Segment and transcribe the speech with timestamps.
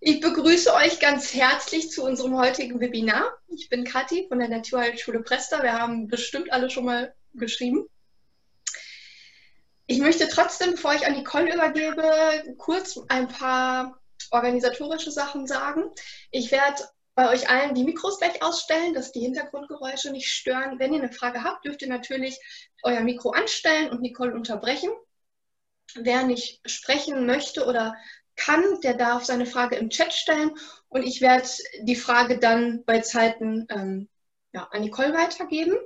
[0.00, 3.32] Ich begrüße euch ganz herzlich zu unserem heutigen Webinar.
[3.48, 5.62] Ich bin Kathi von der Naturheilschule Presta.
[5.62, 7.86] Wir haben bestimmt alle schon mal geschrieben.
[9.86, 13.98] Ich möchte trotzdem, bevor ich an Nicole übergebe, kurz ein paar
[14.30, 15.84] organisatorische Sachen sagen.
[16.30, 16.82] Ich werde
[17.14, 20.78] bei euch allen die Mikros gleich ausstellen, dass die Hintergrundgeräusche nicht stören.
[20.78, 22.38] Wenn ihr eine Frage habt, dürft ihr natürlich
[22.82, 24.90] euer Mikro anstellen und Nicole unterbrechen.
[25.94, 27.96] Wer nicht sprechen möchte oder
[28.36, 30.52] kann, der darf seine Frage im Chat stellen
[30.88, 31.48] und ich werde
[31.82, 34.08] die Frage dann bei Zeiten ähm,
[34.52, 35.76] ja, an Nicole weitergeben.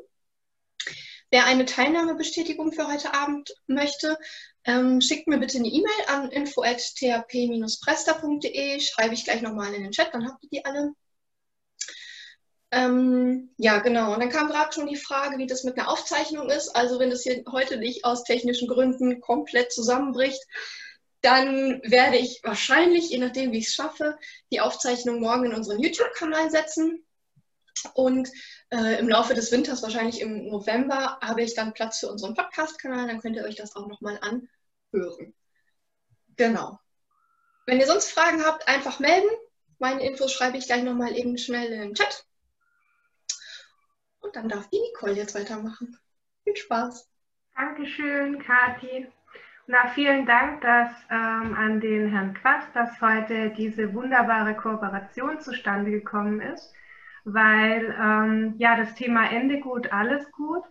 [1.30, 4.18] Wer eine Teilnahmebestätigung für heute Abend möchte,
[4.64, 8.80] ähm, schickt mir bitte eine E-Mail an info.thp-presta.de.
[8.80, 10.92] Schreibe ich gleich nochmal in den Chat, dann habt ihr die alle.
[12.72, 14.14] Ähm, ja, genau.
[14.14, 16.68] Und dann kam gerade schon die Frage, wie das mit einer Aufzeichnung ist.
[16.70, 20.42] Also wenn das hier heute nicht aus technischen Gründen komplett zusammenbricht,
[21.22, 24.18] dann werde ich wahrscheinlich, je nachdem, wie ich es schaffe,
[24.50, 27.04] die Aufzeichnung morgen in unseren YouTube-Kanal setzen.
[27.94, 28.28] Und
[28.70, 33.06] äh, im Laufe des Winters, wahrscheinlich im November, habe ich dann Platz für unseren Podcast-Kanal.
[33.06, 35.34] Dann könnt ihr euch das auch nochmal anhören.
[36.36, 36.78] Genau.
[37.66, 39.28] Wenn ihr sonst Fragen habt, einfach melden.
[39.78, 42.24] Meine Infos schreibe ich gleich nochmal eben schnell in den Chat.
[44.20, 45.98] Und dann darf die Nicole jetzt weitermachen.
[46.44, 47.08] Viel Spaß.
[47.54, 49.10] Dankeschön, Kathi.
[49.66, 55.90] Na, vielen Dank dass, ähm, an den Herrn Quast, dass heute diese wunderbare Kooperation zustande
[55.90, 56.74] gekommen ist,
[57.24, 60.64] weil ähm, ja das Thema Ende gut, alles gut.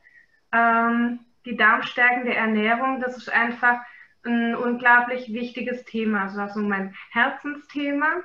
[0.52, 3.80] Ähm, die darmstärkende Ernährung, das ist einfach
[4.26, 8.24] ein unglaublich wichtiges Thema, also, mein Herzensthema.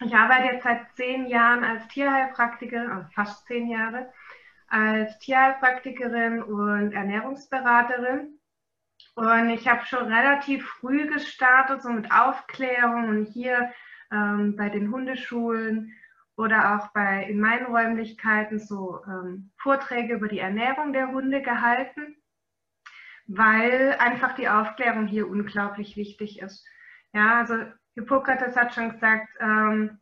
[0.00, 4.10] Ich arbeite jetzt seit zehn Jahren als Tierheilpraktikerin, also fast zehn Jahre,
[4.68, 8.37] als Tierheilpraktikerin und Ernährungsberaterin
[9.18, 13.72] und ich habe schon relativ früh gestartet, so mit Aufklärung und hier
[14.12, 15.92] ähm, bei den Hundeschulen
[16.36, 22.14] oder auch bei, in meinen Räumlichkeiten so ähm, Vorträge über die Ernährung der Hunde gehalten,
[23.26, 26.64] weil einfach die Aufklärung hier unglaublich wichtig ist.
[27.12, 27.56] Ja, also
[27.96, 29.98] Hippokrates hat schon gesagt, ähm,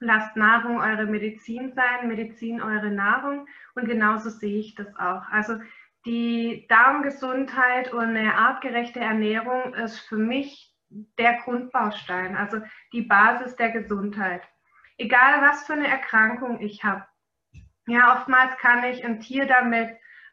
[0.00, 5.28] lasst Nahrung eure Medizin sein, Medizin eure Nahrung und genauso sehe ich das auch.
[5.30, 5.58] Also
[6.06, 12.60] die Darmgesundheit und eine artgerechte Ernährung ist für mich der Grundbaustein, also
[12.92, 14.42] die Basis der Gesundheit.
[14.98, 17.04] Egal was für eine Erkrankung ich habe.
[17.86, 19.90] Ja, oftmals kann ich ein Tier damit,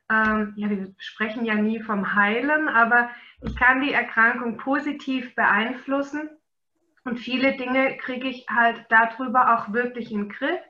[0.10, 3.10] ähm, ja, wir sprechen ja nie vom Heilen, aber
[3.42, 6.30] ich kann die Erkrankung positiv beeinflussen
[7.04, 10.62] und viele Dinge kriege ich halt darüber auch wirklich in den Griff.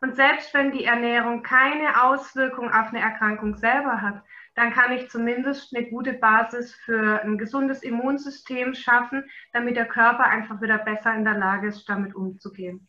[0.00, 4.22] Und selbst wenn die Ernährung keine Auswirkung auf eine Erkrankung selber hat,
[4.54, 10.24] dann kann ich zumindest eine gute Basis für ein gesundes Immunsystem schaffen, damit der Körper
[10.24, 12.88] einfach wieder besser in der Lage ist, damit umzugehen.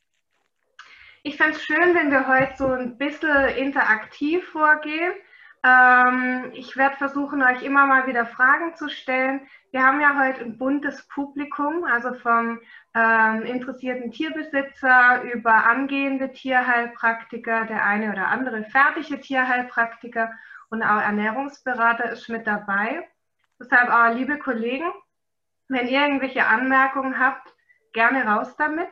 [1.24, 5.14] Ich fände es schön, wenn wir heute so ein bisschen interaktiv vorgehen.
[5.64, 9.42] Ähm, ich werde versuchen, euch immer mal wieder Fragen zu stellen.
[9.70, 12.60] Wir haben ja heute ein buntes Publikum, also vom
[12.96, 20.32] ähm, interessierten Tierbesitzer über angehende Tierheilpraktiker, der eine oder andere fertige Tierheilpraktiker
[20.72, 23.08] und auch Ernährungsberater ist mit dabei.
[23.59, 24.90] Deshalb auch, liebe Kollegen,
[25.68, 27.54] wenn ihr irgendwelche Anmerkungen habt,
[27.94, 28.90] gerne raus damit.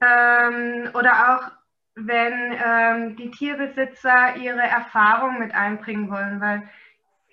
[0.00, 1.50] Ähm, oder auch,
[1.94, 6.68] wenn ähm, die Tierbesitzer ihre Erfahrung mit einbringen wollen, weil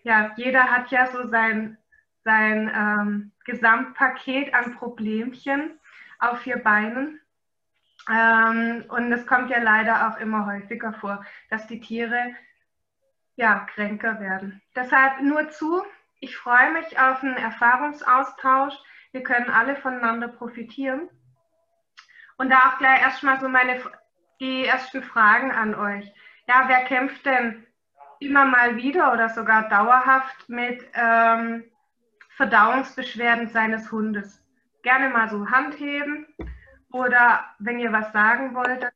[0.03, 1.77] ja, jeder hat ja so sein,
[2.23, 5.79] sein ähm, Gesamtpaket an Problemchen
[6.19, 7.19] auf vier Beinen.
[8.07, 12.35] Ähm, und es kommt ja leider auch immer häufiger vor, dass die Tiere
[13.35, 14.61] ja, kränker werden.
[14.75, 15.83] Deshalb nur zu.
[16.19, 18.75] Ich freue mich auf einen Erfahrungsaustausch.
[19.11, 21.09] Wir können alle voneinander profitieren.
[22.37, 23.81] Und da auch gleich erstmal so meine
[24.39, 26.11] die ersten Fragen an euch.
[26.47, 27.65] Ja, wer kämpft denn
[28.19, 31.63] immer mal wieder oder sogar dauerhaft mit ähm,
[32.37, 34.43] Verdauungsbeschwerden seines Hundes?
[34.81, 36.25] Gerne mal so Hand heben
[36.91, 38.91] oder wenn ihr was sagen wollt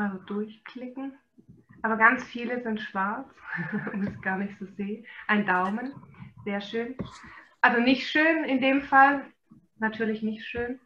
[0.00, 1.12] mal so durchklicken.
[1.82, 3.28] Aber ganz viele sind schwarz,
[3.92, 5.04] um es gar nicht so sehe.
[5.26, 5.92] Ein Daumen,
[6.44, 6.96] sehr schön.
[7.60, 9.26] Also nicht schön in dem Fall,
[9.78, 10.80] natürlich nicht schön.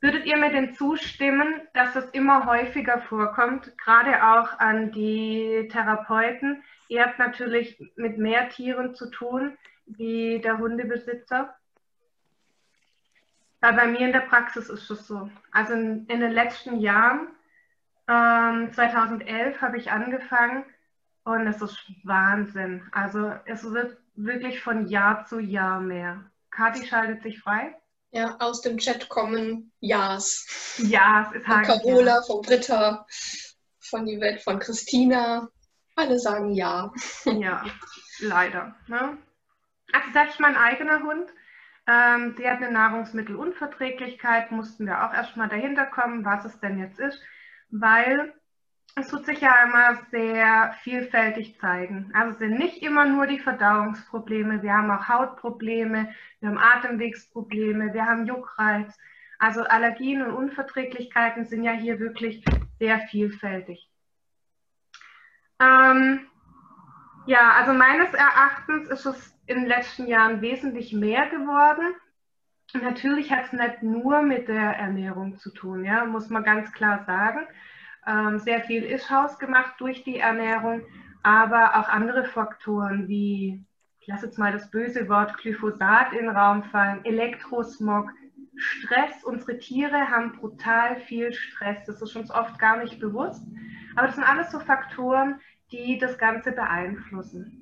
[0.00, 6.62] Würdet ihr mir denn zustimmen, dass es immer häufiger vorkommt, gerade auch an die Therapeuten?
[6.88, 11.54] Ihr habt natürlich mit mehr Tieren zu tun wie der Hundebesitzer.
[13.60, 15.30] Weil bei mir in der Praxis ist es so.
[15.52, 17.28] Also in, in den letzten Jahren
[18.08, 20.64] ähm, 2011 habe ich angefangen
[21.24, 22.82] und es ist Wahnsinn.
[22.92, 26.24] Also es wird wirklich von Jahr zu Jahr mehr.
[26.50, 27.74] Kathi schaltet sich frei.
[28.10, 30.76] Ja, aus dem Chat kommen Ja's.
[30.78, 33.06] Ja, es ist Von Carola, von Britta,
[33.80, 35.48] von Yvette, von Christina.
[35.96, 36.92] Alle sagen ja.
[37.24, 37.64] Ja,
[38.20, 38.76] leider.
[38.86, 39.18] Ne?
[39.92, 41.28] Also selbst mein eigener Hund,
[41.86, 46.98] ähm, sie hat eine Nahrungsmittelunverträglichkeit, mussten wir auch erstmal dahinter kommen, was es denn jetzt
[46.98, 47.20] ist,
[47.80, 48.32] weil
[48.96, 52.12] es tut sich ja immer sehr vielfältig zeigen.
[52.14, 57.92] Also es sind nicht immer nur die Verdauungsprobleme, wir haben auch Hautprobleme, wir haben Atemwegsprobleme,
[57.92, 58.96] wir haben Juckreiz.
[59.38, 62.44] Also Allergien und Unverträglichkeiten sind ja hier wirklich
[62.78, 63.90] sehr vielfältig.
[65.58, 66.20] Ähm,
[67.26, 71.94] ja, also meines Erachtens ist es in den letzten Jahren wesentlich mehr geworden.
[72.82, 77.04] Natürlich hat es nicht nur mit der Ernährung zu tun, ja, muss man ganz klar
[77.04, 77.46] sagen.
[78.06, 80.82] Ähm, sehr viel ist hausgemacht durch die Ernährung,
[81.22, 83.64] aber auch andere Faktoren wie,
[84.00, 88.10] ich lasse jetzt mal das böse Wort Glyphosat in den Raum fallen, Elektrosmog,
[88.56, 89.24] Stress.
[89.24, 91.84] Unsere Tiere haben brutal viel Stress.
[91.86, 93.46] Das ist uns oft gar nicht bewusst.
[93.96, 95.40] Aber das sind alles so Faktoren,
[95.72, 97.60] die das Ganze beeinflussen.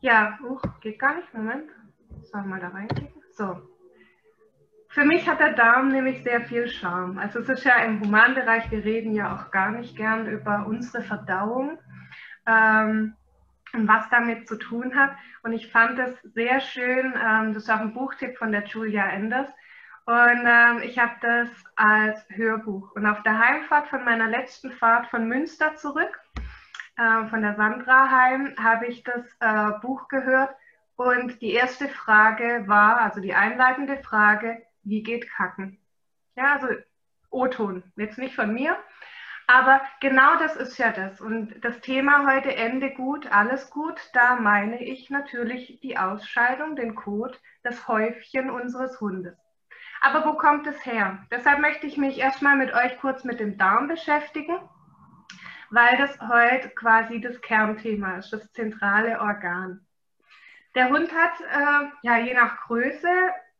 [0.00, 1.32] Ja, uh, geht gar nicht.
[1.34, 1.70] Moment.
[2.30, 3.22] Sollen wir mal da reinklicken?
[3.32, 3.60] So.
[4.88, 7.18] Für mich hat der Darm nämlich sehr viel Charme.
[7.18, 11.02] Also es ist ja im Humanbereich, wir reden ja auch gar nicht gern über unsere
[11.02, 11.78] Verdauung
[12.46, 13.14] ähm,
[13.74, 15.10] und was damit zu tun hat.
[15.42, 19.06] Und ich fand es sehr schön, ähm, das ist auch ein Buchtipp von der Julia
[19.06, 19.48] Enders.
[20.06, 22.92] Und ähm, ich habe das als Hörbuch.
[22.92, 26.20] Und auf der Heimfahrt von meiner letzten Fahrt von Münster zurück,
[26.96, 30.54] äh, von der Sandra heim, habe ich das äh, Buch gehört.
[30.96, 35.78] Und die erste Frage war, also die einleitende Frage, wie geht Kacken?
[36.36, 36.68] Ja, also
[37.30, 38.76] O-Ton, jetzt nicht von mir,
[39.46, 41.20] aber genau das ist ja das.
[41.20, 46.94] Und das Thema heute Ende gut, alles gut, da meine ich natürlich die Ausscheidung, den
[46.94, 49.36] Kot, das Häufchen unseres Hundes.
[50.00, 51.24] Aber wo kommt es her?
[51.30, 54.58] Deshalb möchte ich mich erstmal mit euch kurz mit dem Darm beschäftigen,
[55.70, 59.85] weil das heute quasi das Kernthema ist, das zentrale Organ.
[60.76, 63.08] Der Hund hat, äh, ja, je nach Größe,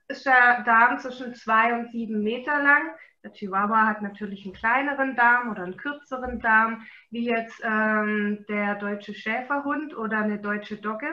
[0.08, 2.90] ist der Darm zwischen zwei und sieben Meter lang.
[3.24, 8.74] Der Chihuahua hat natürlich einen kleineren Darm oder einen kürzeren Darm, wie jetzt ähm, der
[8.74, 11.08] deutsche Schäferhund oder eine deutsche Dogge.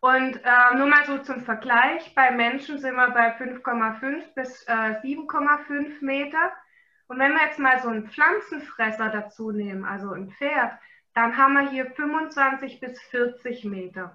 [0.00, 4.72] Und äh, nur mal so zum Vergleich, bei Menschen sind wir bei 5,5 bis äh,
[4.72, 6.52] 7,5 Meter.
[7.06, 10.72] Und wenn wir jetzt mal so einen Pflanzenfresser dazu nehmen, also ein Pferd,
[11.14, 14.14] dann haben wir hier 25 bis 40 Meter.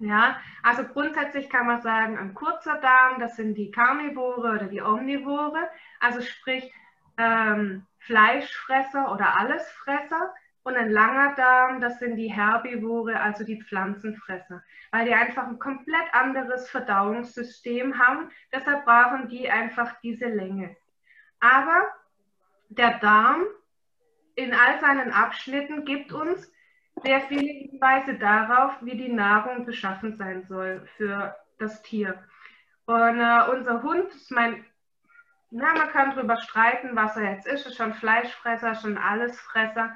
[0.00, 4.80] Ja, also grundsätzlich kann man sagen, ein kurzer Darm, das sind die Karnivore oder die
[4.80, 5.68] Omnivore,
[5.98, 6.72] also sprich
[7.16, 10.32] ähm, Fleischfresser oder Allesfresser.
[10.62, 15.58] Und ein langer Darm, das sind die Herbivore, also die Pflanzenfresser, weil die einfach ein
[15.58, 18.30] komplett anderes Verdauungssystem haben.
[18.52, 20.76] Deshalb brauchen die einfach diese Länge.
[21.40, 21.88] Aber
[22.68, 23.44] der Darm
[24.34, 26.52] in all seinen Abschnitten gibt uns
[27.02, 32.22] sehr viele Hinweise darauf, wie die Nahrung beschaffen sein soll für das Tier.
[32.86, 34.64] Und äh, unser Hund ist mein,
[35.50, 37.66] na, man kann darüber streiten, was er jetzt ist.
[37.66, 39.92] Ist schon Fleischfresser, schon Allesfresser.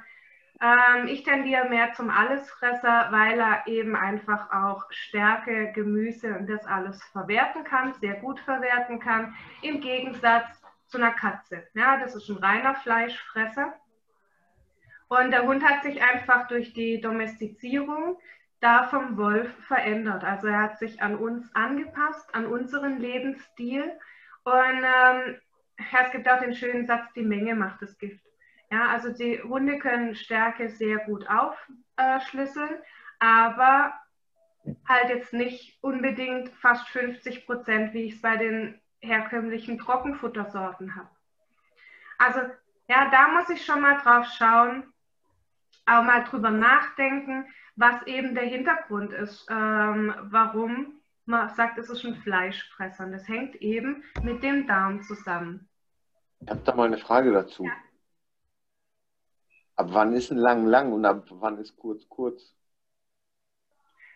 [0.61, 6.65] Ähm, ich tendiere mehr zum Allesfresser, weil er eben einfach auch Stärke, Gemüse und das
[6.67, 11.67] alles verwerten kann, sehr gut verwerten kann, im Gegensatz zu einer Katze.
[11.75, 13.75] Ja, das ist ein reiner Fleischfresser.
[15.13, 18.19] Und der Hund hat sich einfach durch die Domestizierung
[18.61, 20.25] da vom Wolf verändert.
[20.25, 23.93] Also er hat sich an uns angepasst, an unseren Lebensstil.
[24.45, 25.37] Und ähm,
[25.77, 28.25] es gibt auch den schönen Satz, die Menge macht das Gift.
[28.71, 32.71] Ja, also die Hunde können Stärke sehr gut aufschlüsseln,
[33.19, 33.93] aber
[34.89, 41.11] halt jetzt nicht unbedingt fast 50 Prozent, wie ich es bei den herkömmlichen Trockenfuttersorten habe.
[42.17, 42.41] Also
[42.89, 44.92] ja, da muss ich schon mal drauf schauen,
[45.87, 47.47] auch mal drüber nachdenken,
[47.77, 53.05] was eben der Hintergrund ist, ähm, warum man sagt, es ist ein Fleischfresser.
[53.05, 55.69] Und das hängt eben mit dem Darm zusammen.
[56.41, 57.65] Ich habe da mal eine Frage dazu.
[57.65, 57.73] Ja.
[59.77, 62.55] Ab wann ist ein lang lang und ab wann ist kurz kurz?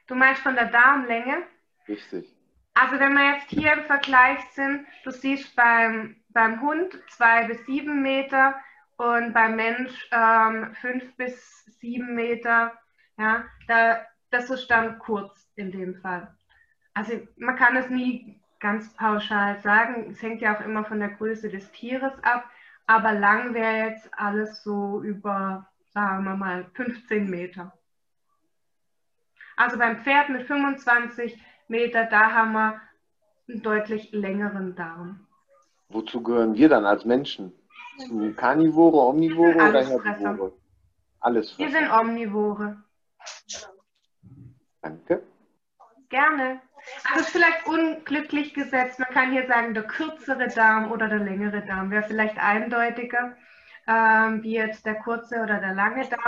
[0.06, 1.44] Du meinst von der Darmlänge?
[1.88, 2.32] Richtig.
[2.74, 7.64] Also wenn wir jetzt hier im Vergleich sind, du siehst beim, beim Hund zwei bis
[7.64, 8.54] sieben Meter,
[8.96, 12.72] und beim Mensch ähm, fünf bis sieben Meter.
[13.18, 14.00] Ja, da,
[14.30, 16.34] das ist dann kurz in dem Fall.
[16.94, 20.10] Also man kann es nie ganz pauschal sagen.
[20.10, 22.44] Es hängt ja auch immer von der Größe des Tieres ab.
[22.86, 27.72] Aber lang wäre jetzt alles so über, sagen wir mal, 15 Meter.
[29.56, 31.38] Also beim Pferd mit 25
[31.68, 32.80] Meter, da haben wir
[33.48, 35.26] einen deutlich längeren Darm.
[35.88, 37.52] Wozu gehören wir dann als Menschen?
[37.98, 40.52] Zu Karnivore, Omnivore oder Herbivore?
[41.20, 41.58] Alles.
[41.58, 42.82] Wir sind Omnivore.
[44.82, 45.22] Danke.
[46.08, 46.60] Gerne.
[47.04, 48.98] Also ist vielleicht unglücklich gesetzt.
[48.98, 53.36] Man kann hier sagen, der kürzere Darm oder der längere Darm wäre vielleicht eindeutiger,
[53.88, 56.20] ähm, wie jetzt der kurze oder der lange Darm.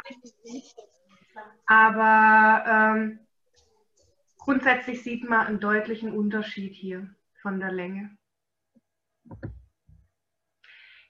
[1.67, 3.21] Aber ähm,
[4.39, 7.09] grundsätzlich sieht man einen deutlichen Unterschied hier
[7.41, 8.18] von der Länge.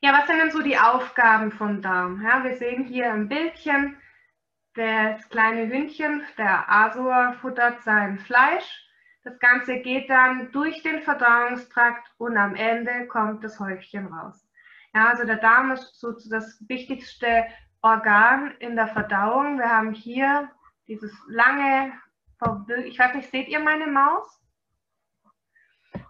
[0.01, 2.23] Ja, was sind denn so die Aufgaben vom Darm?
[2.23, 3.97] Ja, wir sehen hier im Bildchen
[4.75, 8.87] das kleine Hündchen, der Asur, futtert sein Fleisch.
[9.25, 14.49] Das Ganze geht dann durch den Verdauungstrakt und am Ende kommt das Häufchen raus.
[14.95, 17.47] Ja, also der Darm ist so das wichtigste
[17.83, 19.59] Organ in der Verdauung.
[19.59, 20.49] Wir haben hier
[20.87, 21.93] dieses lange,
[22.85, 24.41] ich weiß nicht, seht ihr meine Maus?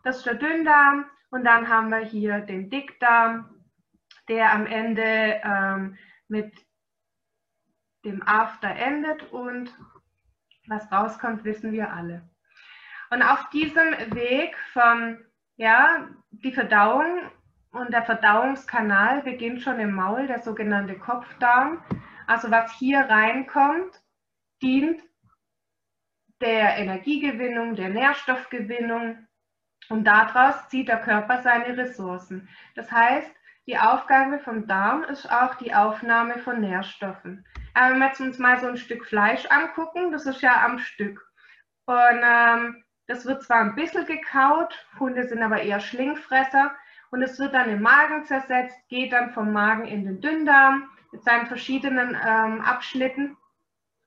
[0.04, 3.57] Das ist der Dünndarm und dann haben wir hier den Dickdarm,
[4.28, 5.96] der am Ende ähm,
[6.28, 6.54] mit
[8.04, 9.74] dem After endet und
[10.66, 12.28] was rauskommt, wissen wir alle.
[13.10, 15.24] Und auf diesem Weg von,
[15.56, 17.30] ja, die Verdauung
[17.70, 21.82] und der Verdauungskanal beginnt schon im Maul, der sogenannte Kopfdarm.
[22.26, 24.02] Also was hier reinkommt,
[24.62, 25.02] dient
[26.40, 29.26] der Energiegewinnung, der Nährstoffgewinnung
[29.88, 32.48] und daraus zieht der Körper seine Ressourcen.
[32.74, 33.34] Das heißt,
[33.68, 37.44] die Aufgabe vom Darm ist auch die Aufnahme von Nährstoffen.
[37.74, 40.78] Aber wenn wir jetzt uns mal so ein Stück Fleisch angucken, das ist ja am
[40.78, 41.30] Stück.
[41.84, 46.72] Und ähm, das wird zwar ein bisschen gekaut, Hunde sind aber eher Schlingfresser
[47.10, 51.22] und es wird dann im Magen zersetzt, geht dann vom Magen in den Dünndarm mit
[51.22, 53.36] seinen verschiedenen ähm, Abschnitten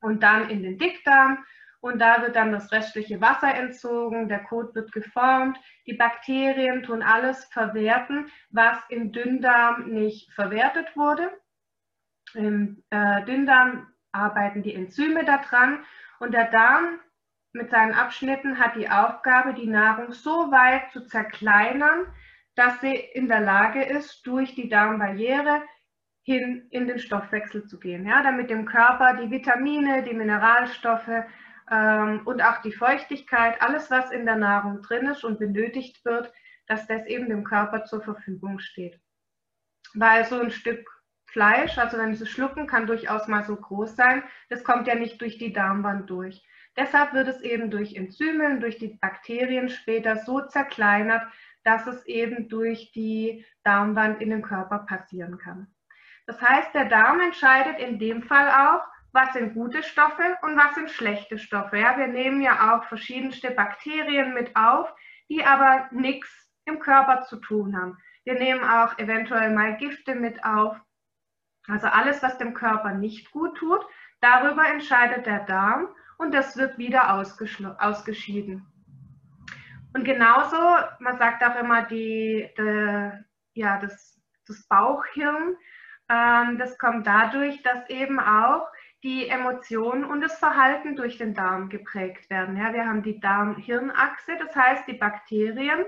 [0.02, 1.46] und dann in den Dickdarm
[1.82, 7.02] und da wird dann das restliche Wasser entzogen, der Kot wird geformt, die Bakterien tun
[7.02, 11.30] alles verwerten, was im Dünndarm nicht verwertet wurde.
[12.36, 15.84] Im äh, Dünndarm arbeiten die Enzyme daran
[16.20, 17.00] und der Darm
[17.52, 22.06] mit seinen Abschnitten hat die Aufgabe, die Nahrung so weit zu zerkleinern,
[22.56, 25.64] dass sie in der Lage ist, durch die Darmbarriere
[26.24, 31.26] hin in den Stoffwechsel zu gehen, ja, damit dem Körper die Vitamine, die Mineralstoffe,
[31.72, 36.32] und auch die Feuchtigkeit, alles, was in der Nahrung drin ist und benötigt wird,
[36.68, 39.00] dass das eben dem Körper zur Verfügung steht.
[39.94, 40.86] Weil so ein Stück
[41.32, 44.22] Fleisch, also wenn Sie schlucken, kann durchaus mal so groß sein.
[44.50, 46.46] Das kommt ja nicht durch die Darmwand durch.
[46.76, 51.24] Deshalb wird es eben durch Enzyme, durch die Bakterien später so zerkleinert,
[51.64, 55.68] dass es eben durch die Darmwand in den Körper passieren kann.
[56.28, 60.76] Das heißt, der Darm entscheidet in dem Fall auch, was sind gute Stoffe und was
[60.76, 61.78] sind schlechte Stoffe.
[61.78, 64.94] Ja, wir nehmen ja auch verschiedenste Bakterien mit auf,
[65.30, 66.30] die aber nichts
[66.66, 67.98] im Körper zu tun haben.
[68.24, 70.78] Wir nehmen auch eventuell mal Gifte mit auf.
[71.68, 73.86] Also alles, was dem Körper nicht gut tut,
[74.20, 75.88] darüber entscheidet der Darm
[76.18, 78.66] und das wird wieder ausgeschieden.
[79.94, 80.58] Und genauso,
[81.00, 83.12] man sagt auch immer, die, die
[83.54, 85.58] ja, das, das Bauchhirn,
[86.10, 88.68] ähm, das kommt dadurch, dass eben auch
[89.04, 92.56] die Emotionen und das Verhalten durch den Darm geprägt werden.
[92.58, 95.86] Ja, wir haben die Darm-Hirn-Achse, das heißt die Bakterien,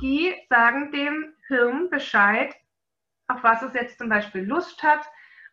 [0.00, 2.54] die sagen dem Hirn Bescheid,
[3.28, 5.06] auf was es jetzt zum Beispiel Lust hat.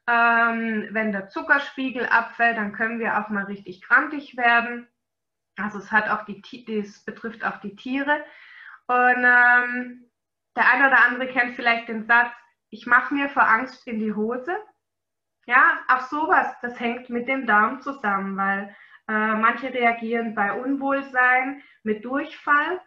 [0.08, 4.88] Ähm, wenn der Zuckerspiegel abfällt, dann können wir auch mal richtig krantig werden.
[5.58, 8.24] Also es hat auch die, das betrifft auch die Tiere.
[8.88, 10.10] Und ähm,
[10.56, 12.34] der eine oder andere kennt vielleicht den Satz,
[12.72, 14.56] ich mache mir vor Angst in die Hose.
[15.50, 18.75] Ja, auch sowas, das hängt mit dem Darm zusammen, weil
[19.08, 22.79] äh, manche reagieren bei Unwohlsein mit Durchfall,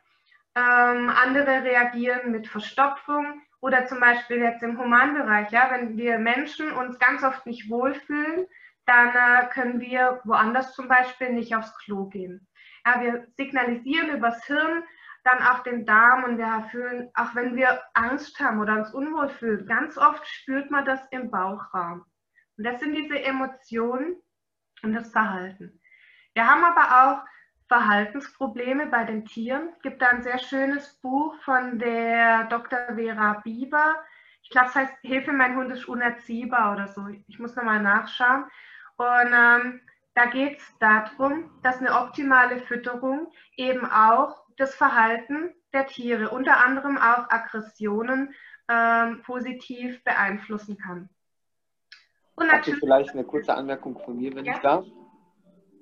[0.55, 5.51] ähm, andere reagieren mit Verstopfung oder zum Beispiel jetzt im Humanbereich.
[5.51, 8.47] Ja, wenn wir Menschen uns ganz oft nicht wohlfühlen,
[8.87, 12.47] dann äh, können wir woanders zum Beispiel nicht aufs Klo gehen.
[12.87, 14.85] Ja, wir signalisieren übers Hirn
[15.25, 19.31] dann auch den Darm und wir fühlen, auch wenn wir Angst haben oder uns unwohl
[19.31, 22.05] fühlen, ganz oft spürt man das im Bauchraum.
[22.57, 24.17] Und das sind diese Emotionen
[24.83, 25.81] und das Verhalten.
[26.35, 27.25] Wir haben aber auch
[27.69, 29.71] Verhaltensprobleme bei den Tieren.
[29.73, 32.79] Es gibt da ein sehr schönes Buch von der Dr.
[32.95, 33.97] Vera Bieber.
[34.43, 37.07] Ich glaube, es heißt Hilfe, mein Hund ist unerziehbar oder so.
[37.29, 38.45] Ich muss nochmal nachschauen.
[38.97, 39.81] Und ähm,
[40.15, 46.65] da geht es darum, dass eine optimale Fütterung eben auch das Verhalten der Tiere, unter
[46.65, 48.35] anderem auch Aggressionen,
[48.69, 51.09] ähm, positiv beeinflussen kann.
[52.37, 54.55] Natürlich vielleicht eine kurze Anmerkung von mir, wenn ja.
[54.55, 54.87] ich darf.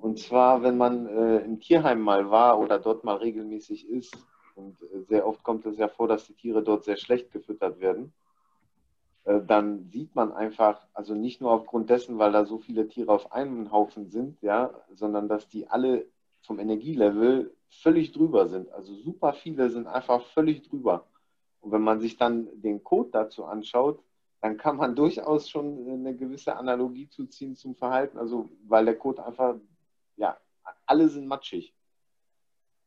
[0.00, 4.16] Und zwar, wenn man äh, im Tierheim mal war oder dort mal regelmäßig ist,
[4.54, 7.80] und äh, sehr oft kommt es ja vor, dass die Tiere dort sehr schlecht gefüttert
[7.80, 8.12] werden,
[9.24, 13.12] äh, dann sieht man einfach, also nicht nur aufgrund dessen, weil da so viele Tiere
[13.12, 16.06] auf einem Haufen sind, ja, sondern dass die alle
[16.42, 18.72] vom Energielevel völlig drüber sind.
[18.72, 21.06] Also super viele sind einfach völlig drüber.
[21.60, 24.02] Und wenn man sich dann den Code dazu anschaut,
[24.40, 28.18] dann kann man durchaus schon eine gewisse Analogie zuziehen zum Verhalten.
[28.18, 29.56] Also, weil der Code einfach,
[30.16, 30.38] ja,
[30.86, 31.74] alle sind matschig.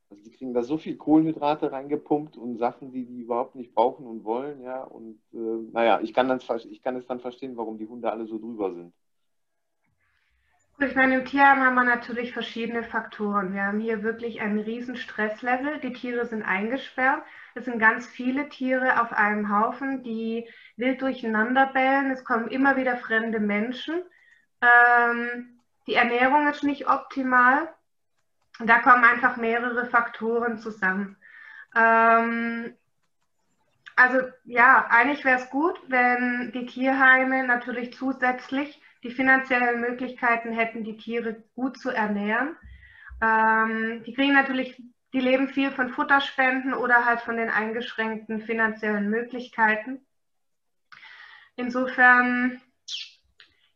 [0.09, 4.07] Also, die kriegen da so viel Kohlenhydrate reingepumpt und Sachen, die die überhaupt nicht brauchen
[4.07, 4.83] und wollen, ja.
[4.83, 8.25] Und äh, naja, ich kann, dann, ich kann es dann verstehen, warum die Hunde alle
[8.25, 8.93] so drüber sind.
[10.79, 13.53] Ich meine, im Tierheim haben wir natürlich verschiedene Faktoren.
[13.53, 15.79] Wir haben hier wirklich einen riesen Stresslevel.
[15.79, 17.23] Die Tiere sind eingesperrt.
[17.55, 22.11] Es sind ganz viele Tiere auf einem Haufen, die wild durcheinander bellen.
[22.11, 24.01] Es kommen immer wieder fremde Menschen.
[24.61, 27.73] Ähm, die Ernährung ist nicht optimal.
[28.59, 31.17] Da kommen einfach mehrere Faktoren zusammen.
[31.75, 32.75] Ähm,
[33.95, 40.83] also ja, eigentlich wäre es gut, wenn die Tierheime natürlich zusätzlich die finanziellen Möglichkeiten hätten,
[40.83, 42.55] die Tiere gut zu ernähren.
[43.21, 44.81] Ähm, die kriegen natürlich,
[45.13, 50.05] die leben viel von Futterspenden oder halt von den eingeschränkten finanziellen Möglichkeiten.
[51.55, 52.59] Insofern,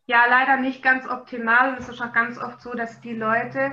[0.08, 1.78] ja, leider nicht ganz optimal.
[1.78, 3.72] Es ist auch ganz oft so, dass die Leute,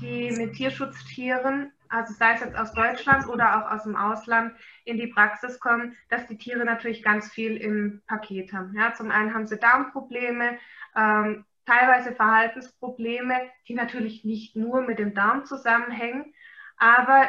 [0.00, 4.54] die mit Tierschutztieren, also sei es jetzt aus Deutschland oder auch aus dem Ausland,
[4.84, 8.74] in die Praxis kommen, dass die Tiere natürlich ganz viel im Paket haben.
[8.74, 10.58] Ja, zum einen haben sie Darmprobleme,
[10.94, 16.34] ähm, teilweise Verhaltensprobleme, die natürlich nicht nur mit dem Darm zusammenhängen,
[16.76, 17.28] aber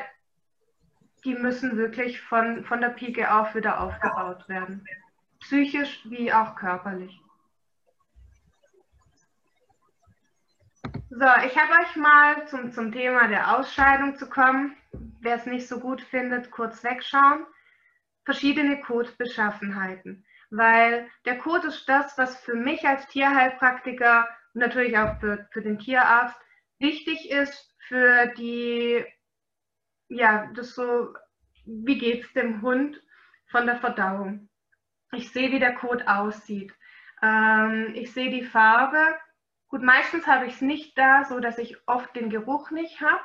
[1.24, 4.86] die müssen wirklich von, von der Pike auf wieder aufgebaut werden.
[5.39, 7.20] Psychisch wie auch körperlich.
[11.10, 14.75] So, ich habe euch mal zum, zum Thema der Ausscheidung zu kommen.
[15.22, 17.46] Wer es nicht so gut findet, kurz wegschauen.
[18.25, 25.20] Verschiedene Kotbeschaffenheiten weil der Code ist das, was für mich als Tierheilpraktiker und natürlich auch
[25.20, 26.40] für, für den Tierarzt
[26.79, 29.05] wichtig ist für die,
[30.09, 31.13] ja, das so,
[31.65, 33.01] wie geht es dem Hund
[33.48, 34.50] von der Verdauung.
[35.13, 36.74] Ich sehe, wie der Code aussieht.
[37.22, 39.15] Ähm, ich sehe die Farbe.
[39.70, 43.22] Gut, meistens habe ich es nicht da, so dass ich oft den Geruch nicht habe.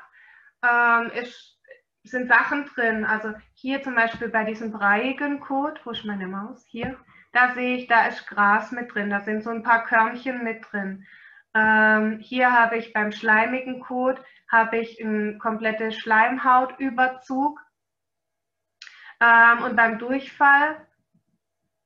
[0.62, 1.58] Ähm, es
[2.04, 3.04] sind Sachen drin.
[3.04, 6.64] Also hier zum Beispiel bei diesem breiigen Code, wo ist meine Maus?
[6.68, 6.98] Hier.
[7.32, 10.64] Da sehe ich, da ist Gras mit drin, da sind so ein paar Körnchen mit
[10.70, 11.06] drin.
[11.54, 17.58] Ähm, hier habe ich beim schleimigen Kot habe ich einen kompletten Schleimhautüberzug.
[19.20, 20.86] Ähm, und beim Durchfall,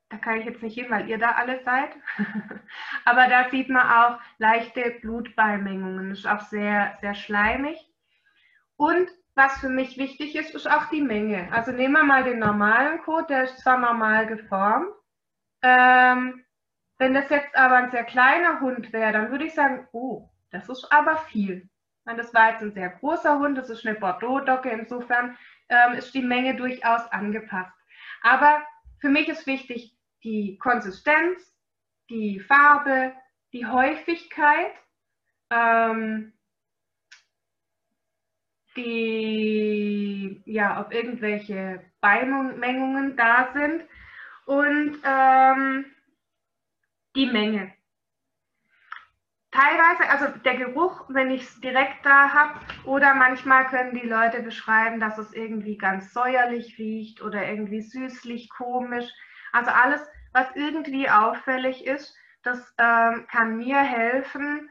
[0.09, 1.91] da kann ich jetzt nicht hin, weil ihr da alle seid,
[3.05, 6.11] aber da sieht man auch leichte Blutbeimengungen.
[6.11, 7.79] Das ist auch sehr, sehr schleimig.
[8.77, 11.53] Und was für mich wichtig ist, ist auch die Menge.
[11.53, 14.89] Also nehmen wir mal den normalen Kot, der ist zwar normal geformt,
[15.63, 16.43] ähm,
[16.99, 20.69] wenn das jetzt aber ein sehr kleiner Hund wäre, dann würde ich sagen, oh, das
[20.69, 21.69] ist aber viel.
[22.05, 25.37] Meine, das war jetzt ein sehr großer Hund, das ist eine Bordeaux-Docke, insofern
[25.69, 27.75] ähm, ist die Menge durchaus angepasst.
[28.23, 28.63] Aber
[29.01, 31.55] für mich ist wichtig die Konsistenz,
[32.09, 33.13] die Farbe,
[33.53, 34.73] die Häufigkeit,
[35.51, 36.33] ähm,
[38.77, 43.85] die, ja, ob irgendwelche Beimengungen da sind
[44.45, 45.87] und ähm,
[47.17, 47.73] die Menge.
[49.51, 54.43] Teilweise, also der Geruch, wenn ich es direkt da habe, oder manchmal können die Leute
[54.43, 59.07] beschreiben, dass es irgendwie ganz säuerlich riecht oder irgendwie süßlich, komisch.
[59.53, 64.69] Also alles, was irgendwie auffällig ist, das ähm, kann mir helfen,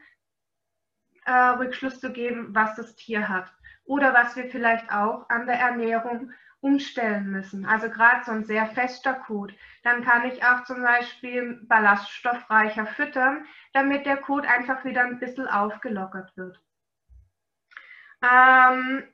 [1.24, 3.52] äh, Rückschluss zu geben, was das Tier hat.
[3.84, 6.30] Oder was wir vielleicht auch an der Ernährung
[6.66, 7.64] umstellen müssen.
[7.64, 9.52] Also gerade so ein sehr fester Kot.
[9.84, 15.46] Dann kann ich auch zum Beispiel ballaststoffreicher füttern, damit der Kot einfach wieder ein bisschen
[15.46, 16.60] aufgelockert wird.
[18.20, 19.04] Ähm,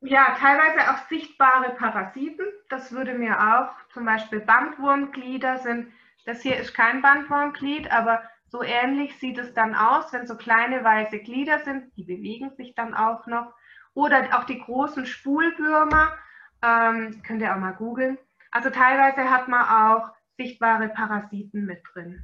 [0.00, 2.46] ja, teilweise auch sichtbare Parasiten.
[2.70, 5.92] Das würde mir auch, zum Beispiel Bandwurmglieder sind,
[6.24, 10.84] das hier ist kein Bandwurmglied, aber so ähnlich sieht es dann aus, wenn so kleine
[10.84, 13.52] weiße Glieder sind, die bewegen sich dann auch noch.
[13.94, 16.16] Oder auch die großen Spulwürmer,
[16.62, 18.18] ähm, könnt ihr auch mal googeln.
[18.50, 22.22] Also teilweise hat man auch sichtbare Parasiten mit drin.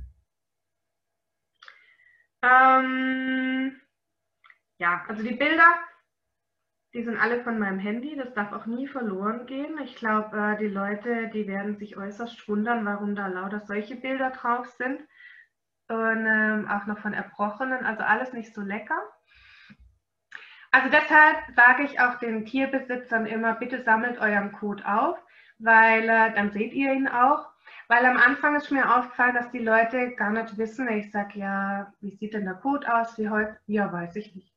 [2.43, 3.81] Ähm,
[4.79, 5.75] ja, also die Bilder,
[6.95, 8.17] die sind alle von meinem Handy.
[8.17, 9.79] Das darf auch nie verloren gehen.
[9.83, 14.31] Ich glaube, äh, die Leute, die werden sich äußerst wundern, warum da lauter solche Bilder
[14.31, 15.01] drauf sind.
[15.89, 19.01] Und ähm, auch noch von Erbrochenen, also alles nicht so lecker.
[20.71, 25.19] Also deshalb sage ich auch den Tierbesitzern immer, bitte sammelt euren Code auf,
[25.59, 27.49] weil äh, dann seht ihr ihn auch.
[27.89, 30.89] Weil am Anfang ist mir aufgefallen, dass die Leute gar nicht wissen.
[30.89, 33.17] Ich sage, ja, wie sieht denn der Code aus?
[33.17, 33.59] Wie heute?
[33.67, 34.55] Ja, weiß ich nicht.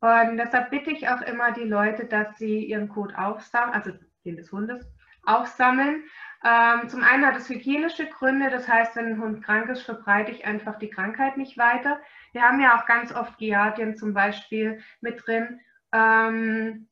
[0.00, 3.92] Und deshalb bitte ich auch immer die Leute, dass sie ihren Code aufsammeln, also
[4.24, 4.84] den des Hundes,
[5.24, 6.04] aufsammeln.
[6.44, 10.32] Ähm, zum einen hat es hygienische Gründe, das heißt, wenn ein Hund krank ist, verbreite
[10.32, 12.00] ich einfach die Krankheit nicht weiter.
[12.32, 15.60] Wir haben ja auch ganz oft Giardien zum Beispiel mit drin.
[15.92, 16.88] Ähm,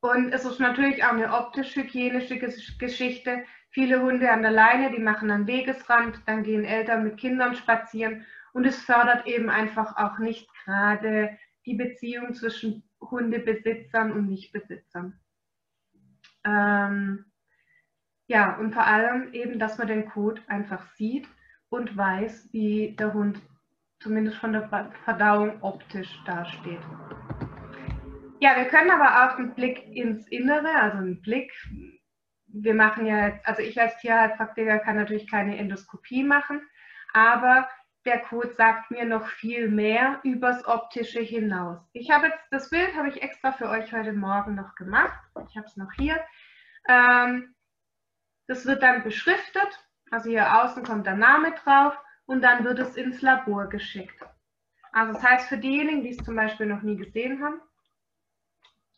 [0.00, 3.44] und es ist natürlich auch eine optisch-hygienische Geschichte.
[3.70, 8.26] Viele Hunde an der Leine, die machen einen Wegesrand, dann gehen Eltern mit Kindern spazieren
[8.52, 15.18] und es fördert eben einfach auch nicht gerade die Beziehung zwischen Hundebesitzern und Nichtbesitzern.
[16.44, 17.29] Ähm,
[18.30, 21.26] ja, und vor allem eben, dass man den Code einfach sieht
[21.68, 23.42] und weiß, wie der Hund
[23.98, 26.78] zumindest von der Verdauung optisch dasteht.
[28.38, 31.52] Ja, wir können aber auch einen Blick ins Innere, also einen Blick,
[32.46, 36.62] wir machen ja jetzt, also ich als Tierheilpraktiker kann natürlich keine Endoskopie machen,
[37.12, 37.68] aber
[38.06, 41.80] der Code sagt mir noch viel mehr übers Optische hinaus.
[41.92, 45.18] Ich habe jetzt, das Bild habe ich extra für euch heute Morgen noch gemacht.
[45.48, 46.20] Ich habe es noch hier.
[46.88, 47.54] Ähm,
[48.50, 52.96] das wird dann beschriftet, also hier außen kommt der Name drauf und dann wird es
[52.96, 54.20] ins Labor geschickt.
[54.90, 57.60] Also das heißt für diejenigen, die es zum Beispiel noch nie gesehen haben,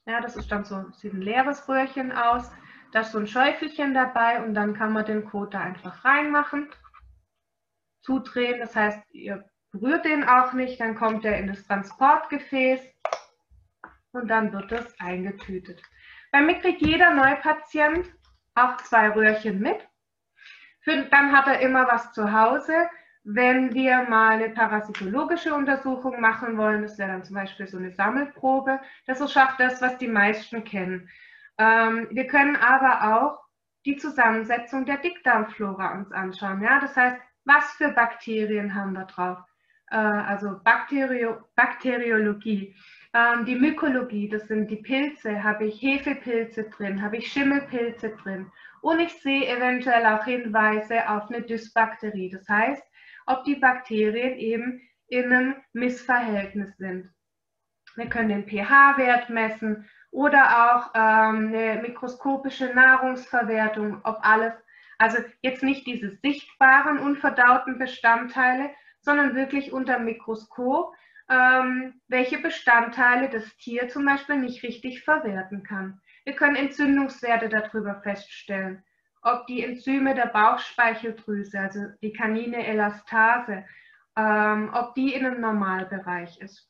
[0.07, 2.51] ja, das ist dann so, sieht ein leeres Röhrchen aus,
[2.93, 6.71] da ist so ein Schäufelchen dabei und dann kann man den Code da einfach reinmachen
[8.01, 8.59] zudrehen.
[8.59, 12.81] Das heißt, ihr berührt den auch nicht, dann kommt er in das Transportgefäß
[14.12, 15.83] und dann wird es eingetütet.
[16.31, 18.11] Bei mir kriegt jeder Neupatient
[18.55, 19.88] auch zwei Röhrchen mit.
[20.81, 22.75] Für, dann hat er immer was zu Hause.
[23.25, 27.93] Wenn wir mal eine parasitologische Untersuchung machen wollen, das wäre dann zum Beispiel so eine
[27.93, 28.81] Sammelprobe.
[29.07, 31.09] Das ist auch das, was die meisten kennen.
[31.59, 33.38] Ähm, wir können aber auch
[33.85, 36.62] die Zusammensetzung der Dickdarmflora uns anschauen.
[36.62, 36.81] Ja?
[36.81, 39.38] Das heißt, was für Bakterien haben wir drauf?
[39.91, 42.75] Äh, also Bakterio Bakteriologie.
[43.14, 48.51] Ähm, die Mykologie, das sind die Pilze, habe ich Hefepilze drin, habe ich Schimmelpilze drin.
[48.81, 52.31] Und ich sehe eventuell auch Hinweise auf eine Dysbakterie.
[52.31, 52.83] Das heißt,
[53.27, 57.11] ob die Bakterien eben in einem Missverhältnis sind.
[57.96, 60.44] Wir können den pH-Wert messen oder
[60.75, 64.55] auch ähm, eine mikroskopische Nahrungsverwertung, ob alles
[65.03, 68.70] also jetzt nicht diese sichtbaren unverdauten Bestandteile,
[69.01, 70.94] sondern wirklich unter Mikroskop,
[71.33, 76.01] ähm, welche Bestandteile das Tier zum Beispiel nicht richtig verwerten kann.
[76.25, 78.85] Wir können Entzündungswerte darüber feststellen,
[79.23, 83.64] ob die Enzyme der Bauchspeicheldrüse, also die Canine Elastase,
[84.16, 86.68] ähm, ob die in einem Normalbereich ist.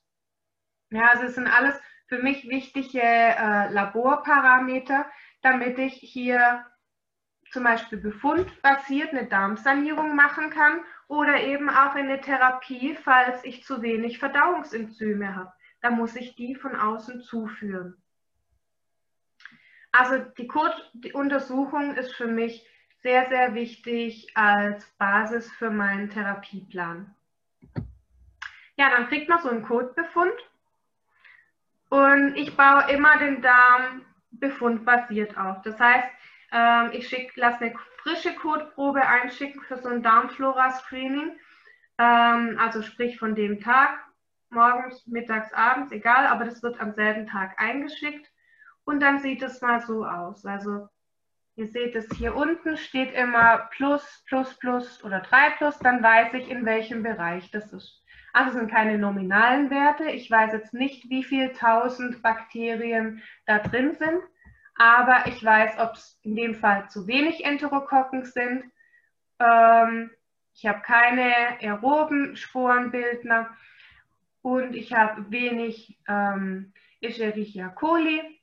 [0.91, 1.75] Ja, also es sind alles
[2.07, 5.07] für mich wichtige äh, Laborparameter,
[5.41, 6.65] damit ich hier
[7.51, 10.81] zum Beispiel befundbasiert eine Darmsanierung machen kann
[11.13, 15.53] oder eben auch eine Therapie, falls ich zu wenig Verdauungsenzyme habe.
[15.83, 18.03] Da muss ich die von außen zuführen.
[19.91, 22.67] Also die Code-Untersuchung ist für mich
[23.03, 27.15] sehr, sehr wichtig als Basis für meinen Therapieplan.
[28.77, 30.33] Ja, dann kriegt man so einen Codebefund
[31.91, 35.61] und ich baue immer den Darm befundbasiert auf.
[35.61, 36.09] Das heißt,
[36.53, 41.39] ähm, ich lasse eine frische Kotprobe einschicken für so ein Darmflora-Screening.
[41.99, 43.99] Ähm, also sprich von dem Tag,
[44.51, 48.31] morgens, mittags, abends, egal, aber das wird am selben Tag eingeschickt.
[48.85, 50.45] Und dann sieht es mal so aus.
[50.45, 50.89] Also
[51.55, 56.35] ihr seht es hier unten, steht immer plus, plus, plus oder 3 plus, dann weiß
[56.35, 58.03] ich, in welchem Bereich das ist.
[58.33, 60.05] Also es sind keine nominalen Werte.
[60.05, 64.23] Ich weiß jetzt nicht, wie viele tausend Bakterien da drin sind
[64.83, 68.65] aber ich weiß, ob es in dem Fall zu wenig Enterokokken sind.
[69.39, 70.11] Ähm,
[70.55, 73.57] ich habe keine aeroben Sporenbildner
[74.43, 78.41] und ich habe wenig ähm, Escherichia coli.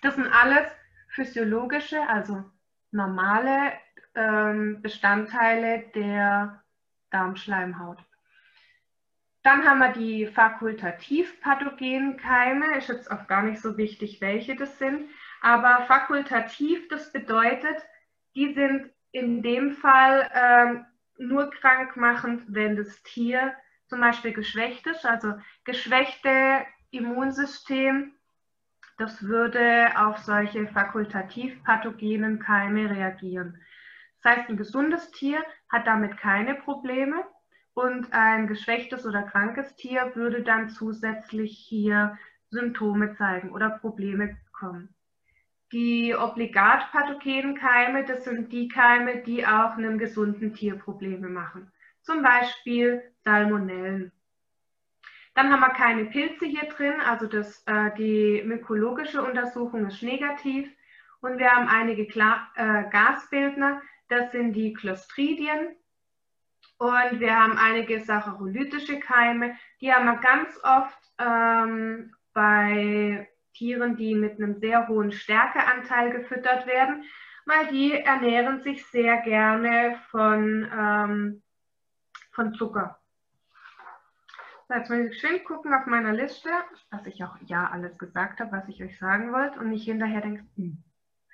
[0.00, 0.66] Das sind alles
[1.08, 2.44] physiologische, also
[2.90, 3.72] normale
[4.14, 6.62] ähm, Bestandteile der
[7.10, 7.98] Darmschleimhaut.
[9.42, 12.78] Dann haben wir die fakultativ pathogenen Keime.
[12.78, 15.10] Ist jetzt auch gar nicht so wichtig, welche das sind.
[15.40, 17.76] Aber fakultativ, das bedeutet,
[18.34, 20.86] die sind in dem Fall ähm,
[21.18, 23.54] nur krankmachend, wenn das Tier
[23.86, 28.12] zum Beispiel geschwächt ist, also geschwächte Immunsystem,
[28.98, 33.62] das würde auf solche fakultativ pathogenen Keime reagieren.
[34.22, 37.24] Das heißt, ein gesundes Tier hat damit keine Probleme
[37.74, 42.18] und ein geschwächtes oder krankes Tier würde dann zusätzlich hier
[42.50, 44.94] Symptome zeigen oder Probleme bekommen.
[45.72, 51.70] Die obligat pathogenen Keime, das sind die Keime, die auch einem gesunden Tier Probleme machen.
[52.02, 54.12] Zum Beispiel Salmonellen.
[55.34, 60.68] Dann haben wir keine Pilze hier drin, also das, äh, die mykologische Untersuchung ist negativ.
[61.20, 65.76] Und wir haben einige Kla äh, Gasbildner, das sind die Clostridien.
[66.78, 74.14] Und wir haben einige sacharolytische Keime, die haben wir ganz oft ähm, bei Tieren, die
[74.14, 77.04] mit einem sehr hohen Stärkeanteil gefüttert werden,
[77.44, 81.42] weil die ernähren sich sehr gerne von, ähm,
[82.30, 83.00] von Zucker.
[84.68, 86.50] So, jetzt muss ich schön gucken auf meiner Liste,
[86.90, 90.20] dass ich auch ja alles gesagt habe, was ich euch sagen wollte und nicht hinterher
[90.20, 90.84] denke, hm,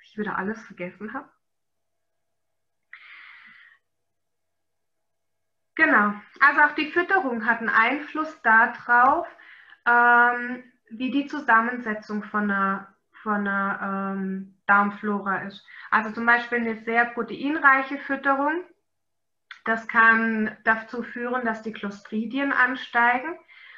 [0.03, 1.29] ich wieder alles vergessen habe.
[5.75, 9.27] Genau, also auch die Fütterung hat einen Einfluss darauf,
[9.85, 12.93] ähm, wie die Zusammensetzung von einer,
[13.23, 15.65] von einer ähm, Darmflora ist.
[15.91, 18.63] Also zum Beispiel eine sehr proteinreiche Fütterung
[19.65, 23.35] das kann dazu führen, dass die Clostridien ansteigen.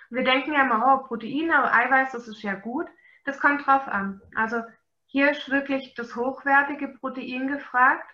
[0.09, 2.87] Wir denken ja immer, oh, Proteine, Eiweiß, das ist ja gut.
[3.23, 4.21] Das kommt drauf an.
[4.35, 4.61] Also
[5.05, 8.05] hier ist wirklich das hochwertige Protein gefragt.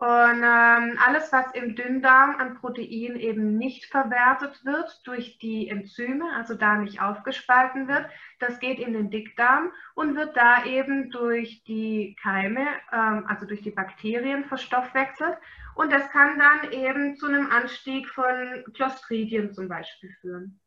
[0.00, 6.24] Und ähm, alles, was im Dünndarm an Protein eben nicht verwertet wird durch die Enzyme,
[6.36, 8.08] also da nicht aufgespalten wird,
[8.38, 13.62] das geht in den Dickdarm und wird da eben durch die Keime, ähm, also durch
[13.62, 15.36] die Bakterien verstoffwechselt.
[15.74, 20.60] Und das kann dann eben zu einem Anstieg von Clostridien zum Beispiel führen.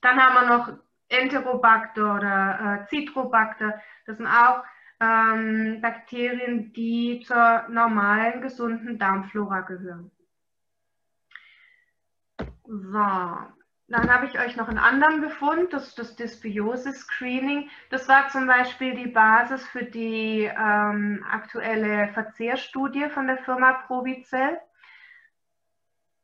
[0.00, 3.80] Dann haben wir noch Enterobacter oder äh, Citrobacter.
[4.06, 4.62] Das sind auch
[5.04, 10.10] ähm, Bakterien, die zur normalen, gesunden Darmflora gehören.
[12.66, 13.06] So,
[13.88, 17.68] dann habe ich euch noch einen anderen Befund, das ist das Dysbiosis-Screening.
[17.90, 24.58] Das war zum Beispiel die Basis für die ähm, aktuelle Verzehrstudie von der Firma Provicell.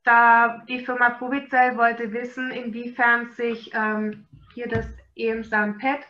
[0.05, 6.01] Da die Firma Provicell wollte wissen, inwiefern sich ähm, hier das EMSAM-PET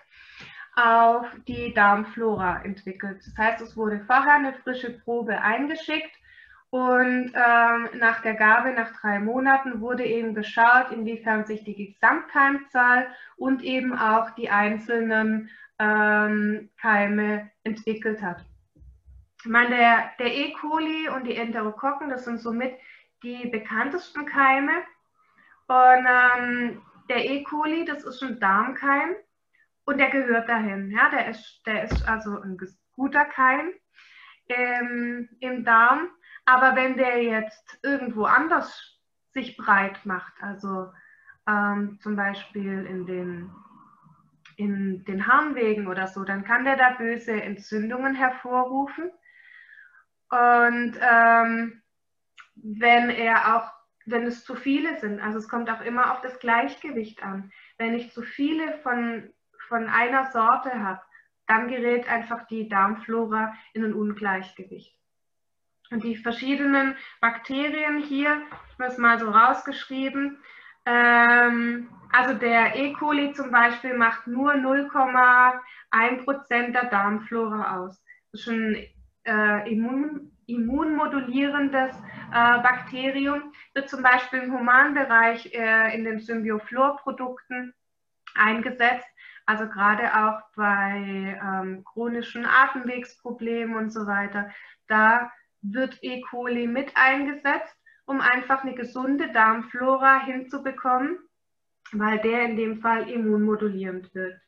[0.82, 3.20] auf die Darmflora entwickelt.
[3.24, 6.10] Das heißt, es wurde vorher eine frische Probe eingeschickt
[6.70, 13.08] und ähm, nach der Gabe, nach drei Monaten, wurde eben geschaut, inwiefern sich die Gesamtkeimzahl
[13.36, 18.44] und eben auch die einzelnen ähm, Keime entwickelt hat.
[19.42, 20.52] Ich meine, der, der E.
[20.52, 22.74] coli und die Enterokokken, das sind somit
[23.24, 24.72] die bekanntesten Keime.
[25.66, 27.42] Und ähm, der E.
[27.42, 29.16] coli, das ist ein Darmkeim
[29.84, 30.90] und der gehört dahin.
[30.90, 32.56] Ja, der, ist, der ist also ein
[32.92, 33.72] guter Keim
[34.48, 36.10] ähm, im Darm.
[36.44, 38.98] Aber wenn der jetzt irgendwo anders
[39.32, 40.92] sich breit macht, also
[41.46, 43.50] ähm, zum Beispiel in den,
[44.56, 49.10] in den Harnwegen oder so, dann kann der da böse Entzündungen hervorrufen.
[50.30, 51.82] Und ähm,
[52.54, 53.70] wenn er auch,
[54.06, 57.52] wenn es zu viele sind, also es kommt auch immer auf das Gleichgewicht an.
[57.78, 59.32] Wenn ich zu viele von,
[59.70, 61.00] von einer Sorte habe,
[61.46, 64.94] dann gerät einfach die Darmflora in ein Ungleichgewicht.
[65.90, 70.38] Und die verschiedenen Bakterien hier, ich habe es mal so rausgeschrieben,
[70.86, 72.92] ähm, also der E.
[72.92, 78.02] coli zum Beispiel macht nur 0,1 Prozent der Darmflora aus.
[78.32, 78.76] Das ist ein
[79.24, 87.74] äh, Immun, immunmodulierendes äh, Bakterium, wird zum Beispiel im Humanbereich äh, in den Symbioflor-Produkten
[88.34, 89.08] eingesetzt.
[89.50, 94.48] Also gerade auch bei ähm, chronischen Atemwegsproblemen und so weiter.
[94.86, 96.20] Da wird E.
[96.20, 101.18] coli mit eingesetzt, um einfach eine gesunde Darmflora hinzubekommen,
[101.90, 104.40] weil der in dem Fall immunmodulierend wirkt.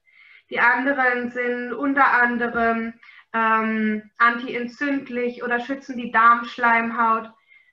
[0.50, 2.94] Die anderen sind unter anderem
[3.32, 7.28] ähm, antientzündlich oder schützen die Darmschleimhaut.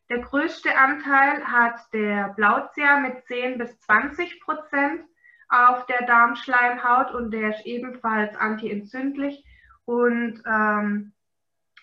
[0.09, 5.03] Der größte Anteil hat der Blautzia mit 10 bis 20 Prozent
[5.49, 9.43] auf der Darmschleimhaut und der ist ebenfalls antientzündlich
[9.85, 11.13] und ähm,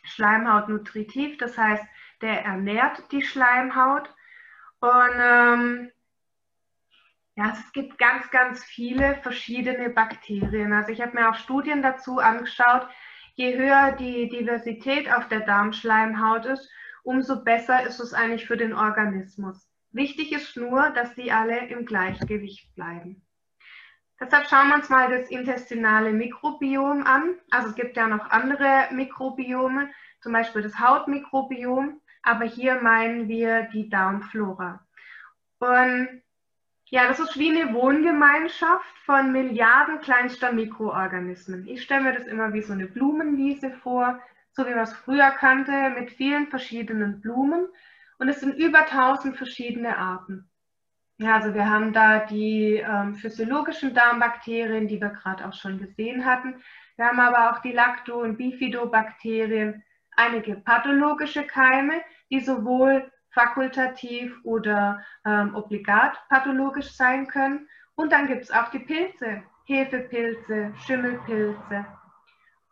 [0.04, 1.84] Schleimhaut nutritiv, das heißt,
[2.22, 4.08] der ernährt die Schleimhaut.
[4.80, 5.90] Und ähm,
[7.34, 10.72] ja, es gibt ganz, ganz viele verschiedene Bakterien.
[10.72, 12.88] Also ich habe mir auch Studien dazu angeschaut.
[13.34, 16.70] Je höher die Diversität auf der Darmschleimhaut ist,
[17.02, 19.68] umso besser ist es eigentlich für den Organismus.
[19.90, 23.25] Wichtig ist nur, dass sie alle im Gleichgewicht bleiben.
[24.20, 27.38] Deshalb schauen wir uns mal das intestinale Mikrobiom an.
[27.50, 33.64] Also es gibt ja noch andere Mikrobiome, zum Beispiel das Hautmikrobiom, aber hier meinen wir
[33.72, 34.86] die Darmflora.
[35.60, 36.08] Und
[36.90, 41.66] Ja, das ist wie eine Wohngemeinschaft von Milliarden kleinster Mikroorganismen.
[41.68, 44.20] Ich stelle mir das immer wie so eine Blumenwiese vor,
[44.52, 47.66] so wie man es früher kannte, mit vielen verschiedenen Blumen.
[48.18, 50.48] Und es sind über 1000 verschiedene Arten.
[51.18, 56.26] Ja, also wir haben da die ähm, physiologischen Darmbakterien, die wir gerade auch schon gesehen
[56.26, 56.62] hatten.
[56.96, 59.82] Wir haben aber auch die Lacto- und Bifidobakterien,
[60.14, 67.66] einige pathologische Keime, die sowohl fakultativ oder ähm, obligat pathologisch sein können.
[67.94, 71.86] Und dann gibt es auch die Pilze, Hefepilze, Schimmelpilze.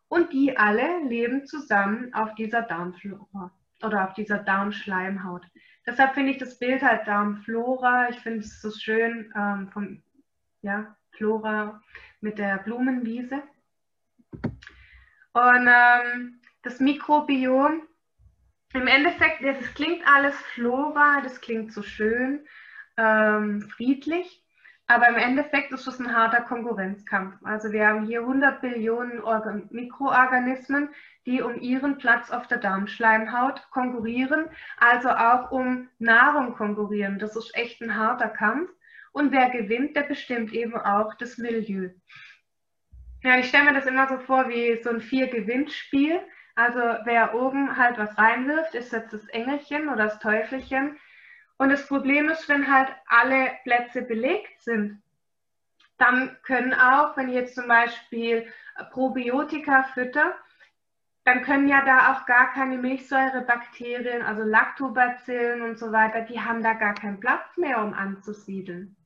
[0.09, 3.53] Und die alle leben zusammen auf dieser Darmflora
[3.83, 5.47] oder auf dieser Darmschleimhaut.
[5.87, 10.03] Deshalb finde ich das Bild halt Darmflora, ich finde es so schön ähm, vom
[10.63, 11.83] ja, Flora
[12.21, 13.43] mit der Blumenwiese.
[15.33, 17.83] Und ähm, das Mikrobiom
[18.73, 22.47] im Endeffekt, das klingt alles Flora, das klingt so schön,
[22.97, 24.44] ähm, friedlich,
[24.87, 27.37] aber im Endeffekt ist es ein harter Konkurrenzkampf.
[27.43, 30.91] Also wir haben hier 100 Billionen Organ Mikroorganismen,
[31.25, 37.19] die um ihren Platz auf der Darmschleimhaut konkurrieren, also auch um Nahrung konkurrieren.
[37.19, 38.71] Das ist echt ein harter Kampf.
[39.13, 41.91] Und wer gewinnt, der bestimmt eben auch das Milieu.
[43.23, 46.21] Ja, ich stelle mir das immer so vor wie so ein Vier-Gewinn-Spiel.
[46.57, 50.99] Also wer oben halt was reinwirft, ist jetzt das Engelchen oder das Teufelchen.
[51.57, 55.03] Und das Problem ist, wenn halt alle Plätze belegt sind,
[55.99, 58.47] dann können auch, wenn ich jetzt zum Beispiel
[58.91, 60.35] Probiotika fütter,
[61.25, 66.63] dann können ja da auch gar keine Milchsäurebakterien, also Lactobacillen und so weiter, die haben
[66.63, 68.97] da gar keinen Platz mehr, um anzusiedeln.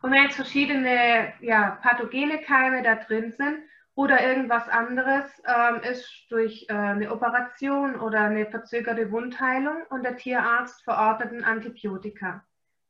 [0.00, 3.58] Und wenn jetzt verschiedene ja, pathogene Keime da drin sind,
[3.98, 10.16] oder irgendwas anderes ähm, ist durch äh, eine Operation oder eine verzögerte Wundheilung und der
[10.16, 12.44] Tierarzt verortet ein Antibiotika.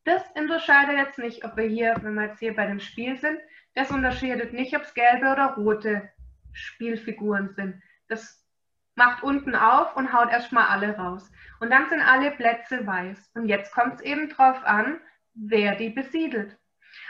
[0.04, 3.38] Das unterscheidet jetzt nicht, ob wir hier, wenn wir jetzt hier bei dem Spiel sind,
[3.74, 6.10] das unterscheidet nicht, ob es gelbe oder rote
[6.52, 7.80] Spielfiguren sind.
[8.08, 8.46] Das
[8.94, 11.32] macht unten auf und haut erstmal alle raus.
[11.58, 13.30] Und dann sind alle Plätze weiß.
[13.32, 15.00] Und jetzt kommt es eben drauf an,
[15.32, 16.58] wer die besiedelt.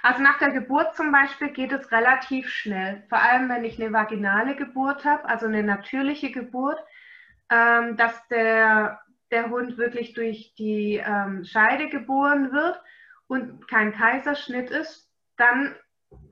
[0.03, 3.93] Also nach der Geburt zum Beispiel geht es relativ schnell, vor allem wenn ich eine
[3.93, 6.79] vaginale Geburt habe, also eine natürliche Geburt,
[7.51, 12.81] ähm, dass der, der Hund wirklich durch die ähm, Scheide geboren wird
[13.27, 15.75] und kein Kaiserschnitt ist, dann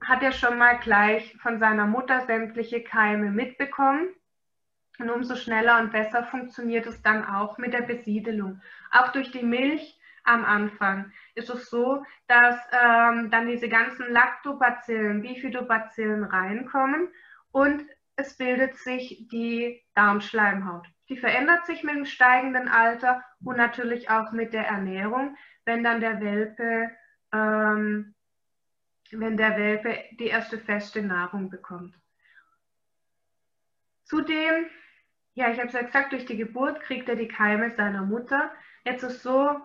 [0.05, 4.09] hat er schon mal gleich von seiner Mutter sämtliche Keime mitbekommen.
[4.99, 8.61] Und umso schneller und besser funktioniert es dann auch mit der Besiedelung.
[8.91, 9.96] Auch durch die Milch
[10.27, 17.07] am Anfang ist es so, dass ähm, dann diese ganzen Lactobacillen, Bifidobacillen reinkommen
[17.51, 17.83] und
[18.17, 20.87] es bildet sich die Darmschleimhaut.
[21.09, 26.01] Die verändert sich mit dem steigenden Alter und natürlich auch mit der Ernährung, wenn dann
[26.01, 26.91] der Welpe,
[27.31, 28.13] ähm,
[29.11, 31.95] wenn der Welpe die erste feste Nahrung bekommt.
[34.03, 34.65] Zudem,
[35.35, 38.51] ja, ich habe es ja gesagt, durch die Geburt kriegt er die Keime seiner Mutter.
[38.83, 39.61] Jetzt ist so,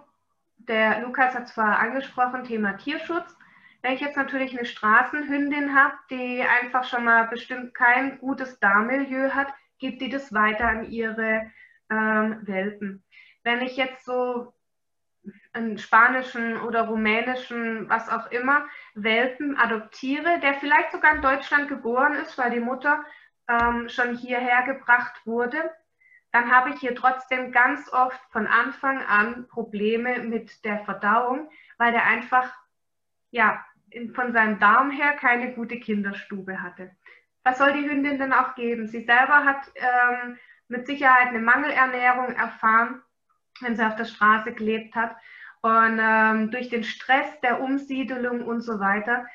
[0.59, 3.37] der Lukas hat zwar angesprochen, Thema Tierschutz.
[3.83, 9.31] Wenn ich jetzt natürlich eine Straßenhündin habe, die einfach schon mal bestimmt kein gutes Darmmilieu
[9.31, 11.51] hat, gibt die das weiter an ihre
[11.91, 13.05] ähm, Welpen.
[13.43, 14.55] Wenn ich jetzt so
[15.53, 22.15] einen spanischen oder rumänischen, was auch immer, Welpen adoptiere, der vielleicht sogar in Deutschland geboren
[22.15, 23.05] ist, weil die Mutter
[23.49, 25.59] ähm, schon hierher gebracht wurde,
[26.33, 31.93] dann habe ich hier trotzdem ganz oft von Anfang an Probleme mit der Verdauung, weil
[31.93, 32.51] der einfach
[33.31, 33.65] ja,
[34.15, 36.91] von seinem Darm her keine gute Kinderstube hatte.
[37.45, 38.87] Was soll die Hündin denn auch geben?
[38.87, 43.03] Sie selber hat ähm, mit Sicherheit eine Mangelernährung erfahren,
[43.61, 45.17] wenn sie auf der Straße gelebt hat.
[45.61, 49.27] Und ähm, durch den Stress der Umsiedelung und so weiter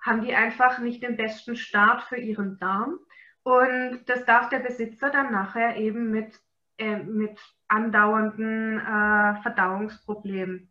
[0.00, 2.98] haben die einfach nicht den besten Start für ihren Darm.
[3.42, 6.40] Und das darf der Besitzer dann nachher eben mit,
[6.78, 10.70] äh, mit andauernden äh, Verdauungsproblemen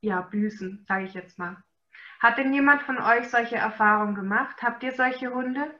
[0.00, 1.62] ja, büßen, sage ich jetzt mal.
[2.20, 4.62] Hat denn jemand von euch solche Erfahrungen gemacht?
[4.62, 5.74] Habt ihr solche Hunde?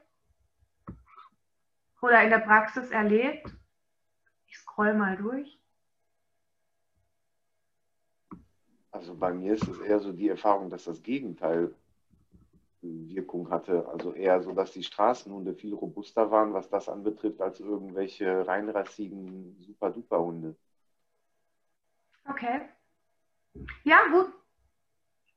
[2.01, 3.53] Oder in der Praxis erlebt?
[4.47, 5.59] Ich scroll mal durch.
[8.91, 11.73] Also bei mir ist es eher so die Erfahrung, dass das Gegenteil
[12.81, 13.87] Wirkung hatte.
[13.89, 19.57] Also eher so, dass die Straßenhunde viel robuster waren, was das anbetrifft, als irgendwelche reinrassigen
[19.61, 20.55] Super-Duper-Hunde.
[22.29, 22.61] Okay.
[23.83, 24.31] Ja, gut.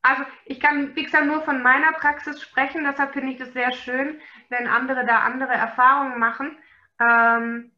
[0.02, 3.72] Also ich kann, wie gesagt, nur von meiner Praxis sprechen, deshalb finde ich das sehr
[3.72, 6.58] schön, wenn andere da andere Erfahrungen machen.
[7.00, 7.72] Ähm,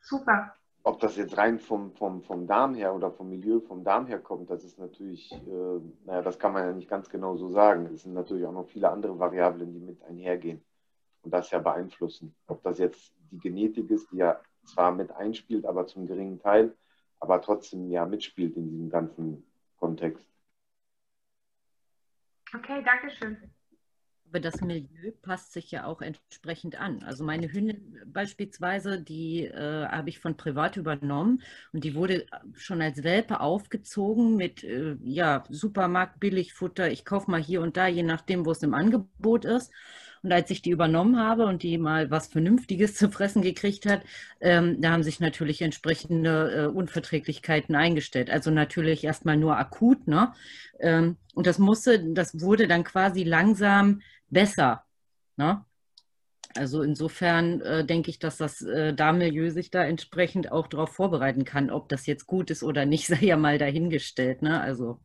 [0.00, 0.54] super.
[0.84, 4.18] Ob das jetzt rein vom, vom, vom Darm her oder vom Milieu, vom Darm her
[4.18, 7.86] kommt, das ist natürlich, äh, naja, das kann man ja nicht ganz genau so sagen.
[7.86, 10.64] Es sind natürlich auch noch viele andere Variablen, die mit einhergehen
[11.22, 12.34] und das ja beeinflussen.
[12.46, 16.76] Ob das jetzt die Genetik ist, die ja zwar mit einspielt, aber zum geringen Teil,
[17.20, 19.44] aber trotzdem ja mitspielt in diesem ganzen
[19.78, 20.26] Kontext.
[22.54, 23.36] Okay, danke schön.
[24.32, 27.02] Aber das Milieu passt sich ja auch entsprechend an.
[27.02, 31.42] Also meine Hündin beispielsweise, die äh, habe ich von privat übernommen
[31.74, 32.24] und die wurde
[32.54, 36.90] schon als Welpe aufgezogen mit äh, ja, Supermarkt, Billigfutter.
[36.90, 39.70] Ich kaufe mal hier und da, je nachdem, wo es im Angebot ist.
[40.22, 44.02] Und als ich die übernommen habe und die mal was Vernünftiges zu fressen gekriegt hat,
[44.40, 48.30] ähm, da haben sich natürlich entsprechende äh, Unverträglichkeiten eingestellt.
[48.30, 50.32] Also natürlich erstmal nur akut, ne?
[50.80, 54.84] Ähm, und das musste, das wurde dann quasi langsam besser.
[55.36, 55.64] Ne?
[56.54, 61.44] Also insofern äh, denke ich, dass das äh, Darmmilieu sich da entsprechend auch darauf vorbereiten
[61.44, 61.70] kann.
[61.70, 64.42] Ob das jetzt gut ist oder nicht, sei ja mal dahingestellt.
[64.42, 64.60] Ne?
[64.60, 65.00] Also.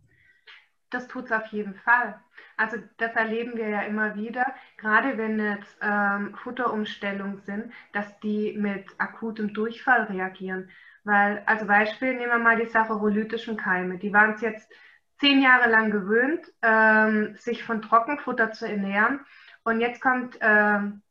[0.89, 2.19] Das tut es auf jeden Fall.
[2.55, 4.45] Also das erleben wir ja immer wieder,
[4.77, 10.69] gerade wenn jetzt ähm, Futterumstellungen sind, dass die mit akutem Durchfall reagieren.
[11.03, 13.97] Weil, also Beispiel, nehmen wir mal die saccharolitischen Keime.
[13.97, 14.71] Die waren es jetzt
[15.19, 19.19] zehn Jahre lang gewöhnt, ähm, sich von Trockenfutter zu ernähren.
[19.63, 21.01] Und jetzt kommt ähm,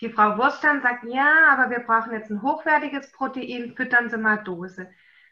[0.00, 4.18] die Frau Wurster und sagt, ja, aber wir brauchen jetzt ein hochwertiges Protein, füttern Sie
[4.18, 4.90] mal Dose.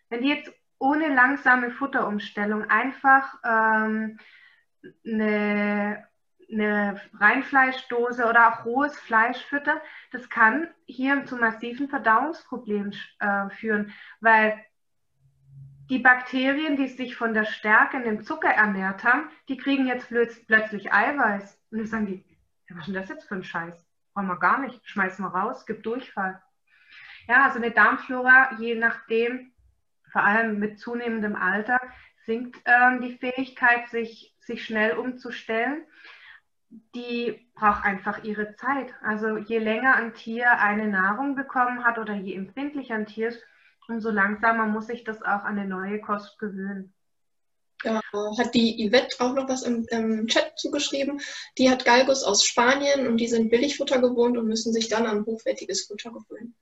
[0.09, 4.19] Wenn die jetzt ohne langsame Futterumstellung einfach ähm,
[5.07, 6.07] eine,
[6.51, 9.79] eine Reinfleischdose oder auch rohes Fleisch füttern,
[10.13, 14.63] das kann hier zu massiven Verdauungsproblemen äh, führen, weil
[15.91, 20.09] die Bakterien, die sich von der Stärke in dem Zucker ernährt haben, die kriegen jetzt
[20.09, 21.61] plötzlich Eiweiß.
[21.71, 22.25] Und dann sagen die,
[22.71, 23.87] was ist denn das jetzt für ein Scheiß?
[24.15, 26.43] Brauchen wir gar nicht, schmeißen wir raus, gibt Durchfall.
[27.29, 29.53] Ja, also eine Darmflora, je nachdem,
[30.15, 31.81] vor allem mit zunehmendem Alter,
[32.25, 35.83] sinkt ähm, die Fähigkeit, sich, sich schnell umzustellen.
[36.95, 38.95] Die braucht einfach ihre Zeit.
[39.03, 43.43] Also je länger ein Tier eine Nahrung bekommen hat oder je empfindlicher ein Tier ist,
[43.89, 46.95] umso langsamer muss sich das auch an eine neue Kost gewöhnen.
[47.83, 48.01] Ja,
[48.39, 51.21] hat die Yvette auch noch was im, im, Chat zugeschrieben.
[51.59, 55.27] Die hat Galgos aus Spanien und die sind Billigfutter gewohnt und müssen sich dann an
[55.27, 56.55] hochwertiges Futter gewöhnen.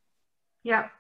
[0.63, 0.91] Ja,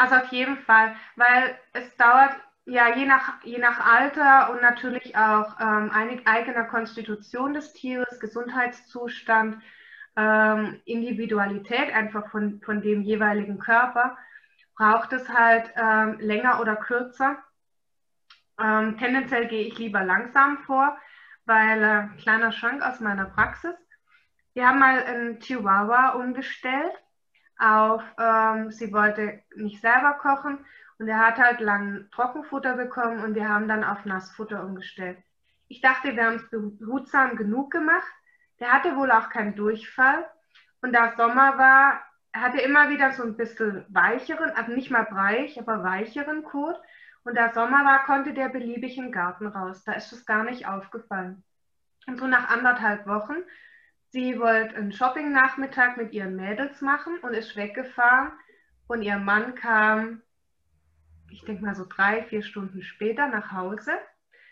[0.00, 2.34] also auf jeden Fall, weil es dauert
[2.64, 5.90] ja je nach, je nach Alter und natürlich auch ähm,
[6.24, 9.62] eigener Konstitution des Tieres, Gesundheitszustand,
[10.16, 14.16] ähm, Individualität einfach von, von dem jeweiligen Körper
[14.74, 17.36] braucht es halt ähm, länger oder kürzer.
[18.58, 20.96] Ähm, tendenziell gehe ich lieber langsam vor,
[21.44, 23.74] weil äh, kleiner Schrank aus meiner Praxis.
[24.54, 26.94] Wir haben mal einen Chihuahua umgestellt
[27.60, 30.64] auf, ähm, sie wollte nicht selber kochen
[30.98, 35.18] und er hat halt lang Trockenfutter bekommen und wir haben dann auf Nassfutter umgestellt.
[35.68, 38.12] Ich dachte, wir haben es behutsam genug gemacht.
[38.58, 40.28] Der hatte wohl auch keinen Durchfall.
[40.82, 42.00] Und da Sommer war,
[42.34, 46.76] hatte immer wieder so ein bisschen weicheren, also nicht mal breich, aber weicheren Kot.
[47.22, 49.84] Und da Sommer war, konnte der beliebig im Garten raus.
[49.84, 51.44] Da ist es gar nicht aufgefallen.
[52.06, 53.36] Und so nach anderthalb Wochen,
[54.10, 58.32] sie wollte einen Shopping-Nachmittag mit ihren Mädels machen und ist weggefahren.
[58.86, 60.22] Und ihr Mann kam,
[61.30, 63.92] ich denke mal so drei, vier Stunden später nach Hause,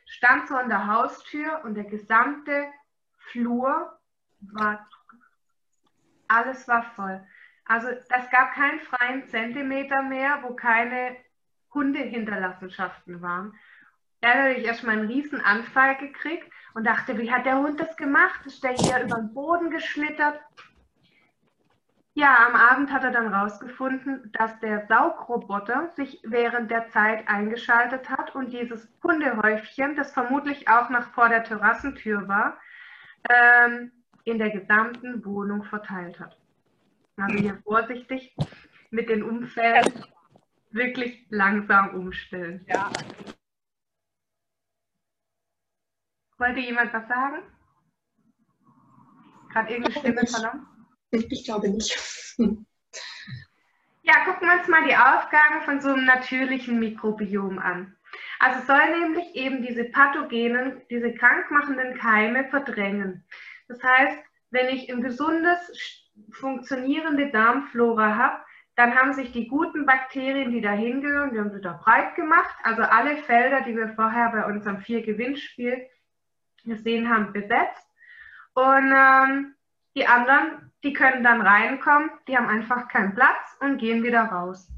[0.06, 2.66] stand so an der Haustür und der gesamte
[3.30, 3.98] Flur
[4.40, 4.88] war,
[6.28, 7.26] alles war voll.
[7.64, 11.16] Also es gab keinen freien Zentimeter mehr, wo keine
[11.74, 13.54] Hundehinterlassenschaften waren.
[14.20, 17.96] Da habe ich erstmal einen riesen Anfall gekriegt und dachte, wie hat der Hund das
[17.96, 18.46] gemacht?
[18.46, 20.40] Ist der hier über den Boden geschlittert?
[22.14, 28.08] Ja, am Abend hat er dann rausgefunden, dass der Saugroboter sich während der Zeit eingeschaltet
[28.08, 32.56] hat und dieses Hundehäufchen, das vermutlich auch noch vor der Terrassentür war,
[33.28, 33.90] ähm,
[34.22, 36.38] in der gesamten Wohnung verteilt hat.
[37.16, 38.36] Also hier vorsichtig
[38.90, 40.04] mit den Umfällen
[40.70, 42.64] wirklich langsam umstellen.
[42.68, 42.88] Ja.
[46.38, 47.42] Wollte jemand was sagen?
[49.50, 50.66] Gerade irgendeine Stimme vernommen?
[51.10, 52.36] Ich glaube nicht.
[54.02, 57.96] Ja, gucken wir uns mal die Aufgaben von so einem natürlichen Mikrobiom an.
[58.38, 63.24] Also soll nämlich eben diese pathogenen, diese krankmachenden Keime verdrängen.
[63.66, 64.18] Das heißt,
[64.50, 65.58] wenn ich ein gesundes,
[66.30, 68.42] funktionierende Darmflora habe,
[68.76, 72.56] dann haben sich die guten Bakterien, die da hingehören, die haben sie da breit gemacht.
[72.62, 75.84] Also alle Felder, die wir vorher bei unserem Vier-Gewinnspiel
[76.68, 77.86] gesehen haben, besetzt.
[78.54, 79.54] Und ähm,
[79.96, 84.68] die anderen, die können dann reinkommen, die haben einfach keinen Platz und gehen wieder raus.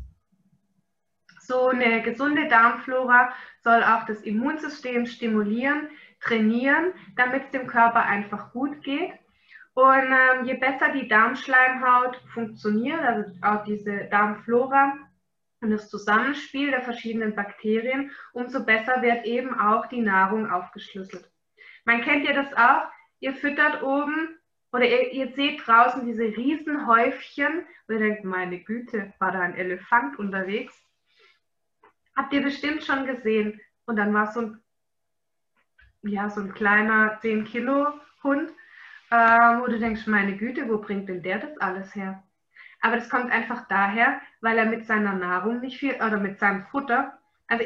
[1.41, 3.33] So eine gesunde Darmflora
[3.63, 5.89] soll auch das Immunsystem stimulieren,
[6.21, 9.13] trainieren, damit es dem Körper einfach gut geht.
[9.75, 14.95] Und ähm, je besser die Darmschleimhaut funktioniert, also auch diese Darmflora
[15.61, 21.31] und das Zusammenspiel der verschiedenen Bakterien, umso besser wird eben auch die Nahrung aufgeschlüsselt.
[21.85, 24.39] Man kennt ja das auch, ihr füttert oben
[24.73, 29.57] oder ihr, ihr seht draußen diese Riesenhäufchen und ihr denkt, meine Güte, war da ein
[29.57, 30.75] Elefant unterwegs?
[32.17, 33.61] Habt ihr bestimmt schon gesehen.
[33.87, 34.63] Und dann war so ein,
[36.03, 38.51] ja, so ein kleiner 10 Kilo Hund,
[39.11, 42.23] äh, wo du denkst, meine Güte, wo bringt denn der das alles her?
[42.81, 46.65] Aber das kommt einfach daher, weil er mit seiner Nahrung nicht viel, oder mit seinem
[46.67, 47.19] Futter,
[47.49, 47.65] also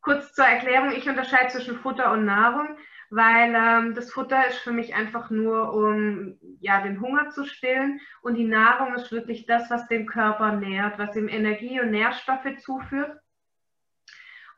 [0.00, 2.76] kurz zur Erklärung, ich unterscheide zwischen Futter und Nahrung
[3.10, 8.00] weil ähm, das Futter ist für mich einfach nur, um ja, den Hunger zu stillen
[8.22, 12.56] und die Nahrung ist wirklich das, was den Körper nährt, was ihm Energie und Nährstoffe
[12.58, 13.18] zuführt.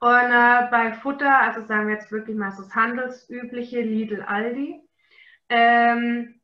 [0.01, 4.81] Und äh, bei Futter, also sagen wir jetzt wirklich mal so das handelsübliche Lidl Aldi,
[5.51, 6.41] ähm,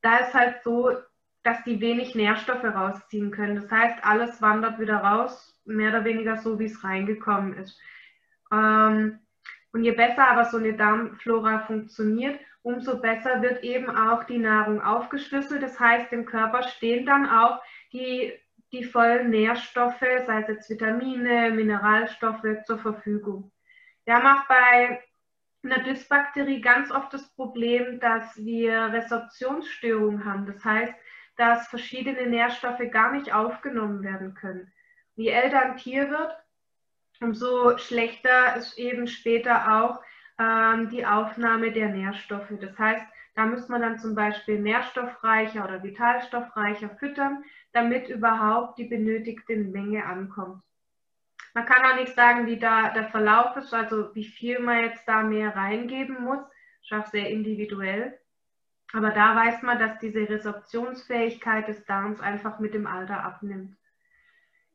[0.00, 0.90] da ist halt so,
[1.42, 3.56] dass die wenig Nährstoffe rausziehen können.
[3.56, 7.78] Das heißt, alles wandert wieder raus, mehr oder weniger so, wie es reingekommen ist.
[8.50, 9.20] Ähm,
[9.72, 14.82] und je besser aber so eine Darmflora funktioniert, umso besser wird eben auch die Nahrung
[14.82, 15.62] aufgeschlüsselt.
[15.62, 17.60] Das heißt, dem Körper stehen dann auch
[17.92, 18.32] die,
[18.72, 23.50] die vollen Nährstoffe, sei es jetzt Vitamine, Mineralstoffe zur Verfügung.
[24.04, 25.02] Wir haben auch bei
[25.62, 30.46] einer Dysbakterie ganz oft das Problem, dass wir Resorptionsstörungen haben.
[30.46, 30.94] Das heißt,
[31.36, 34.72] dass verschiedene Nährstoffe gar nicht aufgenommen werden können.
[35.14, 36.32] Je älter ein Tier wird,
[37.20, 40.00] umso schlechter ist eben später auch
[40.38, 42.52] ähm, die Aufnahme der Nährstoffe.
[42.60, 43.04] Das heißt,
[43.34, 50.04] da muss man dann zum Beispiel nährstoffreicher oder vitalstoffreicher füttern, damit überhaupt die benötigte Menge
[50.04, 50.62] ankommt.
[51.54, 55.06] Man kann auch nicht sagen, wie da der Verlauf ist, also wie viel man jetzt
[55.06, 56.40] da mehr reingeben muss.
[56.82, 58.18] Ist auch sehr individuell.
[58.92, 63.77] Aber da weiß man, dass diese Resorptionsfähigkeit des Darms einfach mit dem Alter abnimmt.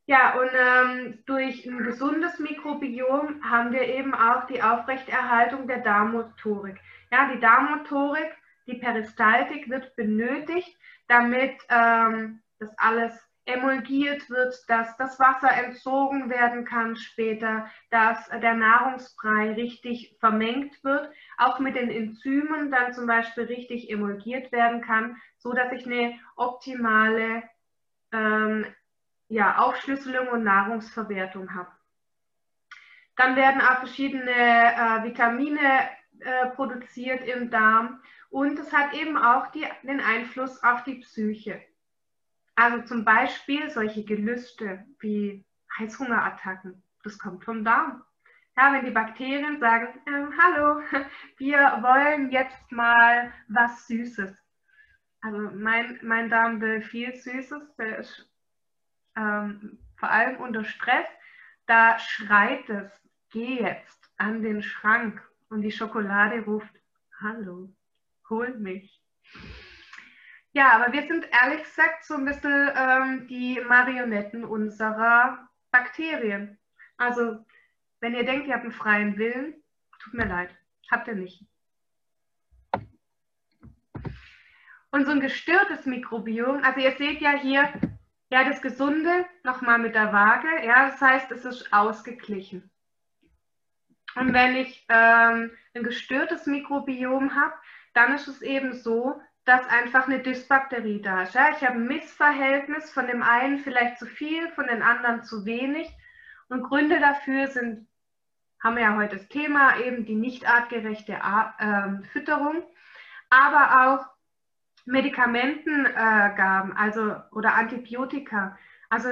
[0.06, 6.78] Ja, und ähm, durch ein gesundes Mikrobiom haben wir eben auch die Aufrechterhaltung der Darmmotorik.
[7.10, 8.36] Ja, die Darmmotorik,
[8.68, 10.78] die Peristaltik wird benötigt,
[11.08, 18.56] damit ähm, das alles emulgiert wird, dass das Wasser entzogen werden kann später, dass der
[18.56, 25.18] Nahrungsbrei richtig vermengt wird, auch mit den Enzymen dann zum Beispiel richtig emulgiert werden kann,
[25.38, 27.44] so dass ich eine optimale
[28.14, 28.66] ähm,
[29.28, 31.72] ja, Aufschlüsselung und Nahrungsverwertung habe.
[33.16, 39.48] Dann werden auch verschiedene äh, Vitamine äh, produziert im Darm und es hat eben auch
[39.52, 41.62] die, den Einfluss auf die Psyche.
[42.56, 45.46] Also zum Beispiel solche Gelüste wie
[45.78, 48.04] Heißhungerattacken, das kommt vom Darm.
[48.56, 50.82] Ja, wenn die Bakterien sagen, äh, hallo,
[51.38, 54.36] wir wollen jetzt mal was Süßes.
[55.22, 58.30] Also mein, mein Darm will viel Süßes, der ist
[59.16, 61.08] ähm, vor allem unter Stress,
[61.66, 62.92] da schreit es,
[63.32, 66.74] geh jetzt an den Schrank und die Schokolade ruft,
[67.22, 67.74] hallo,
[68.30, 69.02] hol mich.
[70.52, 76.60] Ja, aber wir sind ehrlich gesagt so ein bisschen ähm, die Marionetten unserer Bakterien.
[76.98, 77.44] Also,
[78.02, 79.56] wenn ihr denkt, ihr habt einen freien Willen,
[80.00, 80.56] tut mir leid,
[80.92, 81.44] habt ihr nicht.
[84.92, 87.74] Und so ein gestörtes Mikrobiom, also ihr seht ja hier,
[88.34, 92.72] ja, das Gesunde nochmal mit der Waage, ja, das heißt, es ist ausgeglichen.
[94.16, 97.54] Und wenn ich ähm, ein gestörtes Mikrobiom habe,
[97.94, 101.36] dann ist es eben so, dass einfach eine Dysbakterie da ist.
[101.36, 101.52] Ja?
[101.52, 105.88] Ich habe ein Missverhältnis von dem einen vielleicht zu viel, von den anderen zu wenig.
[106.50, 107.88] Und Gründe dafür sind,
[108.64, 112.64] haben wir ja heute das Thema, eben die nicht artgerechte äh, Fütterung,
[113.30, 114.13] aber auch
[114.86, 118.58] Medikamentengaben, äh, also oder Antibiotika.
[118.90, 119.10] Also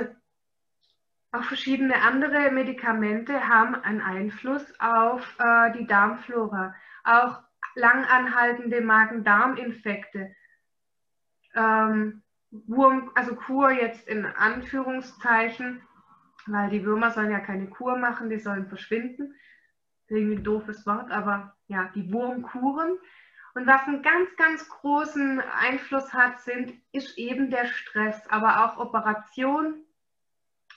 [1.32, 6.76] auch verschiedene andere Medikamente haben einen Einfluss auf äh, die Darmflora.
[7.04, 7.42] Auch
[7.76, 10.36] langanhaltende Magen-Darm-Infekte.
[11.56, 15.82] Ähm, Wurm, also Kur jetzt in Anführungszeichen,
[16.48, 19.34] weil die Würmer sollen ja keine Kur machen, die sollen verschwinden.
[20.08, 22.98] Irgendwie ein doofes Wort, aber ja, die Wurmkuren
[23.54, 28.78] und was einen ganz, ganz großen Einfluss hat, sind, ist eben der Stress, aber auch
[28.78, 29.84] Operation.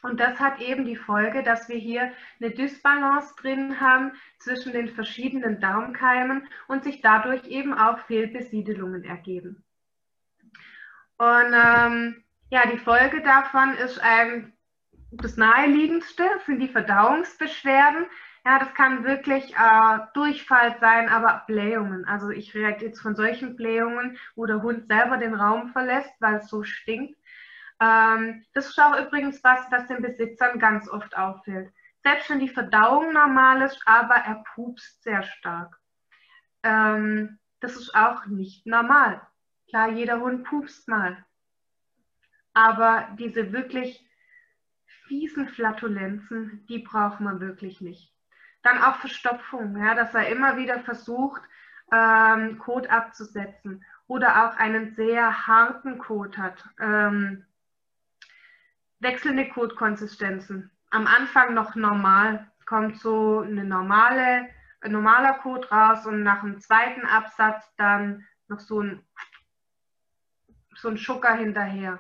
[0.03, 4.89] Und das hat eben die Folge, dass wir hier eine Dysbalance drin haben zwischen den
[4.89, 9.64] verschiedenen Darmkeimen und sich dadurch eben auch Fehlbesiedelungen ergeben.
[11.16, 14.53] Und ähm, ja, die Folge davon ist ein,
[15.11, 18.07] das naheliegendste sind die Verdauungsbeschwerden.
[18.47, 22.05] Ja, das kann wirklich äh, Durchfall sein, aber Blähungen.
[22.05, 26.36] Also ich rede jetzt von solchen Blähungen, wo der Hund selber den Raum verlässt, weil
[26.36, 27.18] es so stinkt.
[27.80, 31.72] Ähm, das ist auch übrigens was, was den Besitzern ganz oft auffällt.
[32.03, 35.80] Selbst wenn die Verdauung normal ist, aber er pupst sehr stark.
[36.62, 39.26] Ähm, das ist auch nicht normal.
[39.68, 41.24] Klar, jeder Hund pupst mal.
[42.53, 44.07] Aber diese wirklich
[45.09, 48.13] fiesen Flatulenzen, die braucht man wirklich nicht.
[48.64, 51.42] Dann auch Verstopfung, ja, dass er immer wieder versucht,
[51.92, 56.64] ähm, Kot abzusetzen oder auch einen sehr harten Kot hat.
[56.80, 57.44] Ähm,
[59.00, 60.70] wechselnde Kotkonsistenzen.
[60.90, 64.48] Am Anfang noch normal, kommt so eine normale,
[64.80, 69.04] ein normaler Kot raus und nach dem zweiten Absatz dann noch so ein,
[70.74, 71.98] so ein Schucker hinterher.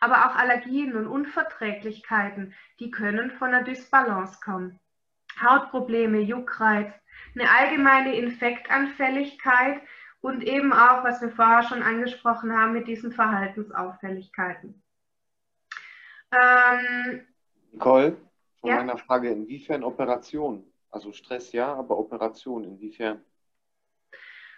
[0.00, 4.78] Aber auch Allergien und Unverträglichkeiten, die können von der Dysbalance kommen.
[5.40, 6.92] Hautprobleme, Juckreiz,
[7.34, 9.80] eine allgemeine Infektanfälligkeit
[10.20, 14.82] und eben auch, was wir vorher schon angesprochen haben, mit diesen Verhaltensauffälligkeiten.
[16.32, 17.26] Ähm,
[17.72, 18.16] Nicole,
[18.60, 18.76] von ja?
[18.76, 20.64] meiner Frage, inwiefern Operation?
[20.90, 23.24] Also Stress ja, aber Operation, inwiefern?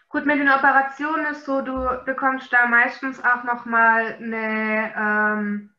[0.08, 5.74] Gut, mit den Operationen ist so, du bekommst da meistens auch nochmal eine, ähm,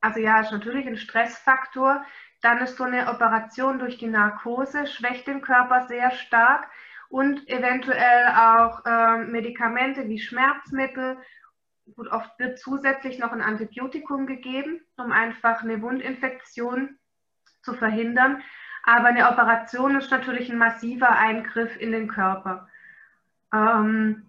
[0.00, 2.04] also ja, ist natürlich ein Stressfaktor,
[2.44, 6.68] dann ist so eine Operation durch die Narkose, schwächt den Körper sehr stark
[7.08, 11.16] und eventuell auch ähm, Medikamente wie Schmerzmittel.
[11.96, 16.98] Gut, oft wird zusätzlich noch ein Antibiotikum gegeben, um einfach eine Wundinfektion
[17.62, 18.42] zu verhindern.
[18.82, 22.68] Aber eine Operation ist natürlich ein massiver Eingriff in den Körper.
[23.54, 24.28] Ähm,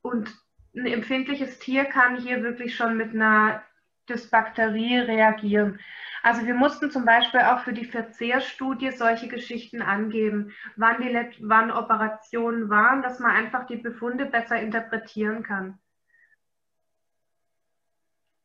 [0.00, 0.34] und
[0.74, 3.62] ein empfindliches Tier kann hier wirklich schon mit einer
[4.08, 5.80] Dysbakterie reagieren.
[6.22, 11.70] Also wir mussten zum Beispiel auch für die Verzehrstudie solche Geschichten angeben, wann, die, wann
[11.70, 15.78] Operationen waren, dass man einfach die Befunde besser interpretieren kann.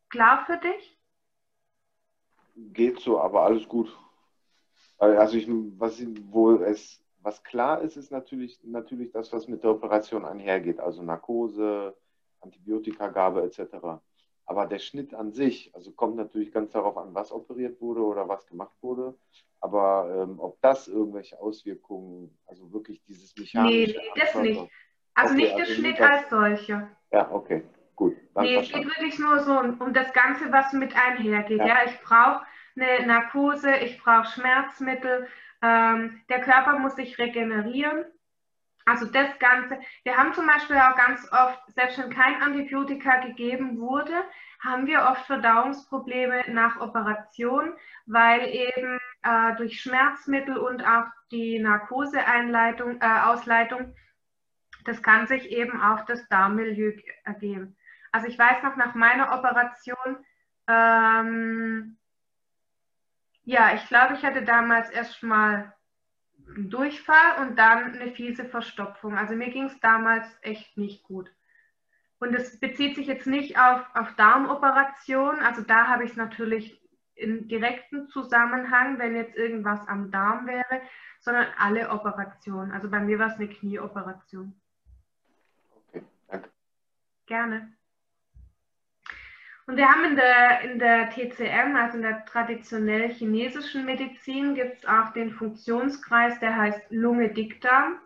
[0.10, 0.98] Klar für dich?
[2.56, 3.96] Geht so, aber alles gut.
[4.98, 5.48] Also ich,
[5.78, 10.80] was, wo es, was klar ist, ist natürlich, natürlich das, was mit der Operation einhergeht,
[10.80, 11.96] also Narkose,
[12.42, 14.02] Antibiotikagabe etc.
[14.50, 18.28] Aber der Schnitt an sich, also kommt natürlich ganz darauf an, was operiert wurde oder
[18.28, 19.16] was gemacht wurde.
[19.62, 23.92] Aber ähm, ob das irgendwelche Auswirkungen, also wirklich dieses mechanische.
[23.92, 24.68] Nee, nee das nicht.
[25.14, 26.90] Also okay, nicht der also Schnitt als solcher.
[27.12, 27.64] Ja, okay,
[27.96, 28.18] gut.
[28.40, 31.60] Nee, es geht wirklich nur so um, um, das Ganze, was mit einhergeht.
[31.60, 32.44] Ja, ja ich brauche
[32.76, 35.28] eine Narkose, ich brauche Schmerzmittel.
[35.62, 38.04] Ähm, der Körper muss sich regenerieren.
[38.90, 43.78] Also das Ganze, wir haben zum Beispiel auch ganz oft, selbst wenn kein Antibiotika gegeben
[43.80, 44.24] wurde,
[44.64, 47.74] haben wir oft Verdauungsprobleme nach Operation,
[48.08, 53.94] weil eben äh, durch Schmerzmittel und auch die Narkoseeinleitung, äh, Ausleitung,
[54.86, 56.94] das kann sich eben auch das Darmmilieu
[57.26, 57.78] ergeben.
[58.12, 60.18] Also ich weiß noch nach meiner Operation,
[60.68, 61.96] ähm,
[63.44, 65.76] ja, ich glaube, ich hatte damals erst mal
[66.58, 69.18] Durchfall und dann eine fiese Verstopfung.
[69.18, 71.32] Also mir ging es damals echt nicht gut.
[72.20, 75.42] Und es bezieht sich jetzt nicht auf, auf Darmoperationen.
[75.42, 76.82] Also da habe ich es natürlich
[77.16, 80.82] in direkten Zusammenhang, wenn jetzt irgendwas am Darm wäre,
[81.20, 82.72] sondern alle Operationen.
[82.72, 84.60] Also bei mir war es eine Knieoperation.
[85.88, 86.50] Okay, danke.
[87.26, 87.79] Gerne.
[89.70, 94.80] Und wir haben in der, in der TCM, also in der traditionell chinesischen Medizin, gibt
[94.80, 98.00] es auch den Funktionskreis, der heißt Lunge-Dickdarm.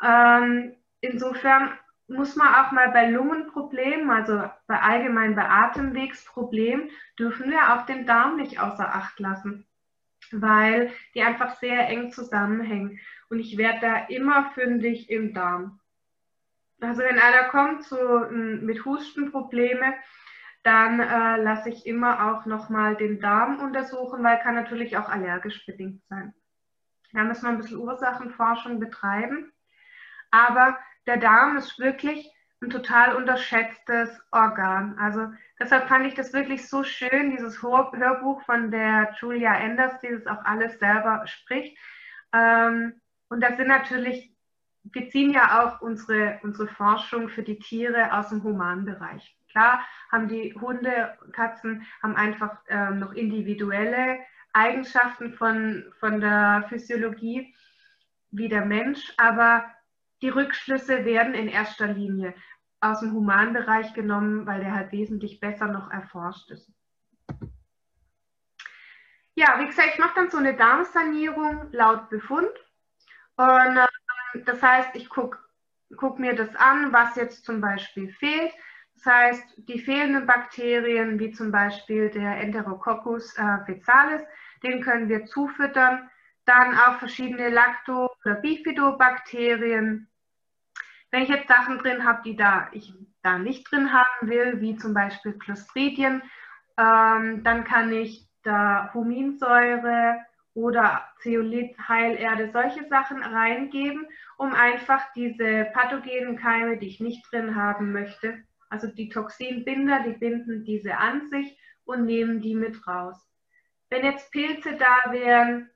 [0.00, 1.76] Ähm, insofern
[2.06, 8.06] muss man auch mal bei Lungenproblemen, also bei allgemein bei Atemwegsproblemen, dürfen wir auch den
[8.06, 9.66] Darm nicht außer Acht lassen,
[10.30, 13.00] weil die einfach sehr eng zusammenhängen.
[13.30, 15.80] Und ich werde da immer fündig im Darm.
[16.80, 19.94] Also wenn einer kommt so, mit Hustenprobleme,
[20.64, 25.64] dann äh, lasse ich immer auch nochmal den Darm untersuchen, weil kann natürlich auch allergisch
[25.66, 26.34] bedingt sein.
[27.12, 29.52] Da müssen wir ein bisschen Ursachenforschung betreiben.
[30.30, 32.28] Aber der Darm ist wirklich
[32.62, 34.98] ein total unterschätztes Organ.
[34.98, 35.28] Also
[35.60, 40.26] deshalb fand ich das wirklich so schön, dieses Hörbuch von der Julia Enders, die das
[40.26, 41.76] auch alles selber spricht.
[42.32, 44.34] Ähm, und das sind natürlich,
[44.82, 49.36] wir ziehen ja auch unsere, unsere Forschung für die Tiere aus dem Humanbereich.
[49.54, 54.18] Klar haben die Hunde, Katzen haben einfach ähm, noch individuelle
[54.52, 57.54] Eigenschaften von, von der Physiologie
[58.32, 59.64] wie der Mensch, aber
[60.22, 62.34] die Rückschlüsse werden in erster Linie
[62.80, 66.72] aus dem Humanbereich genommen, weil der halt wesentlich besser noch erforscht ist.
[69.36, 72.50] ja, wie gesagt, ich mache dann so eine Darmsanierung laut Befund.
[73.36, 75.38] Und äh, das heißt, ich gucke
[75.96, 78.52] guck mir das an, was jetzt zum Beispiel fehlt.
[79.04, 84.22] Das heißt, die fehlenden Bakterien, wie zum Beispiel der Enterococcus äh, fecalis,
[84.62, 86.08] den können wir zufüttern.
[86.46, 90.08] Dann auch verschiedene Lacto- oder Bifidobakterien.
[91.10, 94.76] Wenn ich jetzt Sachen drin habe, die da ich da nicht drin haben will, wie
[94.76, 96.22] zum Beispiel Clostridien,
[96.78, 100.16] ähm, dann kann ich da Huminsäure
[100.54, 104.06] oder Zeolit, Heilerde, solche Sachen reingeben,
[104.38, 110.12] um einfach diese pathogenen Keime, die ich nicht drin haben möchte, also die Toxinbinder, die
[110.12, 113.16] binden diese an sich und nehmen die mit raus.
[113.90, 115.70] Wenn jetzt Pilze da wären,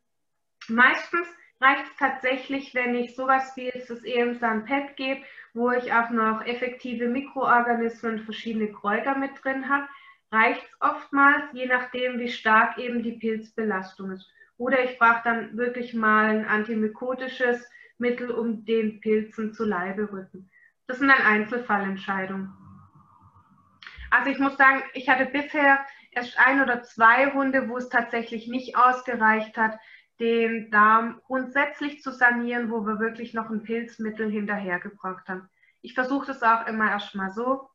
[0.69, 1.29] meistens
[1.61, 5.23] reicht es tatsächlich, wenn ich sowas wie das EMSAN PET gebe,
[5.55, 9.89] wo ich auch noch effektive Mikroorganismen und verschiedene Kräuter mit drin habe,
[10.31, 14.31] reicht es oftmals, je nachdem, wie stark eben die Pilzbelastung ist.
[14.57, 17.65] Oder ich brauche dann wirklich mal ein antimykotisches
[17.99, 20.51] Mittel, um den Pilzen zu Leibe rücken.
[20.87, 22.68] Das sind dann Einzelfallentscheidungen.
[24.11, 28.49] Also ich muss sagen, ich hatte bisher erst ein oder zwei Hunde, wo es tatsächlich
[28.49, 29.79] nicht ausgereicht hat,
[30.21, 35.49] den Darm grundsätzlich zu sanieren, wo wir wirklich noch ein Pilzmittel hinterhergebracht haben.
[35.81, 37.69] Ich versuche das auch immer erstmal so,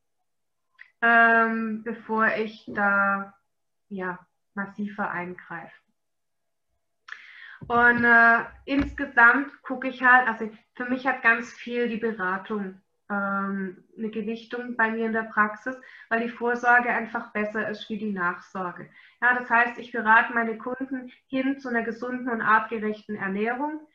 [1.02, 3.34] ähm, bevor ich da
[3.88, 4.20] ja,
[4.56, 5.74] massiver eingreife.
[7.68, 12.82] Und äh, insgesamt gucke ich halt, also für mich hat ganz viel die Beratung
[13.14, 17.97] ähm, eine Gewichtung bei mir in der Praxis, weil die Vorsorge einfach besser ist wie
[17.97, 18.89] die Nachsorge.
[19.22, 23.88] Ja, das heißt, ich berate meine Kunden hin zu einer gesunden und artgerechten Ernährung.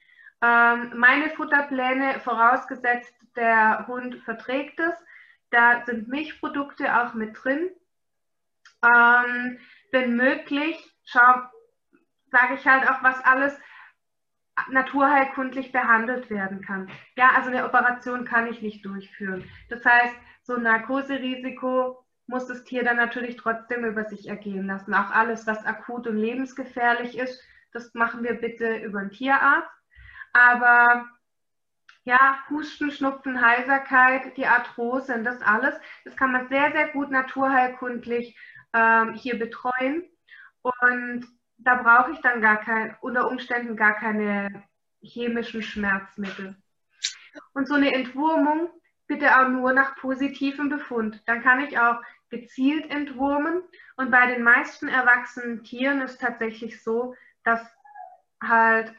[0.42, 4.94] Ähm, meine Futterpläne, vorausgesetzt der Hund verträgt es,
[5.50, 7.70] da sind Milchprodukte auch mit drin.
[8.84, 9.58] Ähm,
[9.90, 13.58] wenn möglich, sage ich halt auch, was alles
[14.70, 16.90] naturheilkundlich behandelt werden kann.
[17.16, 19.44] Ja, also eine Operation kann ich nicht durchführen.
[19.68, 24.94] Das heißt, so ein Narkoserisiko muss das Tier dann natürlich trotzdem über sich ergehen lassen.
[24.94, 27.42] Auch alles, was akut und lebensgefährlich ist,
[27.72, 29.70] das machen wir bitte über einen Tierarzt.
[30.32, 31.06] Aber
[32.04, 37.10] ja, Husten, Schnupfen, Heiserkeit, die Arthrose und das alles, das kann man sehr, sehr gut
[37.10, 38.36] naturheilkundlich
[38.72, 40.04] ähm, hier betreuen.
[40.62, 41.26] Und
[41.58, 44.64] da brauche ich dann gar kein, unter Umständen gar keine
[45.00, 46.56] chemischen Schmerzmittel.
[47.52, 48.70] Und so eine Entwurmung
[49.06, 51.22] bitte auch nur nach positivem Befund.
[51.26, 52.00] Dann kann ich auch
[52.30, 53.62] gezielt entwurmen.
[53.96, 57.60] Und bei den meisten erwachsenen Tieren ist tatsächlich so, dass
[58.42, 58.94] halt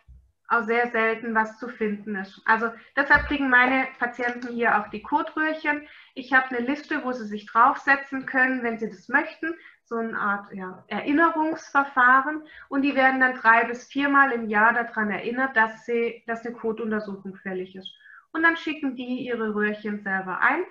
[0.47, 2.41] auch sehr selten was zu finden ist.
[2.45, 5.87] Also deshalb kriegen meine Patienten hier auch die Kotröhrchen.
[6.15, 9.53] Ich habe eine Liste, wo sie sich draufsetzen können, wenn sie das möchten
[9.89, 15.09] so eine Art ja, Erinnerungsverfahren und die werden dann drei bis viermal im Jahr daran
[15.09, 17.91] erinnert, dass, sie, dass eine Kotuntersuchung fällig ist.
[18.31, 20.63] Und dann schicken die ihre Röhrchen selber ein.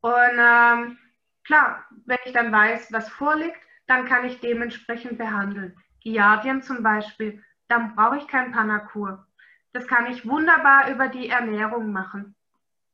[0.00, 0.98] Und ähm,
[1.44, 5.76] klar, wenn ich dann weiß, was vorliegt, dann kann ich dementsprechend behandeln.
[6.00, 9.26] Giardien zum Beispiel, dann brauche ich kein Panakur.
[9.72, 12.34] Das kann ich wunderbar über die Ernährung machen.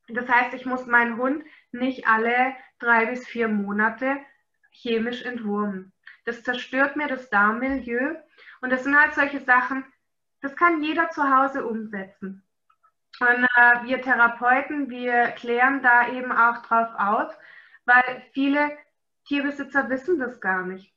[0.07, 4.17] Das heißt, ich muss meinen Hund nicht alle drei bis vier Monate
[4.73, 5.93] chemisch entwurmen.
[6.25, 8.15] Das zerstört mir das Darmmilieu.
[8.61, 9.85] Und das sind halt solche Sachen,
[10.41, 12.43] das kann jeder zu Hause umsetzen.
[13.19, 17.37] Und äh, wir Therapeuten, wir klären da eben auch drauf auf,
[17.85, 18.77] weil viele
[19.25, 20.93] Tierbesitzer wissen das gar nicht.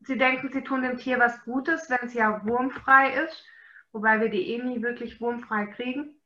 [0.00, 3.44] Sie denken, sie tun dem Tier was Gutes, wenn es ja wurmfrei ist,
[3.92, 6.20] wobei wir die eh nie wirklich wurmfrei kriegen.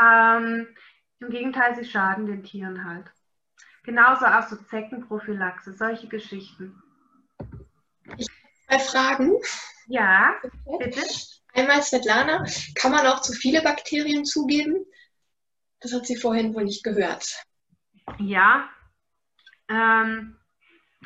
[0.00, 0.68] Ähm,
[1.20, 3.10] Im Gegenteil, sie schaden den Tieren halt.
[3.82, 6.82] Genauso auch so Zeckenprophylaxe, solche Geschichten.
[8.16, 9.32] Ich habe zwei Fragen.
[9.86, 10.34] Ja,
[10.78, 11.00] bitte.
[11.52, 12.44] Einmal Svetlana,
[12.76, 14.84] kann man auch zu viele Bakterien zugeben?
[15.80, 17.42] Das hat sie vorhin wohl nicht gehört.
[18.18, 18.68] Ja,
[19.68, 20.36] ähm,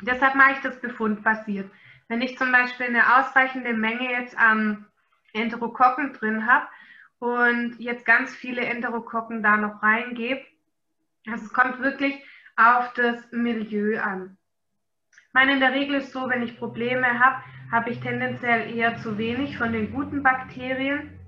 [0.01, 1.69] deshalb mache ich das befundbasiert.
[2.07, 4.85] Wenn ich zum Beispiel eine ausreichende Menge jetzt an
[5.33, 6.67] Enterokokken drin habe
[7.19, 10.45] und jetzt ganz viele Enterokokken da noch reingebe,
[11.27, 12.21] also es kommt wirklich
[12.55, 14.37] auf das Milieu an.
[15.11, 18.73] Ich meine, in der Regel ist es so, wenn ich Probleme habe, habe ich tendenziell
[18.75, 21.19] eher zu wenig von den guten Bakterien.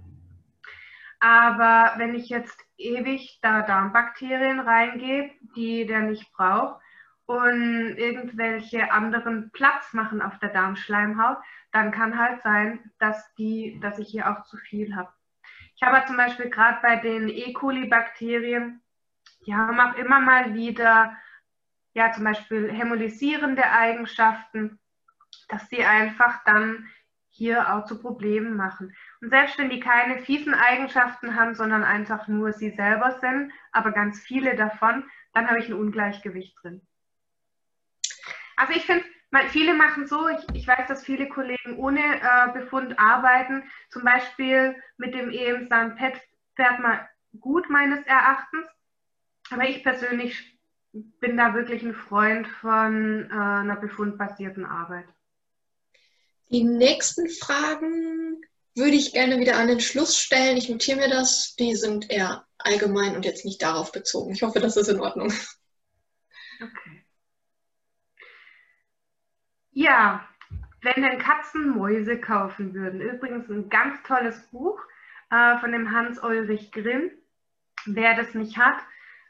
[1.19, 6.80] Aber wenn ich jetzt ewig da Darmbakterien reingebe, die der nicht braucht,
[7.28, 11.38] und irgendwelche anderen Platz machen auf der Darmschleimhaut,
[11.73, 15.11] dann kann halt sein, dass, die, dass ich hier auch zu viel habe.
[15.75, 17.53] Ich habe zum Beispiel gerade bei den E.
[17.53, 18.82] coli-Bakterien
[19.45, 21.15] die haben auch immer mal wieder,
[21.93, 24.79] ja, zum Beispiel hämolysierende Eigenschaften.
[25.49, 26.88] dass sie einfach dann
[27.29, 28.95] hier auch zu Problemen machen.
[29.21, 33.91] Und selbst wenn die keine fiesen Eigenschaften haben, sondern einfach nur sie selber sind, aber
[33.91, 36.81] ganz viele davon, dann habe ich ein Ungleichgewicht drin.
[38.55, 39.05] Also ich finde,
[39.49, 44.75] viele machen so, ich, ich, weiß, dass viele Kollegen ohne äh, Befund arbeiten, zum Beispiel
[44.97, 46.19] mit dem EM-San PET
[46.55, 47.07] fährt man
[47.39, 48.65] gut meines Erachtens,
[49.50, 50.58] aber ich persönlich
[50.91, 55.08] bin da wirklich ein Freund von äh, einer befundbasierten Arbeit.
[56.50, 58.41] Die nächsten Fragen
[58.76, 60.58] würde ich gerne wieder an den Schluss stellen.
[60.58, 61.56] Ich notiere mir das.
[61.56, 64.32] Die sind eher allgemein und jetzt nicht darauf bezogen.
[64.32, 65.34] Ich hoffe, das ist in Ordnung.
[66.60, 67.06] Okay.
[69.72, 70.28] Ja,
[70.82, 73.02] wenn denn Katzen Mäuse kaufen würden.
[73.02, 74.80] Übrigens ein ganz tolles Buch
[75.30, 77.12] äh, von dem Hans-Ulrich Grimm.
[77.86, 78.78] Wer das nicht hat,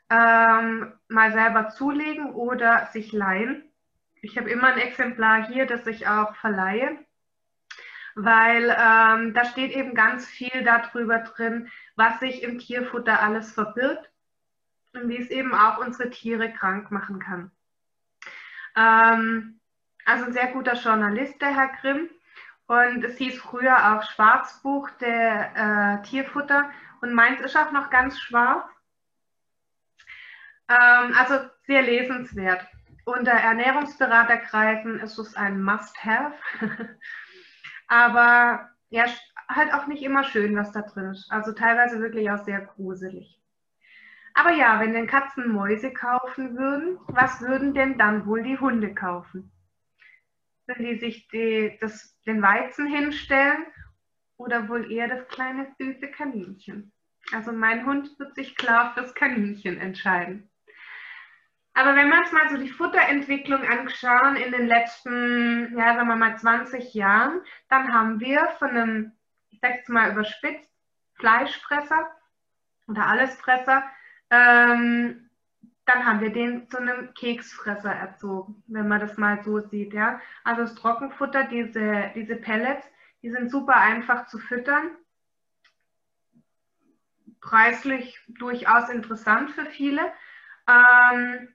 [0.10, 3.64] ähm, mal selber zulegen oder sich leihen.
[4.22, 6.98] Ich habe immer ein Exemplar hier, das ich auch verleihe,
[8.16, 14.10] weil ähm, da steht eben ganz viel darüber drin, was sich im Tierfutter alles verbirgt
[14.94, 17.52] und wie es eben auch unsere Tiere krank machen kann.
[18.76, 19.60] Ähm,
[20.06, 22.10] also ein sehr guter Journalist, der Herr Grimm.
[22.68, 26.70] Und es hieß früher auch Schwarzbuch der äh, Tierfutter.
[27.02, 28.66] Und meins ist auch noch ganz schwarz.
[30.70, 32.66] Ähm, also sehr lesenswert.
[33.06, 36.36] Unter Ernährungsberaterkreisen ist es ein Must-Have.
[37.88, 39.06] Aber ja,
[39.50, 41.32] halt auch nicht immer schön, was da drin ist.
[41.32, 43.40] Also teilweise wirklich auch sehr gruselig.
[44.34, 48.94] Aber ja, wenn denn Katzen Mäuse kaufen würden, was würden denn dann wohl die Hunde
[48.94, 49.52] kaufen?
[50.68, 53.66] Wenn die sich die, das, den Weizen hinstellen
[54.36, 56.92] oder wohl eher das kleine süße Kaninchen?
[57.34, 60.50] Also mein Hund wird sich klar das Kaninchen entscheiden.
[61.78, 66.16] Aber wenn wir uns mal so die Futterentwicklung anschauen in den letzten, ja, sagen wir
[66.16, 69.12] mal 20 Jahren, dann haben wir von einem,
[69.52, 70.68] ich jetzt mal überspitzt,
[71.20, 72.10] Fleischfresser
[72.88, 73.84] oder Allesfresser,
[74.32, 75.30] ähm,
[75.86, 79.94] dann haben wir den zu einem Keksfresser erzogen, wenn man das mal so sieht.
[79.94, 80.20] Ja?
[80.44, 82.88] Also das Trockenfutter, diese, diese Pellets,
[83.22, 84.98] die sind super einfach zu füttern.
[87.40, 90.12] Preislich durchaus interessant für viele.
[90.68, 91.50] Ähm,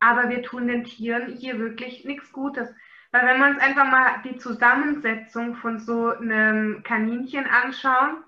[0.00, 2.68] aber wir tun den Tieren hier wirklich nichts Gutes.
[3.10, 8.22] Weil wenn wir uns einfach mal die Zusammensetzung von so einem Kaninchen anschauen,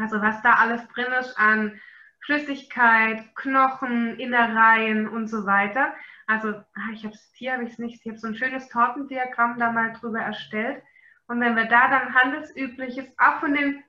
[0.00, 1.80] also was da alles drin ist an
[2.24, 5.94] Flüssigkeit, Knochen, Innereien und so weiter.
[6.26, 8.68] Also ah, ich habe es hier, habe ich es nicht, ich habe so ein schönes
[8.68, 10.82] Tortendiagramm da mal drüber erstellt.
[11.26, 13.82] Und wenn wir da dann handelsübliches, auch von den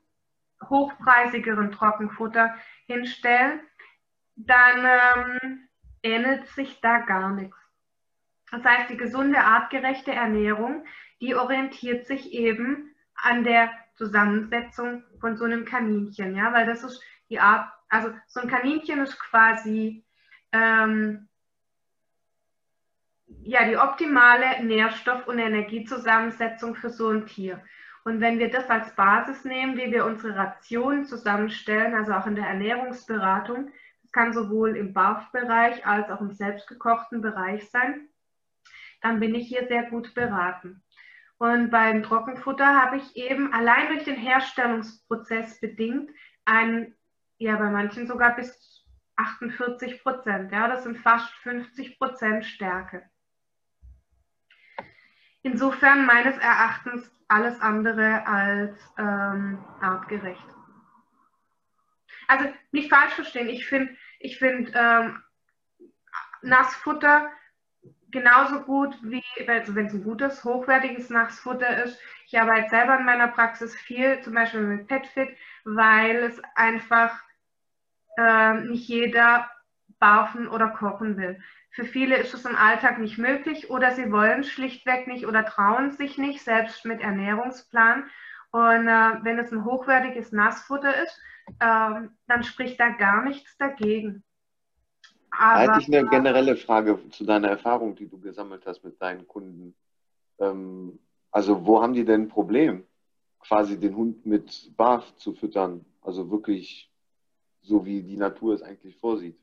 [0.70, 2.56] hochpreisigeren Trockenfutter
[2.88, 3.62] hinstellen,
[4.36, 5.64] dann ähm,
[6.06, 7.58] ähnelt sich da gar nichts.
[8.51, 10.86] Das heißt, die gesunde, artgerechte Ernährung,
[11.20, 17.01] die orientiert sich eben an der Zusammensetzung von so einem Kaninchen, ja, weil das ist
[17.30, 20.03] die Art, also so ein Kaninchen ist quasi
[20.51, 21.28] ähm,
[23.41, 27.64] ja die optimale Nährstoff- und Energiezusammensetzung für so ein Tier.
[28.03, 32.36] Und wenn wir das als Basis nehmen, wie wir unsere Ration zusammenstellen, also auch in
[32.36, 33.72] der Ernährungsberatung,
[34.16, 38.07] kann sowohl im BAF-Bereich als auch im selbstgekochten Bereich sein,
[39.01, 40.82] dann bin ich hier sehr gut beraten.
[41.38, 46.09] Und beim Trockenfutter habe ich eben allein durch den Herstellungsprozess bedingt
[46.45, 46.95] ein,
[47.39, 48.86] ja bei manchen sogar bis
[49.18, 53.03] 48 Prozent, ja, das sind fast 50 Prozent Stärke.
[55.41, 60.55] Insofern meines Erachtens alles andere als ähm, artgerecht.
[62.28, 65.22] Also nicht falsch verstehen, ich finde ich finde ähm,
[66.41, 67.30] Nassfutter
[68.11, 71.99] genauso gut wie, also wenn es ein gutes, hochwertiges Nassfutter ist.
[72.28, 75.30] Ich arbeite selber in meiner Praxis viel, zum Beispiel mit PetFit,
[75.66, 77.22] weil es einfach
[78.18, 79.49] äh, nicht jeder
[79.99, 81.39] barfen oder kochen will.
[81.72, 85.91] Für viele ist es im Alltag nicht möglich oder sie wollen schlichtweg nicht oder trauen
[85.91, 88.09] sich nicht, selbst mit Ernährungsplan.
[88.51, 91.20] Und äh, wenn es ein hochwertiges Nassfutter ist,
[91.60, 94.24] ähm, dann spricht da gar nichts dagegen.
[95.32, 99.02] Aber, da hätte ich eine generelle Frage zu deiner Erfahrung, die du gesammelt hast mit
[99.02, 99.76] deinen Kunden.
[100.39, 101.00] Ähm,
[101.32, 102.86] also wo haben die denn ein Problem,
[103.39, 105.86] quasi den Hund mit Barf zu füttern?
[106.02, 106.89] Also wirklich
[107.62, 109.38] so, wie die Natur es eigentlich vorsieht.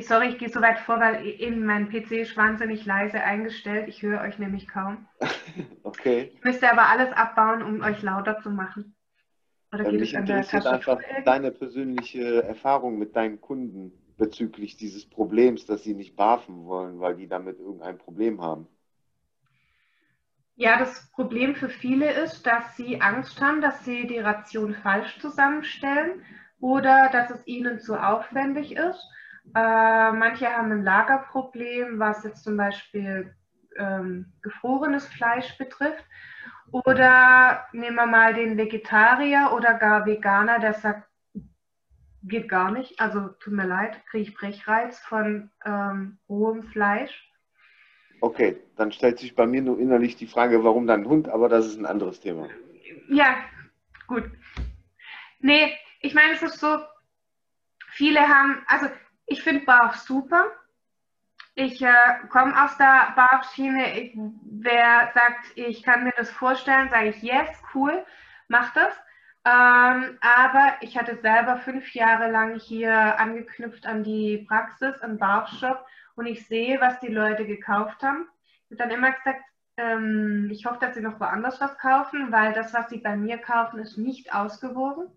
[0.00, 3.88] Sorry, ich gehe so weit vor, weil eben mein PC ist wahnsinnig leise eingestellt.
[3.88, 5.06] Ich höre euch nämlich kaum.
[5.82, 6.32] okay.
[6.34, 8.96] Ich müsste aber alles abbauen, um euch lauter zu machen.
[9.72, 15.82] Oder geht Mich interessiert einfach deine persönliche Erfahrung mit deinen Kunden bezüglich dieses Problems, dass
[15.82, 18.68] sie nicht barfen wollen, weil die damit irgendein Problem haben.
[20.54, 25.18] Ja, das Problem für viele ist, dass sie Angst haben, dass sie die Ration falsch
[25.18, 26.22] zusammenstellen
[26.60, 29.02] oder dass es ihnen zu aufwendig ist.
[29.54, 33.34] Äh, manche haben ein Lagerproblem, was jetzt zum Beispiel
[33.76, 36.04] ähm, gefrorenes Fleisch betrifft.
[36.72, 41.06] Oder nehmen wir mal den Vegetarier oder gar Veganer, der sagt,
[42.22, 42.98] geht gar nicht.
[42.98, 47.30] Also tut mir leid, kriege ich Brechreiz von ähm, rohem Fleisch.
[48.22, 51.66] Okay, dann stellt sich bei mir nur innerlich die Frage, warum dann Hund, aber das
[51.66, 52.48] ist ein anderes Thema.
[53.08, 53.36] Ja,
[54.06, 54.30] gut.
[55.40, 56.78] Nee, ich meine, es ist so,
[57.90, 58.86] viele haben, also
[59.26, 60.52] ich finde Barf super.
[61.54, 61.92] Ich äh,
[62.30, 64.12] komme aus der Barf-Schiene.
[64.42, 68.04] Wer sagt, ich kann mir das vorstellen, sage ich, yes, cool,
[68.48, 68.94] mach das.
[69.44, 75.84] Ähm, aber ich hatte selber fünf Jahre lang hier angeknüpft an die Praxis im Barfshop
[76.14, 78.28] und ich sehe, was die Leute gekauft haben.
[78.70, 79.42] Ich habe dann immer gesagt,
[79.76, 83.38] ähm, ich hoffe, dass sie noch woanders was kaufen, weil das, was sie bei mir
[83.38, 85.08] kaufen, ist nicht ausgewogen.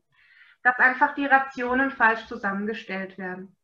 [0.63, 3.54] Dass einfach die Rationen falsch zusammengestellt werden.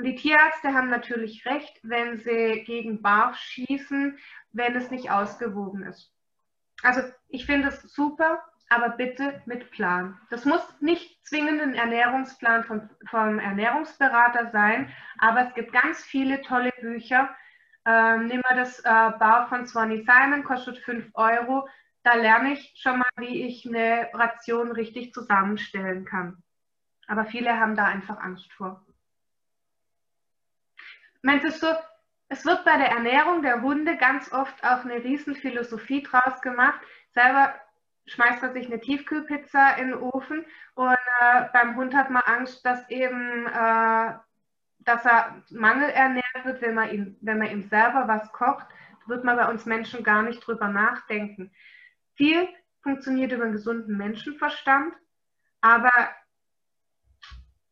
[0.00, 4.18] Und die Tierärzte haben natürlich recht, wenn sie gegen Barf schießen,
[4.50, 6.10] wenn es nicht ausgewogen ist.
[6.82, 10.18] Also ich finde es super, aber bitte mit Plan.
[10.30, 16.40] Das muss nicht zwingend ein Ernährungsplan vom, vom Ernährungsberater sein, aber es gibt ganz viele
[16.40, 17.28] tolle Bücher.
[17.84, 21.68] Ähm, nehmen wir das äh, Bau von Swanee Simon, kostet 5 Euro.
[22.04, 26.42] Da lerne ich schon mal, wie ich eine Ration richtig zusammenstellen kann.
[27.06, 28.82] Aber viele haben da einfach Angst vor.
[31.22, 31.68] Meinst du
[32.32, 36.80] es wird bei der Ernährung der Hunde ganz oft auch eine Riesenphilosophie draus gemacht.
[37.10, 37.52] Selber
[38.06, 42.64] schmeißt er sich eine Tiefkühlpizza in den Ofen und äh, beim Hund hat man Angst,
[42.64, 44.14] dass eben, äh,
[44.78, 48.66] dass er mangelernährt wird, wenn man, ihm, wenn man ihm selber was kocht,
[49.06, 51.52] wird man bei uns Menschen gar nicht drüber nachdenken.
[52.14, 52.48] Viel
[52.82, 54.94] funktioniert über einen gesunden Menschenverstand,
[55.60, 55.90] aber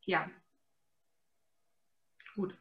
[0.01, 0.29] ja,
[2.35, 2.57] gut.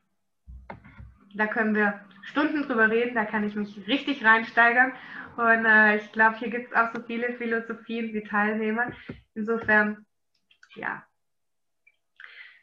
[1.37, 4.93] Da können wir Stunden drüber reden, da kann ich mich richtig reinsteigern.
[5.37, 8.91] Und äh, ich glaube, hier gibt es auch so viele Philosophien wie Teilnehmer.
[9.35, 10.05] Insofern,
[10.75, 11.03] ja.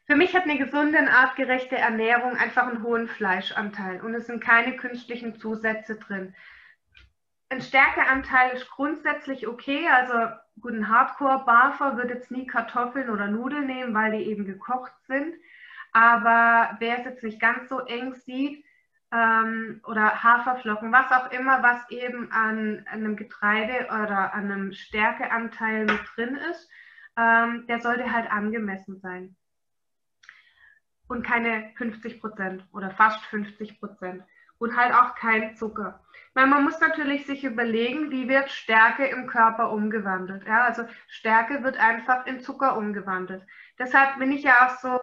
[0.07, 4.43] Für mich hat eine gesunde und artgerechte Ernährung einfach einen hohen Fleischanteil und es sind
[4.43, 6.35] keine künstlichen Zusätze drin.
[7.49, 10.13] Ein Stärkeanteil ist grundsätzlich okay, also
[10.59, 15.33] gut, ein Hardcore-Barfer wird jetzt nie Kartoffeln oder Nudeln nehmen, weil die eben gekocht sind.
[15.91, 18.64] Aber wer es jetzt nicht ganz so eng sieht,
[19.15, 24.73] ähm, oder Haferflocken, was auch immer, was eben an, an einem Getreide oder an einem
[24.73, 26.69] Stärkeanteil mit drin ist,
[27.17, 29.35] ähm, der sollte halt angemessen sein.
[31.07, 34.23] Und keine 50 Prozent oder fast 50 Prozent.
[34.57, 36.01] Und halt auch kein Zucker.
[36.33, 40.45] Weil man muss natürlich sich überlegen, wie wird Stärke im Körper umgewandelt.
[40.47, 43.45] Ja, also Stärke wird einfach in Zucker umgewandelt.
[43.77, 44.99] Deshalb bin ich ja auch so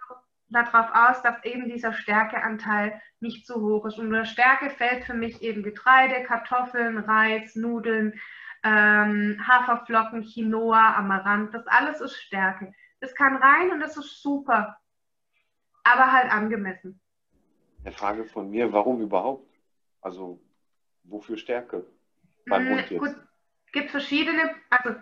[0.52, 3.98] darauf aus, dass eben dieser Stärkeanteil nicht so hoch ist.
[3.98, 8.20] Und unter Stärke fällt für mich eben Getreide, Kartoffeln, Reis, Nudeln,
[8.62, 11.54] ähm, Haferflocken, Quinoa, Amaranth.
[11.54, 12.72] Das alles ist Stärke.
[13.00, 14.76] Das kann rein und das ist super,
[15.82, 17.00] aber halt angemessen.
[17.84, 19.48] Eine Frage von mir, warum überhaupt?
[20.00, 20.40] Also
[21.02, 21.84] wofür Stärke
[22.46, 23.00] beim Hund jetzt?
[23.00, 23.16] Gut,
[23.72, 24.94] gibt verschiedene, also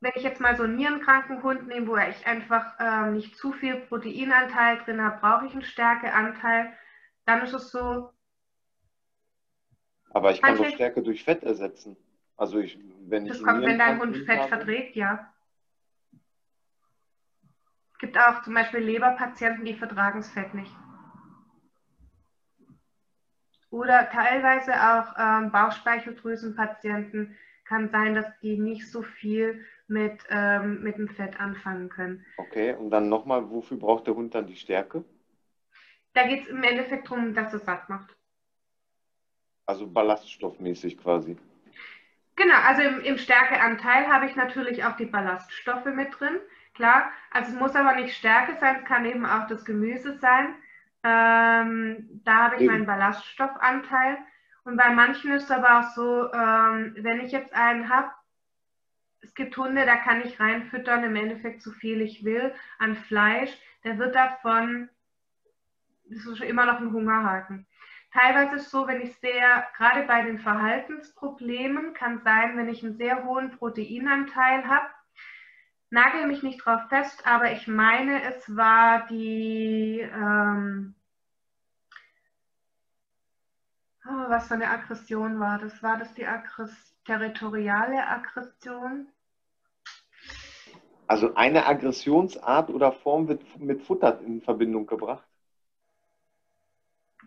[0.00, 3.52] wenn ich jetzt mal so einen nierenkranken Hund nehme, wo ich einfach ähm, nicht zu
[3.52, 6.72] viel Proteinanteil drin habe, brauche ich einen Stärkeanteil,
[7.24, 8.12] dann ist es so.
[10.10, 11.96] Aber ich kann doch Stärke durch Fett ersetzen.
[12.36, 15.32] Also ich, wenn das ich kommt, wenn dein Hund Fett habe, verträgt, ja.
[17.92, 20.72] Es gibt auch zum Beispiel Leberpatienten, die vertragen das Fett nicht.
[23.70, 27.36] Oder teilweise auch ähm, Bauchspeicheldrüsenpatienten
[27.66, 32.24] kann sein, dass die nicht so viel mit, ähm, mit dem Fett anfangen können.
[32.36, 35.04] Okay, und dann nochmal, wofür braucht der Hund dann die Stärke?
[36.14, 38.16] Da geht es im Endeffekt darum, dass es satt macht.
[39.66, 41.36] Also ballaststoffmäßig quasi.
[42.36, 46.38] Genau, also im, im Stärkeanteil habe ich natürlich auch die Ballaststoffe mit drin.
[46.74, 50.54] Klar, also es muss aber nicht Stärke sein, es kann eben auch das Gemüse sein.
[51.02, 52.72] Ähm, da habe ich eben.
[52.72, 54.18] meinen Ballaststoffanteil.
[54.66, 58.10] Und bei manchen ist aber auch so, ähm, wenn ich jetzt einen habe,
[59.20, 63.56] es gibt Hunde, da kann ich reinfüttern, im Endeffekt so viel ich will an Fleisch.
[63.84, 64.88] Der wird davon,
[66.06, 67.64] das ist immer noch ein Hungerhaken.
[68.12, 72.82] Teilweise ist es so, wenn ich sehe, gerade bei den Verhaltensproblemen kann sein, wenn ich
[72.82, 74.88] einen sehr hohen Proteinanteil habe,
[75.90, 80.95] nagel mich nicht drauf fest, aber ich meine, es war die, ähm,
[84.08, 85.82] oh, was für eine Aggression war das?
[85.82, 86.70] War das die Aggress
[87.04, 89.08] territoriale Aggression?
[91.06, 95.24] Also eine Aggressionsart oder Form wird mit Futter in Verbindung gebracht?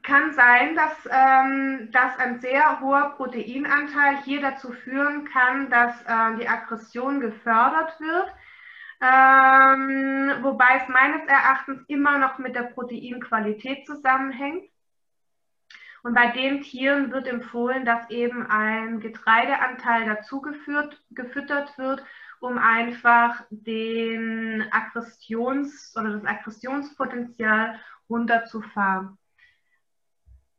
[0.04, 6.38] Kann sein, dass, ähm, dass ein sehr hoher Proteinanteil hier dazu führen kann, dass äh,
[6.40, 8.34] die Aggression gefördert wird.
[9.02, 14.70] Ähm, wobei es meines Erachtens immer noch mit der Proteinqualität zusammenhängt.
[16.04, 22.04] Und bei den Tieren wird empfohlen, dass eben ein Getreideanteil dazu geführt, gefüttert wird,
[22.40, 27.80] um einfach den Aggressions- oder das Aggressionspotenzial
[28.10, 29.18] runterzufahren.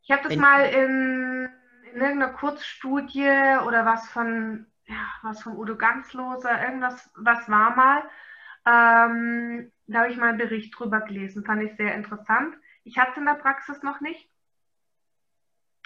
[0.03, 1.49] Ich habe das mal in,
[1.93, 8.03] in, irgendeiner Kurzstudie oder was von, ja, was von Udo Ganzloser, irgendwas, was war mal,
[8.65, 12.55] ähm, da habe ich mal einen Bericht drüber gelesen, fand ich sehr interessant.
[12.83, 14.30] Ich hatte es in der Praxis noch nicht.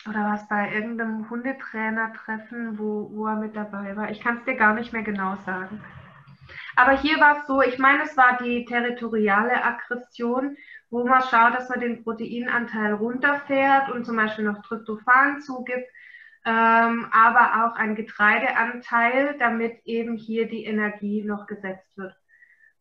[0.07, 4.11] Oder war es bei irgendeinem Hundetrainer-Treffen, wo, wo er mit dabei war?
[4.11, 5.81] Ich kann es dir gar nicht mehr genau sagen.
[6.75, 10.57] Aber hier war es so, ich meine, es war die territoriale Aggression,
[10.89, 15.89] wo man schaut, dass man den Proteinanteil runterfährt und zum Beispiel noch Tryptophan zugibt,
[16.45, 22.15] ähm, aber auch ein Getreideanteil, damit eben hier die Energie noch gesetzt wird.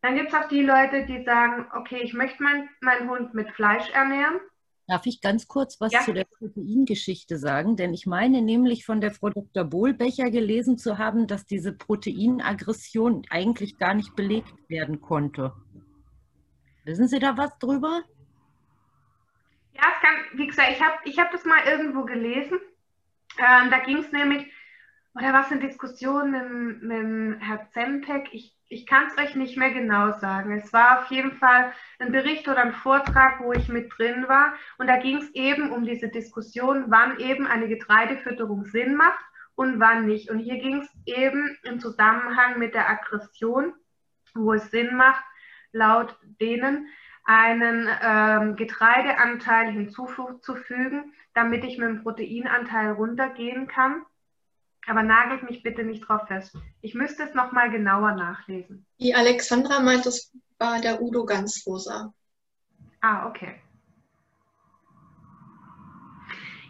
[0.02, 3.50] Dann gibt es auch die Leute, die sagen, okay, ich möchte meinen mein Hund mit
[3.52, 4.38] Fleisch ernähren.
[4.86, 6.00] Darf ich ganz kurz was ja.
[6.00, 7.76] zu der Proteingeschichte sagen?
[7.76, 9.64] Denn ich meine nämlich von der Frau Dr.
[9.64, 15.54] Bohlbecher gelesen zu haben, dass diese Proteinaggression eigentlich gar nicht belegt werden konnte.
[16.84, 18.02] Wissen Sie da was drüber?
[19.72, 22.58] Ja, es kann, wie gesagt, ich habe ich hab das mal irgendwo gelesen.
[23.38, 24.46] Ähm, da ging es nämlich,
[25.14, 29.70] oder was in Diskussionen mit, mit Herrn Zemtek, ich ich kann es euch nicht mehr
[29.70, 30.52] genau sagen.
[30.52, 34.54] Es war auf jeden Fall ein Bericht oder ein Vortrag, wo ich mit drin war.
[34.78, 39.80] Und da ging es eben um diese Diskussion, wann eben eine Getreidefütterung Sinn macht und
[39.80, 40.30] wann nicht.
[40.30, 43.74] Und hier ging es eben im Zusammenhang mit der Aggression,
[44.34, 45.24] wo es Sinn macht,
[45.72, 46.88] laut denen
[47.24, 54.04] einen ähm, Getreideanteil hinzuzufügen, damit ich mit dem Proteinanteil runtergehen kann.
[54.86, 56.56] Aber nagelt mich bitte nicht drauf fest.
[56.82, 58.86] Ich müsste es nochmal genauer nachlesen.
[59.00, 62.12] Die Alexandra meint, es war der Udo Ganzloser.
[63.00, 63.60] Ah, okay.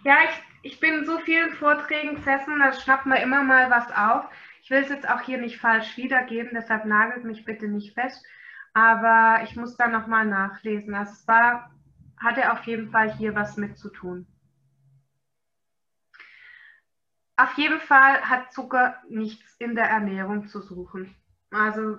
[0.04, 3.90] Ja, ich, ich bin in so vielen Vorträgen gesessen, da schnappt man immer mal was
[3.90, 4.30] auf.
[4.62, 8.24] Ich will es jetzt auch hier nicht falsch wiedergeben, deshalb nagelt mich bitte nicht fest.
[8.74, 10.94] Aber ich muss da nochmal nachlesen.
[10.94, 11.70] Also es war,
[12.18, 14.26] hatte auf jeden Fall hier was mit zu tun.
[17.36, 21.14] Auf jeden Fall hat Zucker nichts in der Ernährung zu suchen.
[21.50, 21.98] Also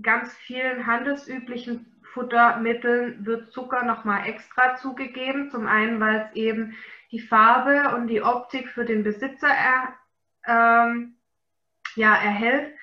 [0.00, 5.50] ganz vielen handelsüblichen Futtermitteln wird Zucker nochmal extra zugegeben.
[5.50, 6.76] Zum einen, weil es eben
[7.10, 9.94] die Farbe und die Optik für den Besitzer er,
[10.46, 11.14] ähm,
[11.94, 12.74] ja, erhält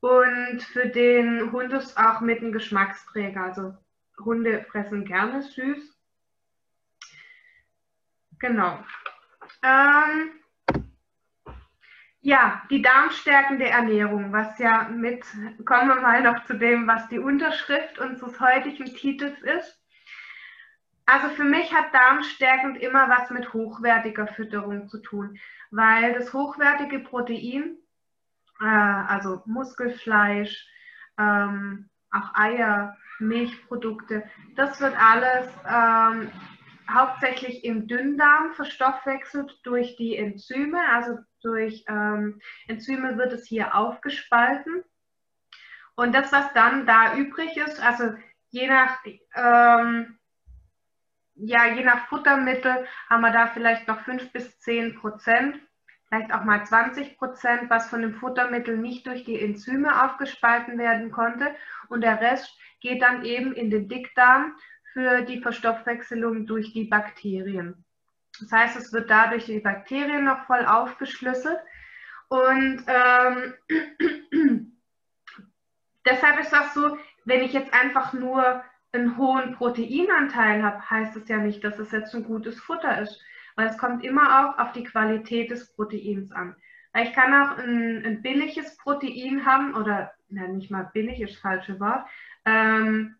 [0.00, 3.42] und für den Hund ist auch mit einem Geschmacksträger.
[3.42, 3.74] Also
[4.18, 5.98] Hunde fressen gerne süß.
[8.38, 8.84] Genau.
[9.62, 10.32] Ähm,
[12.24, 15.22] ja, die darmstärkende Ernährung, was ja mit,
[15.66, 19.78] kommen wir mal noch zu dem, was die Unterschrift unseres heutigen Titels ist.
[21.04, 25.38] Also für mich hat darmstärkend immer was mit hochwertiger Fütterung zu tun,
[25.70, 27.76] weil das hochwertige Protein,
[28.58, 30.66] äh, also Muskelfleisch,
[31.18, 34.24] ähm, auch Eier, Milchprodukte,
[34.56, 36.30] das wird alles ähm,
[36.90, 44.82] hauptsächlich im Dünndarm verstoffwechselt durch die Enzyme, also durch ähm, Enzyme wird es hier aufgespalten.
[45.94, 48.14] Und das, was dann da übrig ist, also
[48.50, 48.98] je nach,
[49.36, 50.18] ähm,
[51.36, 55.60] ja, je nach Futtermittel haben wir da vielleicht noch 5 bis 10 Prozent,
[56.08, 61.10] vielleicht auch mal 20 Prozent, was von dem Futtermittel nicht durch die Enzyme aufgespalten werden
[61.10, 61.54] konnte.
[61.88, 64.56] Und der Rest geht dann eben in den Dickdarm
[64.92, 67.83] für die Verstoffwechselung durch die Bakterien.
[68.40, 71.58] Das heißt, es wird dadurch die Bakterien noch voll aufgeschlüsselt.
[72.28, 73.54] Und ähm,
[76.06, 78.62] deshalb ist das so, wenn ich jetzt einfach nur
[78.92, 83.20] einen hohen Proteinanteil habe, heißt es ja nicht, dass es jetzt ein gutes Futter ist.
[83.56, 86.56] Weil es kommt immer auch auf die Qualität des Proteins an.
[86.96, 91.40] Ich kann auch ein, ein billiges Protein haben, oder na, nicht mal billig ist das
[91.40, 92.06] falsche Wort,
[92.44, 93.16] ähm,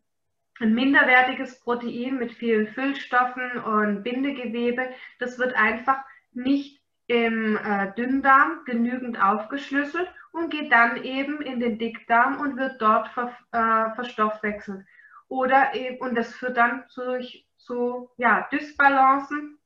[0.61, 4.89] ein minderwertiges Protein mit vielen Füllstoffen und Bindegewebe.
[5.19, 5.99] Das wird einfach
[6.33, 12.81] nicht im äh, Dünndarm genügend aufgeschlüsselt und geht dann eben in den Dickdarm und wird
[12.81, 14.85] dort ver, äh, verstoffwechselt.
[15.29, 17.21] Oder eben, und das führt dann zu,
[17.57, 19.59] zu ja, Dysbalancen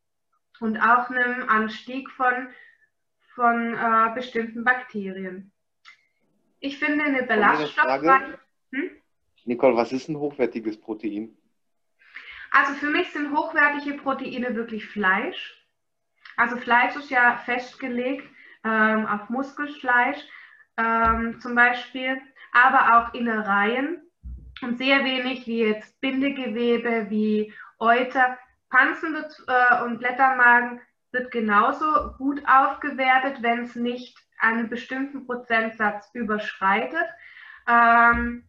[0.61, 2.49] und auch einem Anstieg von,
[3.35, 5.53] von äh, bestimmten Bakterien.
[6.61, 8.39] Ich finde eine Ballaststoffreiche.
[8.73, 8.91] Hm?
[9.49, 11.35] Nicole, was ist ein hochwertiges Protein?
[12.51, 15.67] Also für mich sind hochwertige Proteine wirklich Fleisch.
[16.37, 18.29] Also Fleisch ist ja festgelegt
[18.63, 20.19] ähm, auf Muskelfleisch
[20.77, 22.21] ähm, zum Beispiel,
[22.53, 24.03] aber auch Innereien
[24.61, 28.37] und sehr wenig wie jetzt Bindegewebe, wie Euter.
[28.69, 36.11] Panzen wird, äh, und Blättermagen wird genauso gut aufgewertet, wenn es nicht einen bestimmten Prozentsatz
[36.13, 37.07] überschreitet.
[37.67, 38.45] Ähm,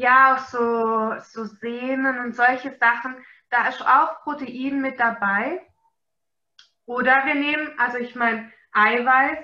[0.00, 3.14] ja, auch so, so Sehnen und solche Sachen,
[3.50, 5.60] da ist auch Protein mit dabei.
[6.86, 9.38] Oder wir nehmen, also ich meine, Eiweiß,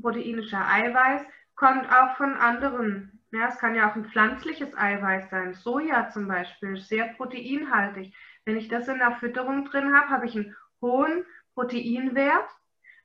[0.00, 1.22] proteinischer Eiweiß,
[1.56, 3.20] kommt auch von anderen.
[3.32, 5.52] Ja, es kann ja auch ein pflanzliches Eiweiß sein.
[5.52, 8.14] Soja zum Beispiel, sehr proteinhaltig.
[8.46, 12.48] Wenn ich das in der Fütterung drin habe, habe ich einen hohen Proteinwert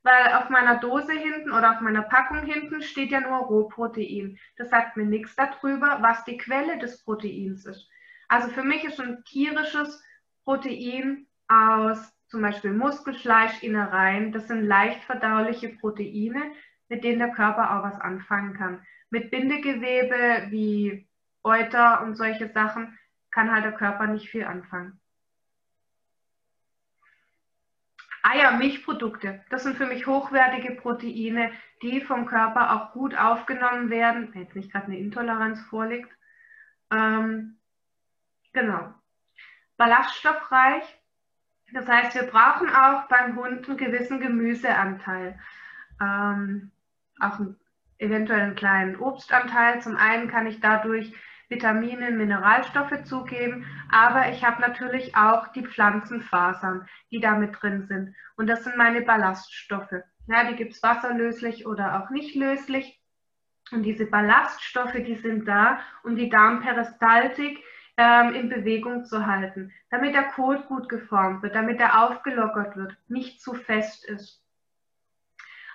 [0.06, 4.38] weil auf meiner Dose hinten oder auf meiner Packung hinten steht ja nur Rohprotein.
[4.56, 7.90] Das sagt mir nichts darüber, was die Quelle des Proteins ist.
[8.28, 10.02] Also für mich ist ein tierisches
[10.44, 16.52] Protein aus zum Beispiel Muskelfleisch, Innereien, das sind leicht verdauliche Proteine,
[16.88, 18.86] mit denen der Körper auch was anfangen kann.
[19.10, 21.08] Mit Bindegewebe wie
[21.42, 22.98] Euter und solche Sachen
[23.30, 25.00] kann halt der Körper nicht viel anfangen.
[28.28, 34.30] Eier, Milchprodukte, das sind für mich hochwertige Proteine, die vom Körper auch gut aufgenommen werden,
[34.32, 36.10] wenn jetzt nicht gerade eine Intoleranz vorliegt.
[36.90, 37.56] Ähm,
[38.52, 38.92] genau.
[39.76, 40.82] Ballaststoffreich,
[41.72, 45.38] das heißt, wir brauchen auch beim Hund einen gewissen Gemüseanteil.
[46.00, 46.72] Ähm,
[47.20, 47.56] auch einen,
[47.98, 49.80] eventuell einen kleinen Obstanteil.
[49.82, 51.12] Zum einen kann ich dadurch
[51.48, 58.14] Vitamine, Mineralstoffe zugeben, aber ich habe natürlich auch die Pflanzenfasern, die da mit drin sind.
[58.36, 60.02] Und das sind meine Ballaststoffe.
[60.26, 63.00] Ja, die gibt es wasserlöslich oder auch nicht löslich.
[63.72, 67.62] Und diese Ballaststoffe, die sind da, um die Darmperistaltik
[67.96, 72.96] ähm, in Bewegung zu halten, damit der Kot gut geformt wird, damit er aufgelockert wird,
[73.08, 74.42] nicht zu fest ist.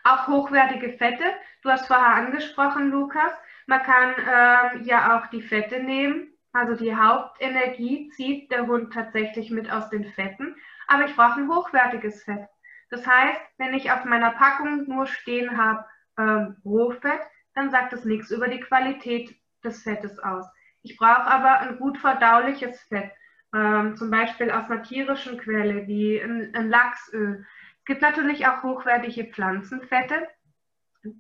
[0.04, 1.24] Auch hochwertige Fette,
[1.62, 3.34] du hast vorher angesprochen, Lukas,
[3.68, 6.34] man kann ähm, ja auch die Fette nehmen.
[6.54, 10.56] Also die Hauptenergie zieht der Hund tatsächlich mit aus den Fetten.
[10.88, 12.48] Aber ich brauche ein hochwertiges Fett.
[12.90, 15.86] Das heißt, wenn ich auf meiner Packung nur stehen habe
[16.18, 17.22] ähm, Rohfett,
[17.56, 20.46] dann sagt das nichts über die Qualität des Fettes aus.
[20.82, 23.12] Ich brauche aber ein gut verdauliches Fett,
[23.54, 27.46] ähm, zum Beispiel aus einer tierischen Quelle wie ein, ein Lachsöl.
[27.80, 30.28] Es gibt natürlich auch hochwertige Pflanzenfette,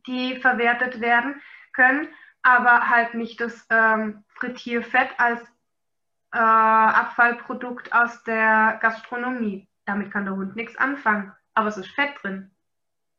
[0.07, 1.41] die verwertet werden
[1.73, 2.07] können
[2.43, 5.41] aber halt nicht das ähm, Frittierfett als
[6.33, 9.67] äh, Abfallprodukt aus der Gastronomie.
[9.85, 12.51] Damit kann der Hund nichts anfangen, aber es ist Fett drin.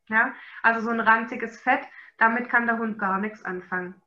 [0.08, 0.32] Ja?
[0.62, 1.82] Also so ein ranziges Fett,
[2.18, 4.00] damit kann der Hund gar nichts anfangen.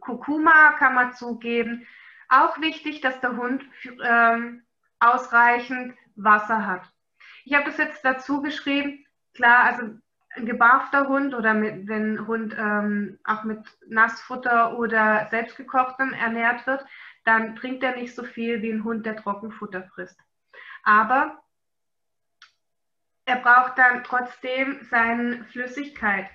[0.00, 1.86] Kurkuma kann man zugeben.
[2.28, 3.64] Auch wichtig, dass der Hund
[4.04, 4.62] ähm,
[5.00, 6.90] ausreichend Wasser hat.
[7.44, 9.06] Ich habe das jetzt dazu geschrieben.
[9.34, 9.98] Klar, also
[10.36, 16.84] ein gebarfter Hund oder mit, wenn Hund ähm, auch mit Nassfutter oder selbstgekochtem ernährt wird,
[17.24, 20.20] dann trinkt er nicht so viel wie ein Hund, der Trockenfutter frisst.
[20.82, 21.42] Aber
[23.24, 26.26] er braucht dann trotzdem seine Flüssigkeit.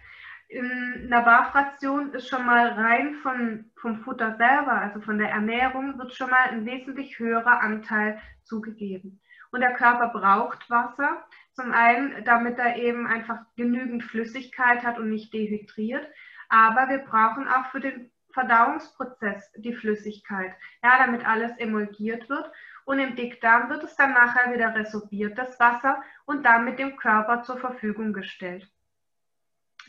[0.48, 5.98] In einer Barfration ist schon mal rein von, vom Futter selber, also von der Ernährung,
[5.98, 9.20] wird schon mal ein wesentlich höherer Anteil zugegeben.
[9.52, 15.10] Und der Körper braucht Wasser, zum einen, damit er eben einfach genügend Flüssigkeit hat und
[15.10, 16.08] nicht dehydriert.
[16.50, 20.54] Aber wir brauchen auch für den Verdauungsprozess die Flüssigkeit,
[20.84, 22.52] ja, damit alles emulgiert wird.
[22.86, 27.44] Und im Dickdarm wird es dann nachher wieder resorbiert, das Wasser, und damit dem Körper
[27.44, 28.68] zur Verfügung gestellt.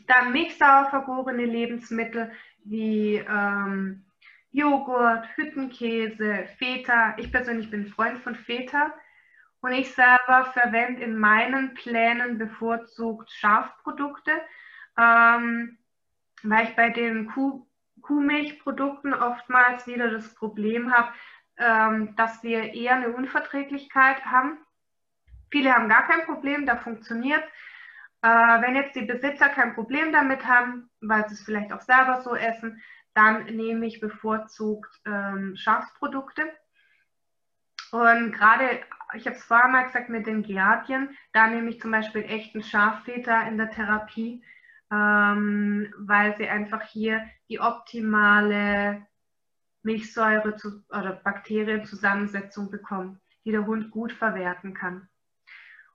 [0.07, 2.31] Dann milchsauer vergorene Lebensmittel
[2.63, 4.05] wie ähm,
[4.51, 7.15] Joghurt, Hüttenkäse, Feta.
[7.17, 8.93] Ich persönlich bin Freund von Feta.
[9.65, 14.31] Und ich selber verwende in meinen Plänen bevorzugt Schafprodukte,
[14.95, 15.79] ähm,
[16.43, 17.65] weil ich bei den Kuh,
[18.03, 21.11] Kuhmilchprodukten oftmals wieder das Problem habe,
[21.57, 24.59] ähm, dass wir eher eine Unverträglichkeit haben.
[25.49, 27.43] Viele haben gar kein Problem, da funktioniert.
[28.21, 32.21] Äh, wenn jetzt die Besitzer kein Problem damit haben, weil sie es vielleicht auch selber
[32.21, 32.83] so essen,
[33.15, 36.53] dann nehme ich bevorzugt ähm, Schafsprodukte.
[37.91, 38.83] Und gerade
[39.15, 42.63] ich habe es vorher mal gesagt mit den Giardien, da nehme ich zum Beispiel echten
[42.63, 44.43] Schaffeta in der Therapie,
[44.91, 49.05] ähm, weil sie einfach hier die optimale
[49.83, 55.07] Milchsäure zu, oder Bakterienzusammensetzung bekommen, die der Hund gut verwerten kann.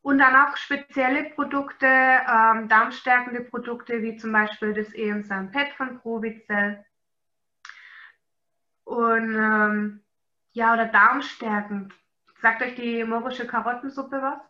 [0.02, 6.00] Und dann auch spezielle Produkte, ähm, darmstärkende Produkte, wie zum Beispiel das Ehensan Pet von
[6.00, 6.84] Provicell.
[8.84, 10.00] Und ähm,
[10.52, 11.92] ja, oder darmstärkend.
[12.40, 14.40] Sagt euch die morische Karottensuppe was?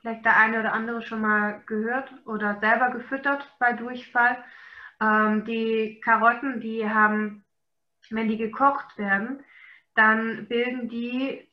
[0.00, 4.42] Vielleicht der eine oder andere schon mal gehört oder selber gefüttert bei Durchfall.
[5.00, 7.44] Ähm, die Karotten, die haben,
[8.10, 9.44] wenn die gekocht werden,
[9.94, 11.48] dann bilden die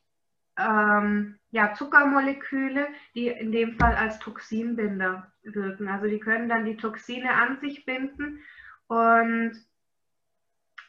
[0.56, 5.88] ähm, ja, Zuckermoleküle, die in dem Fall als Toxinbinder wirken.
[5.88, 8.40] Also die können dann die Toxine an sich binden
[8.88, 9.52] und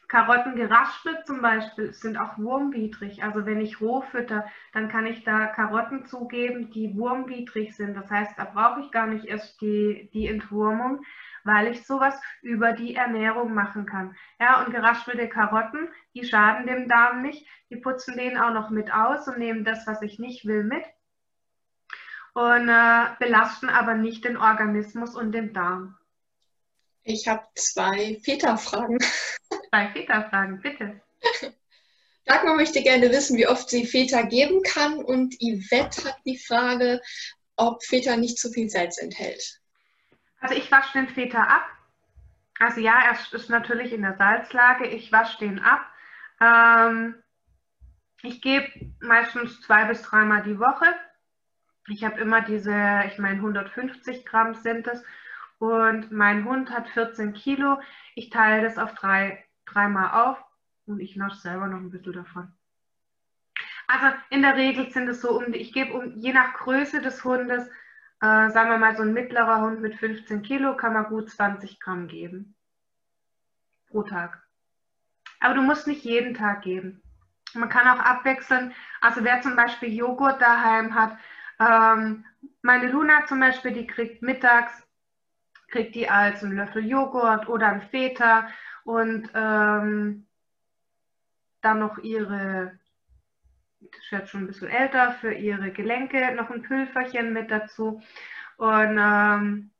[0.08, 3.22] Karotten geraspelt zum Beispiel sind auch wurmwidrig.
[3.22, 7.94] Also wenn ich roh fütter, dann kann ich da Karotten zugeben, die wurmwidrig sind.
[7.94, 11.04] Das heißt, da brauche ich gar nicht erst die, die Entwurmung,
[11.44, 14.16] weil ich sowas über die Ernährung machen kann.
[14.40, 17.46] Ja, und geraspelte Karotten, die schaden dem Darm nicht.
[17.68, 20.84] Die putzen den auch noch mit aus und nehmen das, was ich nicht will, mit.
[22.32, 25.98] Und äh, belasten aber nicht den Organismus und den Darm.
[27.02, 28.98] Ich habe zwei Väterfragen.
[29.68, 31.00] Zwei Väterfragen, bitte.
[32.24, 37.00] Dagmar möchte gerne wissen, wie oft sie Väter geben kann und Yvette hat die Frage,
[37.56, 39.60] ob Väter nicht zu viel Salz enthält.
[40.40, 41.66] Also ich wasche den Feta ab.
[42.58, 44.86] Also ja, er ist natürlich in der Salzlage.
[44.86, 45.86] Ich wasche den ab.
[46.40, 47.14] Ähm,
[48.22, 48.68] ich gebe
[49.00, 50.94] meistens zwei bis dreimal die Woche.
[51.88, 55.02] Ich habe immer diese, ich meine 150 Gramm sind es.
[55.58, 57.80] Und mein Hund hat 14 Kilo.
[58.14, 60.38] Ich teile das auf drei, dreimal auf
[60.86, 62.52] und ich nasche selber noch ein bisschen davon.
[63.86, 67.24] Also in der Regel sind es so um, ich gebe um, je nach Größe des
[67.24, 67.66] Hundes,
[68.20, 71.80] äh, sagen wir mal so ein mittlerer Hund mit 15 Kilo, kann man gut 20
[71.80, 72.54] Gramm geben
[73.90, 74.42] pro Tag.
[75.40, 77.00] Aber du musst nicht jeden Tag geben.
[77.54, 78.74] Man kann auch abwechseln.
[79.00, 81.16] Also wer zum Beispiel Joghurt daheim hat,
[81.58, 82.26] ähm,
[82.60, 84.82] meine Luna zum Beispiel, die kriegt mittags
[85.68, 88.48] kriegt die als einen Löffel Joghurt oder ein Feta
[88.88, 90.26] und ähm,
[91.60, 92.78] dann noch ihre,
[93.80, 98.00] das wird schon ein bisschen älter, für ihre Gelenke noch ein Pülferchen mit dazu.
[98.56, 99.70] Und ähm,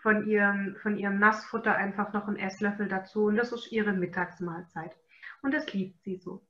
[0.00, 3.24] von, ihrem, von ihrem Nassfutter einfach noch ein Esslöffel dazu.
[3.24, 4.94] Und das ist ihre Mittagsmahlzeit.
[5.42, 6.46] Und das liebt sie so.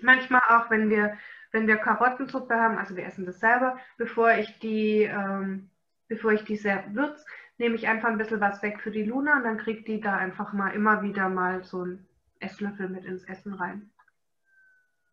[0.00, 1.16] Manchmal auch, wenn wir,
[1.52, 5.70] wenn wir Karottensuppe haben, also wir essen das selber, bevor ich die, ähm,
[6.08, 7.24] bevor ich die würze,
[7.58, 10.16] nehme ich einfach ein bisschen was weg für die Luna und dann kriegt die da
[10.16, 12.06] einfach mal immer wieder mal so einen
[12.40, 13.90] Esslöffel mit ins Essen rein.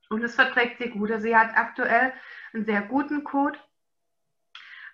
[0.10, 1.12] Und es verträgt sie gut.
[1.12, 2.14] Also sie hat aktuell
[2.54, 3.60] einen sehr guten Code,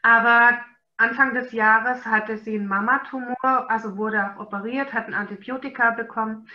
[0.01, 0.59] aber
[0.97, 6.47] Anfang des Jahres hatte sie einen Mamatumor, also wurde auch operiert, hat ein Antibiotika bekommen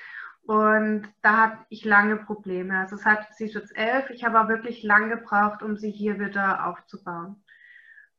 [0.42, 2.78] und da hatte ich lange Probleme.
[2.78, 5.90] Also es hat, sie ist jetzt elf, ich habe aber wirklich lange gebraucht, um sie
[5.90, 7.42] hier wieder aufzubauen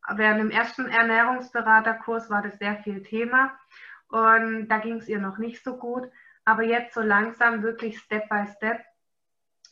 [0.10, 3.52] während dem ersten Ernährungsberaterkurs war das sehr viel Thema
[4.12, 6.10] und da ging es ihr noch nicht so gut.
[6.44, 8.84] Aber jetzt so langsam, wirklich Step by Step.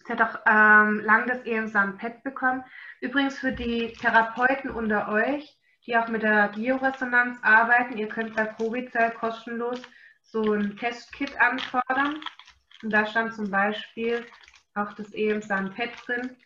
[0.06, 2.64] Sie hat auch ähm, lang das EMSAM PET bekommen.
[3.02, 8.46] Übrigens für die Therapeuten unter euch, die auch mit der Bioresonanz arbeiten, ihr könnt bei
[8.46, 9.82] Provicell kostenlos
[10.24, 12.22] so ein Testkit anfordern.
[12.82, 14.26] Und da stand zum Beispiel
[14.76, 16.38] auch das EMSAM PET drin.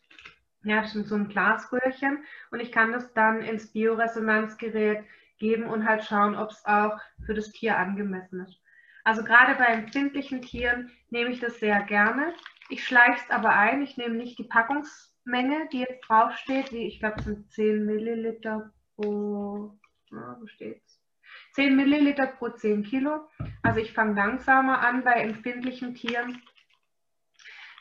[0.64, 5.04] Ja, das ist so ein Glasröhrchen und ich kann das dann ins Bioresonanzgerät
[5.38, 8.62] geben und halt schauen, ob es auch für das Tier angemessen ist.
[9.04, 12.34] Also gerade bei empfindlichen Tieren nehme ich das sehr gerne.
[12.70, 17.00] Ich schleiche es aber ein, ich nehme nicht die Packungsmenge, die jetzt draufsteht, wie ich
[17.00, 19.78] glaube, es sind 10 Milliliter pro,
[20.12, 21.02] na, wo steht's?
[21.56, 23.28] 10 Milliliter pro 10 Kilo.
[23.64, 26.42] Also ich fange langsamer an bei empfindlichen Tieren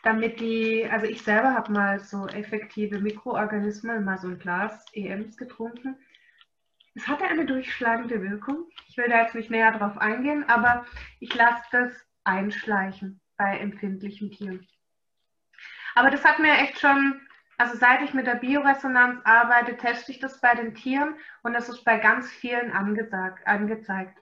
[0.03, 5.37] damit die, also ich selber habe mal so effektive Mikroorganismen, mal so ein Glas EMs
[5.37, 5.97] getrunken.
[6.95, 8.67] Es hatte eine durchschlagende Wirkung.
[8.89, 10.85] Ich will da jetzt nicht näher drauf eingehen, aber
[11.21, 11.93] ich lasse das
[12.25, 14.67] einschleichen bei empfindlichen Tieren.
[15.95, 17.21] Aber das hat mir echt schon,
[17.57, 21.69] also seit ich mit der Bioresonanz arbeite, teste ich das bei den Tieren und das
[21.69, 24.22] ist bei ganz vielen angesagt, angezeigt.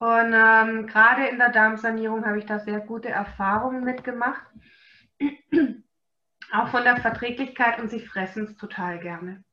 [0.00, 4.42] Und ähm, gerade in der Darmsanierung habe ich da sehr gute Erfahrungen mitgemacht.
[6.52, 9.44] Auch von der Verträglichkeit und sie fressen es total gerne.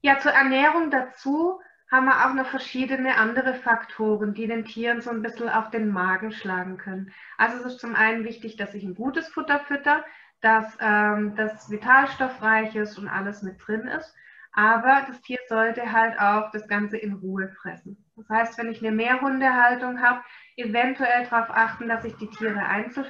[0.00, 1.60] Ja, zur Ernährung dazu
[1.90, 5.88] haben wir auch noch verschiedene andere Faktoren, die den Tieren so ein bisschen auf den
[5.88, 7.12] Magen schlagen können.
[7.36, 10.04] Also es ist zum einen wichtig, dass ich ein gutes Futter fütter,
[10.40, 14.14] dass ähm, das vitalstoffreich ist und alles mit drin ist.
[14.54, 18.04] Aber das Tier sollte halt auch das Ganze in Ruhe fressen.
[18.16, 20.22] Das heißt, wenn ich eine Mehrhundehaltung habe,
[20.56, 23.06] eventuell darauf achten, dass ich die Tiere einzeln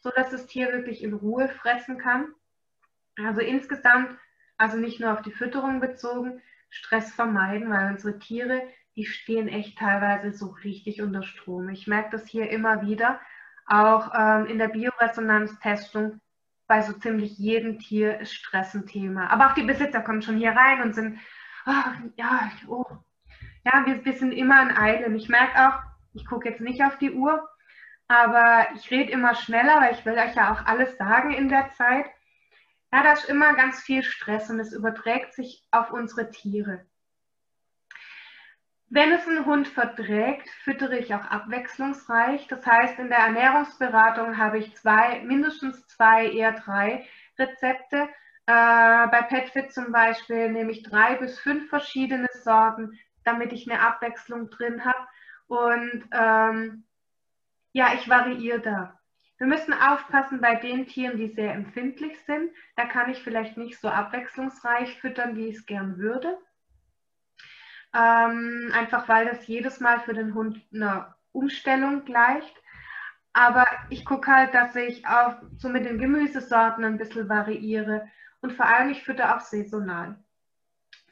[0.00, 2.28] sodass das Tier wirklich in Ruhe fressen kann.
[3.16, 4.16] Also insgesamt
[4.60, 8.62] also nicht nur auf die Fütterung bezogen, Stress vermeiden, weil unsere Tiere,
[8.94, 11.70] die stehen echt teilweise so richtig unter Strom.
[11.70, 13.20] Ich merke das hier immer wieder,
[13.64, 16.20] auch ähm, in der Bioresonanztestung.
[16.70, 19.28] Bei so ziemlich jedem Tier ist Stress ein Thema.
[19.32, 21.18] Aber auch die Besitzer kommen schon hier rein und sind,
[21.66, 21.72] oh,
[22.14, 22.84] ja, oh,
[23.64, 25.12] ja, wir, wir sind immer in Eile.
[25.16, 25.82] Ich merke auch,
[26.12, 27.44] ich gucke jetzt nicht auf die Uhr,
[28.06, 31.70] aber ich rede immer schneller, weil ich will euch ja auch alles sagen in der
[31.70, 32.06] Zeit.
[32.92, 36.86] Ja, da ist immer ganz viel Stress und es überträgt sich auf unsere Tiere.
[38.92, 42.48] Wenn es ein Hund verträgt, füttere ich auch abwechslungsreich.
[42.48, 47.06] Das heißt, in der Ernährungsberatung habe ich zwei, mindestens zwei, eher drei
[47.38, 48.08] Rezepte.
[48.46, 53.80] Äh, bei PetFit zum Beispiel nehme ich drei bis fünf verschiedene Sorten, damit ich eine
[53.80, 55.06] Abwechslung drin habe.
[55.46, 56.84] Und ähm,
[57.72, 58.98] ja, ich variiere da.
[59.38, 62.50] Wir müssen aufpassen bei den Tieren, die sehr empfindlich sind.
[62.74, 66.36] Da kann ich vielleicht nicht so abwechslungsreich füttern, wie ich es gern würde.
[67.94, 72.54] Ähm, einfach weil das jedes Mal für den Hund eine Umstellung gleicht.
[73.32, 78.08] Aber ich gucke halt, dass ich auch so mit den Gemüsesorten ein bisschen variiere
[78.40, 80.16] und vor allem ich fütter auch saisonal.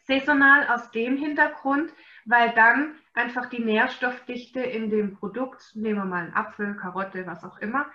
[0.04, 1.92] Saisonal aus dem Hintergrund,
[2.24, 7.44] weil dann einfach die Nährstoffdichte in dem Produkt, nehmen wir mal einen Apfel, Karotte, was
[7.44, 7.86] auch immer,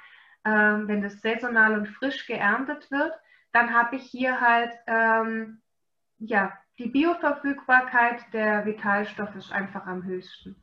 [0.45, 3.13] ähm, wenn das saisonal und frisch geerntet wird,
[3.51, 5.61] dann habe ich hier halt ähm,
[6.19, 10.55] ja, die Bioverfügbarkeit der Vitalstoffe ist einfach am höchsten.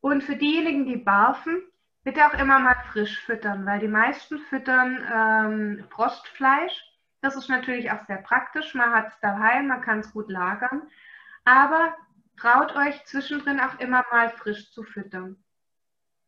[0.00, 1.62] Und für diejenigen, die barfen,
[2.02, 6.82] bitte auch immer mal frisch füttern, weil die meisten füttern ähm, Frostfleisch.
[7.20, 8.74] Das ist natürlich auch sehr praktisch.
[8.74, 10.82] Man hat es daheim, man kann es gut lagern.
[11.44, 11.96] Aber
[12.36, 15.36] traut euch zwischendrin auch immer mal frisch zu füttern.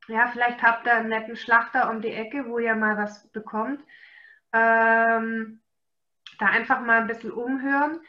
[0.06, 3.80] Ja, vielleicht habt ihr einen netten Schlachter um die Ecke, wo ihr mal was bekommt.
[4.52, 5.60] Ähm,
[6.38, 8.00] da einfach mal ein bisschen umhören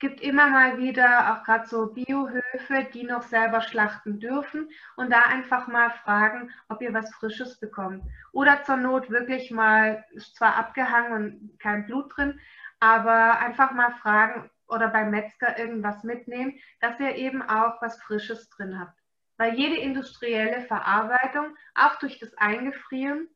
[0.00, 5.20] gibt immer mal wieder auch gerade so Biohöfe, die noch selber schlachten dürfen und da
[5.20, 8.02] einfach mal fragen, ob ihr was Frisches bekommt.
[8.32, 12.40] Oder zur Not wirklich mal, ist zwar abgehangen und kein Blut drin,
[12.80, 18.48] aber einfach mal fragen oder beim Metzger irgendwas mitnehmen, dass ihr eben auch was Frisches
[18.48, 18.98] drin habt.
[19.36, 23.28] Weil jede industrielle Verarbeitung, auch durch das Eingefrieren,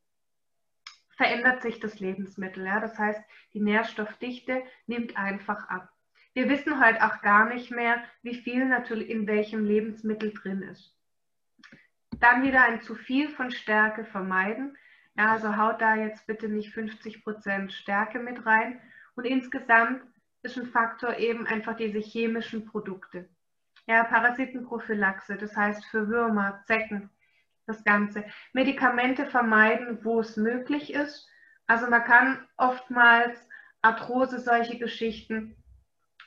[1.10, 2.64] verändert sich das Lebensmittel.
[2.64, 2.80] Ja?
[2.80, 3.22] Das heißt,
[3.52, 5.93] die Nährstoffdichte nimmt einfach ab.
[6.34, 10.92] Wir wissen halt auch gar nicht mehr, wie viel natürlich in welchem Lebensmittel drin ist.
[12.18, 14.76] Dann wieder ein zu viel von Stärke vermeiden.
[15.16, 18.80] Ja, also haut da jetzt bitte nicht 50% Stärke mit rein.
[19.14, 20.02] Und insgesamt
[20.42, 23.28] ist ein Faktor eben einfach diese chemischen Produkte.
[23.86, 27.10] Ja, Parasitenprophylaxe, das heißt für Würmer, Zecken,
[27.66, 28.24] das Ganze.
[28.52, 31.28] Medikamente vermeiden, wo es möglich ist.
[31.66, 33.48] Also man kann oftmals
[33.82, 35.56] Arthrose, solche Geschichten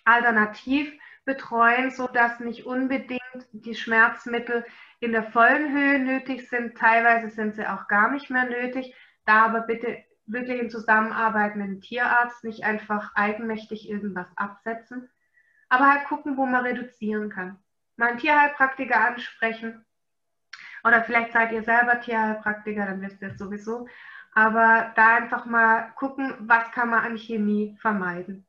[0.08, 0.92] alternativ
[1.26, 3.22] betreuen, sodass nicht unbedingt
[3.52, 4.66] die Schmerzmittel
[5.00, 6.78] in der vollen Höhe nötig sind.
[6.78, 8.96] Teilweise sind sie auch gar nicht mehr nötig.
[9.26, 15.10] Da aber bitte wirklich in Zusammenarbeit mit dem Tierarzt nicht einfach eigenmächtig irgendwas absetzen.
[15.70, 17.60] Aber halt gucken, wo man reduzieren kann.
[17.98, 19.86] Mal einen Tierheilpraktiker ansprechen.
[20.84, 23.88] Oder vielleicht seid ihr selber Tierheilpraktiker, dann wisst ihr es sowieso.
[24.34, 28.47] Aber da einfach mal gucken, was kann man an Chemie vermeiden.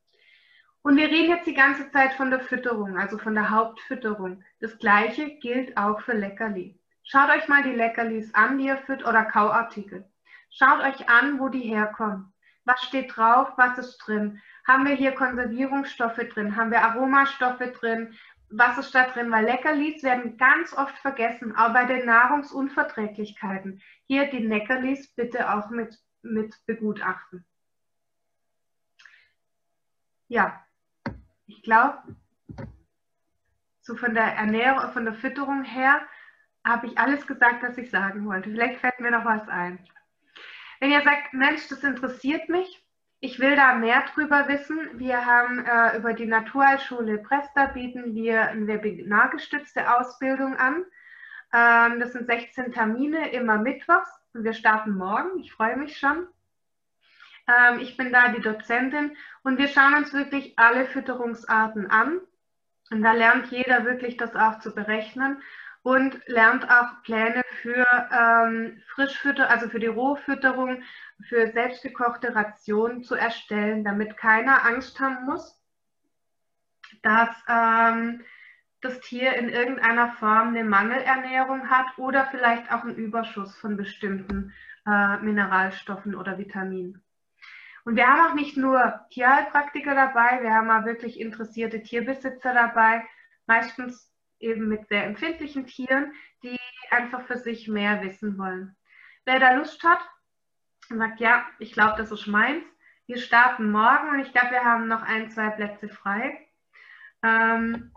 [0.88, 4.42] Und wir reden jetzt die ganze Zeit von der Fütterung, also von der Hauptfütterung.
[4.60, 6.80] Das gleiche gilt auch für Leckerli.
[7.04, 10.10] Schaut euch mal die Leckerlis an, die ihr füttert, oder Kauartikel.
[10.48, 12.32] Schaut euch an, wo die herkommen.
[12.64, 13.52] Was steht drauf?
[13.58, 14.40] Was ist drin?
[14.66, 16.56] Haben wir hier Konservierungsstoffe drin?
[16.56, 18.14] Haben wir Aromastoffe drin?
[18.48, 19.30] Was ist da drin?
[19.30, 23.82] Weil Leckerlis werden ganz oft vergessen, auch bei den Nahrungsunverträglichkeiten.
[24.06, 27.44] Hier die Leckerlis bitte auch mit, mit begutachten.
[30.28, 30.64] Ja,
[31.48, 31.98] ich glaube,
[33.80, 36.00] so von der Ernährung, von der Fütterung her,
[36.64, 38.50] habe ich alles gesagt, was ich sagen wollte.
[38.50, 39.78] Vielleicht fällt mir noch was ein.
[40.80, 42.84] Wenn ihr sagt, Mensch, das interessiert mich,
[43.20, 44.78] ich will da mehr drüber wissen.
[44.94, 50.84] Wir haben äh, über die Naturheilschule Presta bieten wir eine webinargestützte Ausbildung an.
[51.52, 55.38] Ähm, das sind 16 Termine, immer mittwochs und wir starten morgen.
[55.40, 56.28] Ich freue mich schon.
[57.48, 62.20] Ähm, ich bin da die Dozentin und wir schauen uns wirklich alle Fütterungsarten an.
[62.90, 65.42] Und da lernt jeder wirklich das auch zu berechnen
[65.82, 70.82] und lernt auch Pläne für ähm, Frischfütter, also für die Rohfütterung,
[71.28, 75.58] für selbstgekochte Rationen zu erstellen, damit keiner Angst haben muss,
[77.02, 78.22] dass ähm,
[78.80, 84.52] das Tier in irgendeiner Form eine Mangelernährung hat oder vielleicht auch einen Überschuss von bestimmten
[84.86, 87.02] äh, Mineralstoffen oder Vitaminen.
[87.88, 93.02] Und wir haben auch nicht nur Tierheilpraktiker dabei, wir haben auch wirklich interessierte Tierbesitzer dabei,
[93.46, 96.12] meistens eben mit sehr empfindlichen Tieren,
[96.42, 96.58] die
[96.90, 98.76] einfach für sich mehr wissen wollen.
[99.24, 100.00] Wer da Lust hat
[100.90, 102.62] und sagt, ja, ich glaube, das ist meins,
[103.06, 106.46] wir starten morgen und ich glaube, wir haben noch ein, zwei Plätze frei.
[107.22, 107.90] Ähm,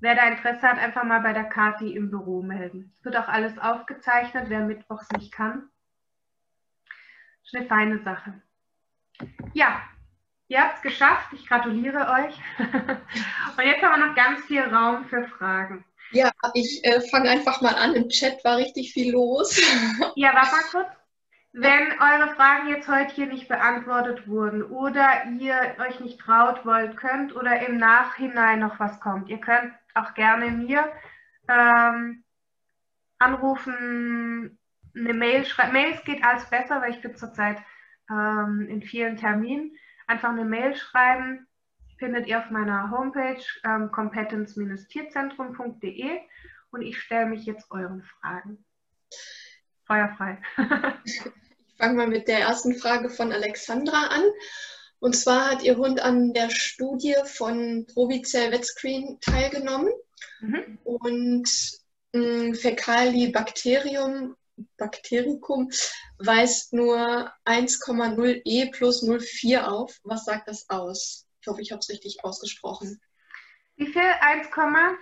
[0.00, 2.92] wer da Interesse hat, einfach mal bei der Kati im Büro melden.
[2.98, 5.70] Es wird auch alles aufgezeichnet, wer mittwochs nicht kann.
[7.42, 8.42] Das ist eine feine Sache.
[9.54, 9.82] Ja,
[10.48, 11.32] ihr habt es geschafft.
[11.32, 12.38] Ich gratuliere euch.
[12.58, 15.84] Und jetzt haben wir noch ganz viel Raum für Fragen.
[16.12, 17.94] Ja, ich äh, fange einfach mal an.
[17.94, 19.60] Im Chat war richtig viel los.
[20.16, 21.00] ja, warte mal kurz.
[21.52, 26.96] Wenn eure Fragen jetzt heute hier nicht beantwortet wurden oder ihr euch nicht traut wollt,
[26.96, 30.92] könnt oder im Nachhinein noch was kommt, ihr könnt auch gerne mir
[31.48, 32.22] ähm,
[33.18, 34.58] anrufen,
[34.96, 35.72] eine Mail schreiben.
[35.72, 37.58] Mails geht alles besser, weil ich bin zurzeit
[38.10, 39.74] ähm, in vielen Terminen.
[40.06, 41.46] Einfach eine Mail schreiben,
[41.98, 46.18] findet ihr auf meiner Homepage ähm, competence-tierzentrum.de
[46.72, 48.64] und ich stelle mich jetzt euren Fragen.
[49.86, 50.42] Feuerfrei.
[51.04, 51.22] ich
[51.78, 54.22] fange mal mit der ersten Frage von Alexandra an.
[55.00, 59.92] Und zwar hat ihr Hund an der Studie von Provicell Wetscreen teilgenommen
[60.40, 60.78] mhm.
[60.84, 61.48] und
[62.14, 62.54] ein
[64.76, 65.70] Baktericum
[66.18, 69.98] weist nur 1,0 E plus 0,4 auf.
[70.04, 71.26] Was sagt das aus?
[71.40, 73.00] Ich hoffe, ich habe es richtig ausgesprochen.
[73.76, 74.02] Wie viel?
[74.02, 74.96] 1,0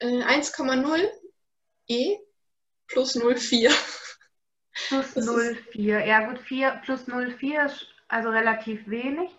[0.00, 1.08] äh, 1,0
[1.88, 2.18] E
[2.86, 3.72] plus 0,4.
[4.88, 6.04] Plus 0,4.
[6.04, 9.30] Ja gut, 4 plus 0,4 ist also relativ wenig.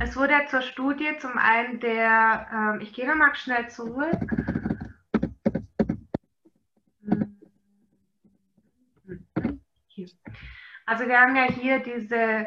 [0.00, 4.16] Es wurde ja zur Studie zum einen der, ähm, ich gehe nochmal schnell zurück.
[10.86, 12.46] Also wir haben ja hier diese,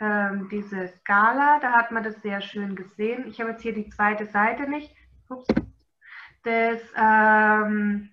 [0.00, 3.26] ähm, diese Skala, da hat man das sehr schön gesehen.
[3.28, 4.94] Ich habe jetzt hier die zweite Seite nicht.
[5.28, 5.46] Ups.
[6.42, 8.10] Das ähm,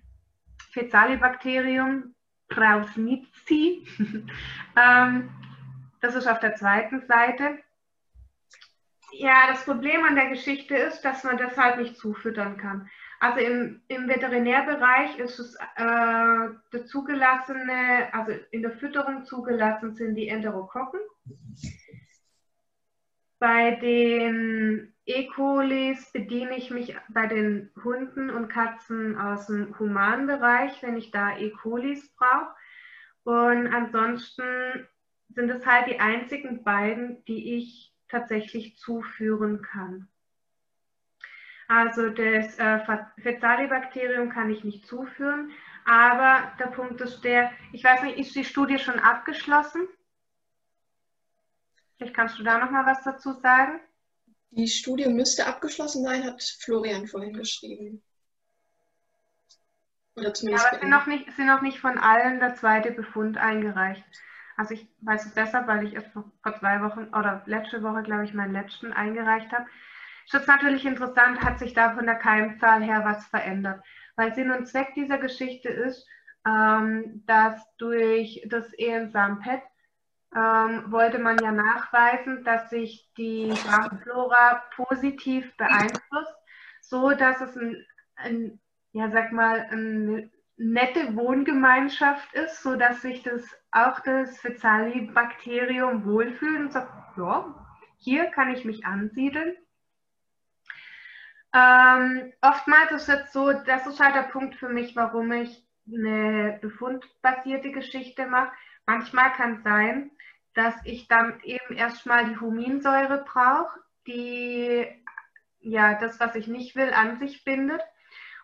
[0.70, 2.14] Fezalibakterium
[2.48, 3.86] Prausnitzi.
[4.76, 5.30] ähm,
[6.00, 7.58] das ist auf der zweiten Seite.
[9.12, 12.88] Ja, das Problem an der Geschichte ist, dass man das halt nicht zufüttern kann.
[13.22, 20.26] Also im, im Veterinärbereich ist es äh, zugelassene, also in der Fütterung zugelassen sind die
[20.26, 20.98] Enterokokken.
[23.38, 25.28] Bei den E.
[25.28, 31.38] colis bediene ich mich bei den Hunden und Katzen aus dem Humanbereich, wenn ich da
[31.38, 31.50] E.
[31.50, 32.52] colis brauche.
[33.22, 34.88] Und ansonsten
[35.28, 40.08] sind es halt die einzigen beiden, die ich tatsächlich zuführen kann.
[41.74, 42.80] Also das äh,
[43.22, 45.52] Fezalibakterium kann ich nicht zuführen,
[45.86, 49.88] aber der Punkt ist der, ich weiß nicht, ist die Studie schon abgeschlossen?
[51.96, 53.80] Vielleicht kannst du da noch mal was dazu sagen.
[54.50, 58.02] Die Studie müsste abgeschlossen sein, hat Florian vorhin geschrieben.
[60.14, 63.38] Oder zumindest ja, aber sind noch, nicht, sind noch nicht von allen der zweite Befund
[63.38, 64.04] eingereicht.
[64.58, 68.24] Also ich weiß es deshalb, weil ich erst vor zwei Wochen oder letzte Woche, glaube
[68.24, 69.64] ich, meinen letzten eingereicht habe.
[70.24, 73.82] Ist jetzt natürlich interessant, hat sich da von der Keimzahl her was verändert.
[74.16, 76.06] Weil Sinn und Zweck dieser Geschichte ist,
[76.46, 79.62] ähm, dass durch das ENSAM-PET
[80.34, 86.34] ähm, wollte man ja nachweisen, dass sich die Darmflora positiv beeinflusst,
[86.80, 87.86] so dass es ein,
[88.16, 88.60] ein
[88.92, 96.60] ja sag mal, eine nette Wohngemeinschaft ist, so dass sich das auch das Fezalibakterium wohlfühlt
[96.60, 97.54] und sagt, ja,
[97.98, 99.54] hier kann ich mich ansiedeln.
[101.54, 106.58] Ähm, oftmals ist es so, das ist halt der Punkt für mich, warum ich eine
[106.62, 108.52] befundbasierte Geschichte mache.
[108.86, 110.10] Manchmal kann es sein,
[110.54, 114.86] dass ich dann eben erstmal die Huminsäure brauche, die
[115.60, 117.80] ja das, was ich nicht will, an sich bindet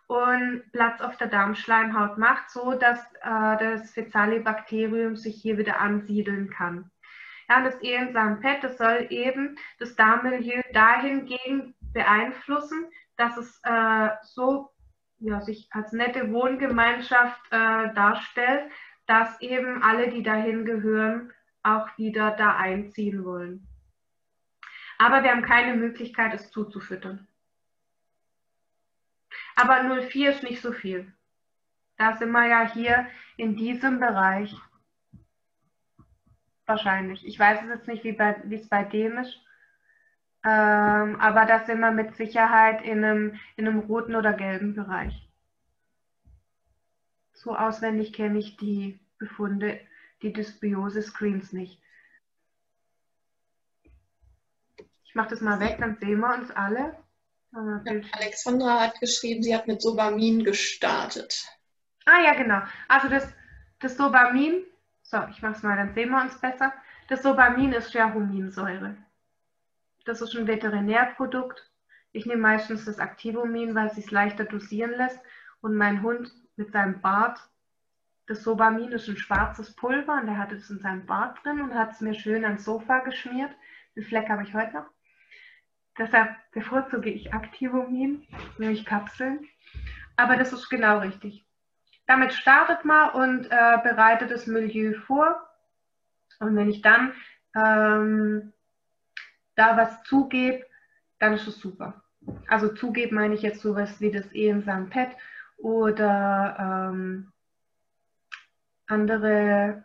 [0.07, 6.51] und Platz auf der Darmschleimhaut macht, so dass äh, das Fezalibakterium sich hier wieder ansiedeln
[6.51, 6.91] kann.
[7.49, 12.87] Ja, und das ENSAM-PET, das soll eben das Darmmilieu dahingehend beeinflussen,
[13.17, 14.71] dass es äh, so
[15.19, 18.71] ja, sich als nette Wohngemeinschaft äh, darstellt,
[19.07, 21.33] dass eben alle, die dahin gehören,
[21.63, 23.67] auch wieder da einziehen wollen.
[24.99, 27.27] Aber wir haben keine Möglichkeit, es zuzufüttern.
[29.57, 31.13] Aber 04 ist nicht so viel.
[31.97, 33.07] Da sind wir ja hier
[33.37, 34.55] in diesem Bereich.
[36.67, 37.27] Wahrscheinlich.
[37.27, 39.41] Ich weiß es jetzt nicht, wie, bei, wie es bei dem ist.
[40.49, 45.29] Ähm, aber da sind wir mit Sicherheit in einem, in einem roten oder gelben Bereich.
[47.35, 49.79] So auswendig kenne ich die Befunde,
[50.23, 51.83] die Dysbiose-Screens nicht.
[55.05, 56.97] Ich mache das mal weg, dann sehen wir uns alle.
[57.53, 61.47] Ja, Alexandra hat geschrieben, sie hat mit Sobamin gestartet.
[62.07, 62.63] Ah ja, genau.
[62.89, 63.29] Also das,
[63.81, 64.65] das Sobamin,
[65.03, 66.73] so, ich mache es mal, dann sehen wir uns besser.
[67.09, 68.97] Das Sobamin ist Scherhuminsäure.
[70.09, 71.71] Das ist ein Veterinärprodukt.
[72.13, 75.21] Ich nehme meistens das Activomin, weil es sich leichter dosieren lässt.
[75.61, 77.39] Und mein Hund mit seinem Bart,
[78.27, 81.75] das Sobamin ist ein schwarzes Pulver und der hat es in seinem Bart drin und
[81.75, 83.51] hat es mir schön ans Sofa geschmiert.
[83.97, 84.87] Den Fleck habe ich heute noch.
[85.99, 88.27] Deshalb bevorzuge ich Activomin,
[88.57, 89.47] nämlich Kapseln.
[90.17, 91.45] Aber das ist genau richtig.
[92.07, 95.47] Damit startet man und äh, bereitet das Milieu vor.
[96.41, 97.13] Und wenn ich dann
[97.55, 98.55] ähm,
[99.59, 100.65] da was zugebe,
[101.19, 102.03] dann ist es super.
[102.47, 105.11] Also zugeben meine ich jetzt sowas wie das Ehensam Pet
[105.57, 107.33] oder ähm,
[108.87, 109.85] andere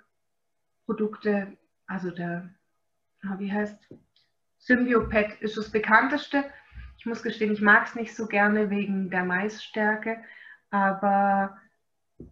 [0.86, 2.50] Produkte, also der,
[3.38, 3.78] wie heißt,
[4.60, 6.46] Symbiopet ist das bekannteste.
[6.98, 10.24] Ich muss gestehen, ich mag es nicht so gerne wegen der Maisstärke,
[10.70, 11.58] aber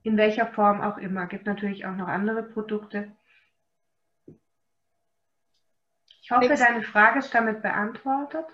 [0.03, 1.25] in welcher Form auch immer.
[1.25, 3.11] Gibt natürlich auch noch andere Produkte.
[6.31, 8.45] Ich hoffe, deine Frage ist damit beantwortet.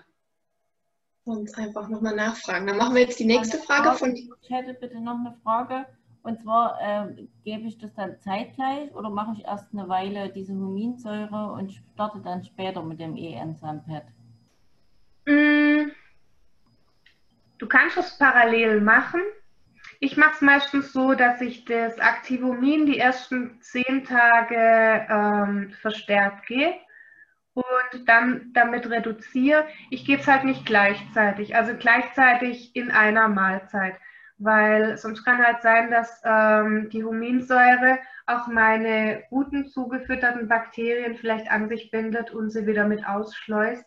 [1.22, 2.66] Und einfach nochmal nachfragen.
[2.66, 4.16] Dann machen wir jetzt die nächste Frage von.
[4.16, 5.86] Ich hätte bitte noch eine Frage.
[6.22, 10.52] Und zwar äh, gebe ich das dann zeitgleich oder mache ich erst eine Weile diese
[10.52, 14.06] Huminsäure und starte dann später mit dem E-Enzympad?
[15.26, 15.92] Mm,
[17.58, 19.20] du kannst es parallel machen.
[20.00, 26.48] Ich mache es meistens so, dass ich das Activumin die ersten zehn Tage ähm, verstärkt
[26.48, 26.74] gehe
[27.58, 29.66] und dann damit reduziere.
[29.90, 33.96] Ich gebe es halt nicht gleichzeitig, also gleichzeitig in einer Mahlzeit
[34.38, 41.50] weil sonst kann halt sein, dass ähm, die Huminsäure auch meine guten zugefütterten Bakterien vielleicht
[41.50, 43.84] an sich bindet und sie wieder mit ausschleust.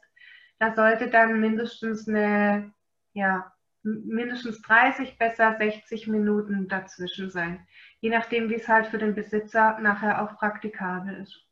[0.59, 2.73] Da sollte dann mindestens eine,
[3.13, 3.51] ja,
[3.83, 7.65] mindestens 30, besser 60 Minuten dazwischen sein.
[8.01, 11.47] Je nachdem, wie es halt für den Besitzer nachher auch praktikabel ist.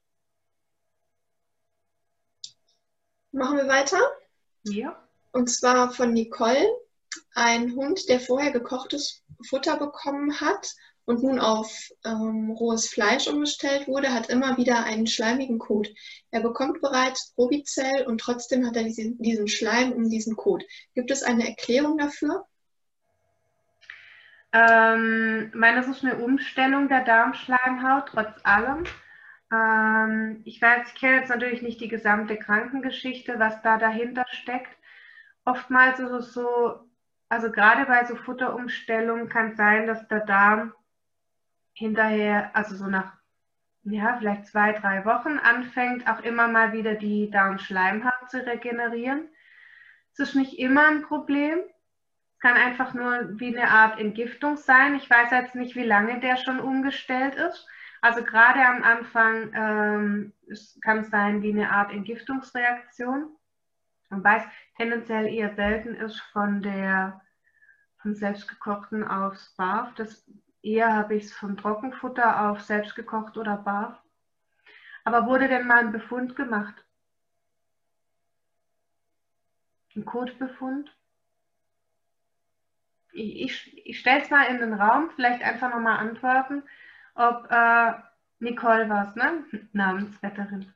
[3.32, 4.00] Machen wir weiter?
[4.64, 5.02] Ja.
[5.32, 6.68] Und zwar von Nicole
[7.34, 10.74] ein Hund, der vorher gekochtes Futter bekommen hat
[11.06, 15.90] und nun auf ähm, rohes Fleisch umgestellt wurde, hat immer wieder einen schleimigen Kot.
[16.30, 20.64] Er bekommt bereits Probizell und trotzdem hat er diesen, diesen Schleim um diesen Kot.
[20.94, 22.46] Gibt es eine Erklärung dafür?
[24.52, 28.84] Ähm, ich meine, das ist eine Umstellung der Darmschleimhaut, trotz allem.
[29.52, 34.76] Ähm, ich weiß, ich kenne jetzt natürlich nicht die gesamte Krankengeschichte, was da dahinter steckt.
[35.46, 36.80] Oftmals ist es so,
[37.30, 40.74] also gerade bei so Futterumstellungen kann es sein, dass der Darm
[41.74, 43.20] hinterher, also so nach
[43.84, 49.30] ja, vielleicht zwei, drei Wochen anfängt, auch immer mal wieder die Darmschleimhaut zu regenerieren.
[50.14, 51.60] Es ist nicht immer ein Problem.
[52.34, 54.96] Es kann einfach nur wie eine Art Entgiftung sein.
[54.96, 57.68] Ich weiß jetzt nicht, wie lange der schon umgestellt ist.
[58.02, 60.34] Also gerade am Anfang ähm,
[60.82, 63.36] kann es sein wie eine Art Entgiftungsreaktion.
[64.10, 64.44] Man weiß
[64.78, 67.22] tendenziell eher selten ist von der
[68.02, 69.94] von selbstgekochten aufs Barf.
[69.96, 70.26] Das
[70.62, 73.98] eher habe ich es von Trockenfutter auf selbstgekocht oder Barf.
[75.04, 76.76] Aber wurde denn mal ein Befund gemacht?
[79.96, 80.96] Ein Kotbefund?
[83.12, 86.64] Ich, ich, ich stelle es mal in den Raum, vielleicht einfach nochmal antworten,
[87.20, 87.92] ob äh,
[88.40, 89.44] Nicole war es, ne?
[89.74, 90.74] Namensvetterin.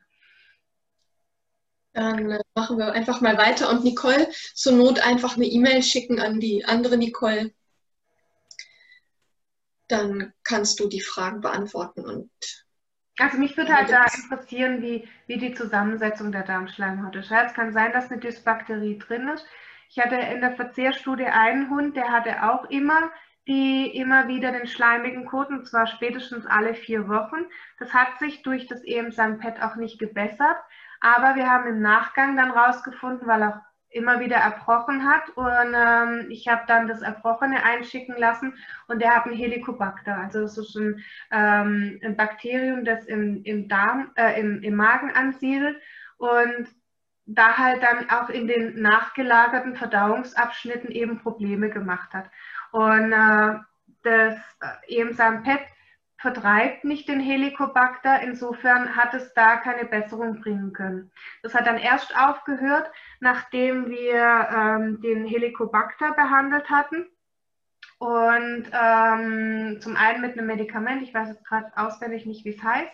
[1.94, 6.20] Dann äh, machen wir einfach mal weiter und Nicole zur Not einfach eine E-Mail schicken
[6.20, 7.54] an die andere Nicole.
[9.88, 12.32] Dann kannst du die Fragen beantworten und
[13.20, 17.30] also mich würde halt da interessieren, wie, wie die Zusammensetzung der Darmschleimhaut ist.
[17.30, 19.46] Es kann sein, dass eine Dysbakterie drin ist.
[19.90, 23.12] Ich hatte in der Verzehrstudie einen Hund, der hatte auch immer
[23.48, 27.46] die immer wieder den schleimigen Kot, und zwar spätestens alle vier Wochen.
[27.80, 30.58] Das hat sich durch das EM-Sanpet auch nicht gebessert.
[31.02, 36.28] Aber wir haben im Nachgang dann rausgefunden, weil er immer wieder erbrochen hat und ähm,
[36.30, 38.56] ich habe dann das Erbrochene einschicken lassen
[38.88, 43.68] und der hat ein Helicobacter, also das ist ein, ähm, ein Bakterium, das im, im
[43.68, 45.80] Darm, äh, im, im Magen ansiedelt
[46.18, 46.68] und
[47.26, 52.30] da halt dann auch in den nachgelagerten Verdauungsabschnitten eben Probleme gemacht hat.
[52.74, 53.60] Und äh,
[54.02, 55.62] das äh, eben sein PET
[56.18, 58.22] vertreibt nicht den Helicobacter.
[58.22, 61.12] Insofern hat es da keine Besserung bringen können.
[61.44, 62.90] Das hat dann erst aufgehört,
[63.20, 67.06] nachdem wir ähm, den Helicobacter behandelt hatten.
[68.00, 72.64] Und ähm, zum einen mit einem Medikament, ich weiß jetzt gerade auswendig nicht, wie es
[72.64, 72.92] heißt.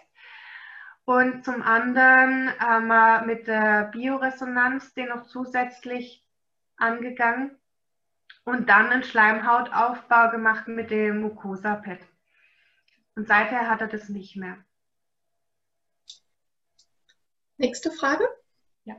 [1.06, 6.27] Und zum anderen haben wir mit der Bioresonanz den noch zusätzlich
[6.76, 7.59] angegangen
[8.44, 11.99] und dann einen Schleimhautaufbau gemacht mit dem Mucosa-Pad.
[13.16, 14.57] Und seither hat er das nicht mehr.
[17.57, 18.26] Nächste Frage.
[18.86, 18.95] Ja.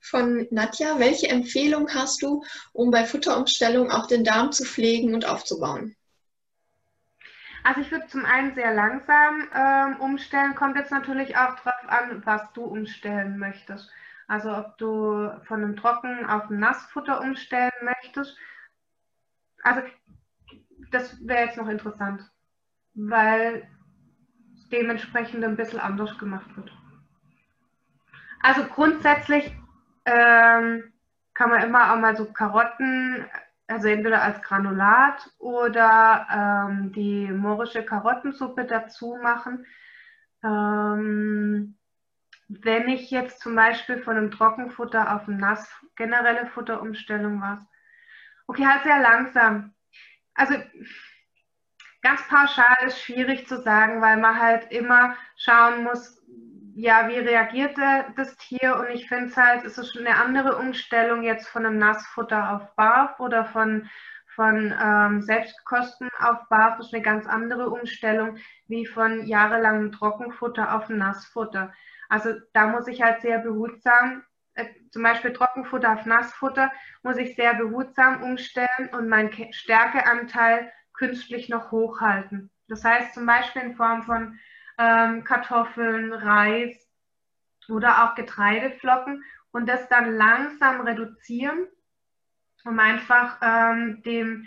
[0.00, 0.98] Von Nadja.
[0.98, 5.94] Welche Empfehlung hast du, um bei Futterumstellung auch den Darm zu pflegen und aufzubauen?
[7.62, 12.22] Also ich würde zum einen sehr langsam ähm, umstellen, kommt jetzt natürlich auch darauf an,
[12.24, 13.90] was du umstellen möchtest.
[14.26, 18.36] Also ob du von einem Trocken auf ein Nassfutter umstellen möchtest.
[19.62, 19.82] Also
[20.90, 22.22] das wäre jetzt noch interessant,
[22.94, 23.68] weil
[24.72, 26.70] dementsprechend ein bisschen anders gemacht wird.
[28.42, 29.54] Also grundsätzlich
[30.04, 30.92] ähm,
[31.34, 33.26] kann man immer auch mal so Karotten
[33.70, 39.64] also entweder als Granulat oder ähm, die morische Karottensuppe dazu machen.
[40.42, 41.76] Ähm,
[42.48, 47.68] wenn ich jetzt zum Beispiel von einem Trockenfutter auf ein Nass, generelle Futterumstellung war.
[48.50, 49.72] Okay, halt sehr langsam.
[50.34, 50.54] Also
[52.02, 56.20] ganz pauschal ist schwierig zu sagen, weil man halt immer schauen muss,
[56.74, 57.78] ja, wie reagiert
[58.16, 58.76] das Tier?
[58.80, 62.74] Und ich finde es halt, es ist eine andere Umstellung jetzt von einem Nassfutter auf
[62.74, 63.88] Barf oder von,
[64.34, 70.74] von ähm, Selbstkosten auf Barf Das ist eine ganz andere Umstellung wie von jahrelangem Trockenfutter
[70.74, 71.72] auf Nassfutter.
[72.08, 74.24] Also da muss ich halt sehr behutsam,
[74.90, 76.72] zum Beispiel Trockenfutter auf Nassfutter,
[77.02, 82.50] muss ich sehr behutsam umstellen und meinen Stärkeanteil künstlich noch hochhalten.
[82.68, 84.38] Das heißt zum Beispiel in Form von
[84.78, 86.88] ähm, Kartoffeln, Reis
[87.68, 91.66] oder auch Getreideflocken und das dann langsam reduzieren,
[92.64, 94.46] um einfach ähm, dem,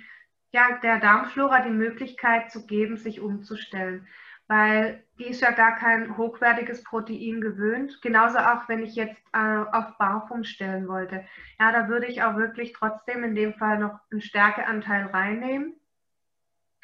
[0.52, 4.08] ja, der Darmflora die Möglichkeit zu geben, sich umzustellen.
[4.48, 8.02] Weil die ist ja gar kein hochwertiges Protein gewöhnt.
[8.02, 11.24] Genauso auch, wenn ich jetzt äh, auf Barf umstellen wollte.
[11.60, 15.76] Ja, da würde ich auch wirklich trotzdem in dem Fall noch einen Stärkeanteil reinnehmen,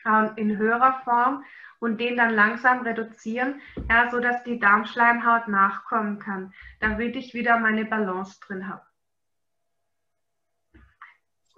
[0.06, 1.44] äh, in höherer Form
[1.80, 7.86] und den dann langsam reduzieren, ja, sodass die Darmschleimhaut nachkommen kann, damit ich wieder meine
[7.86, 8.89] Balance drin habe.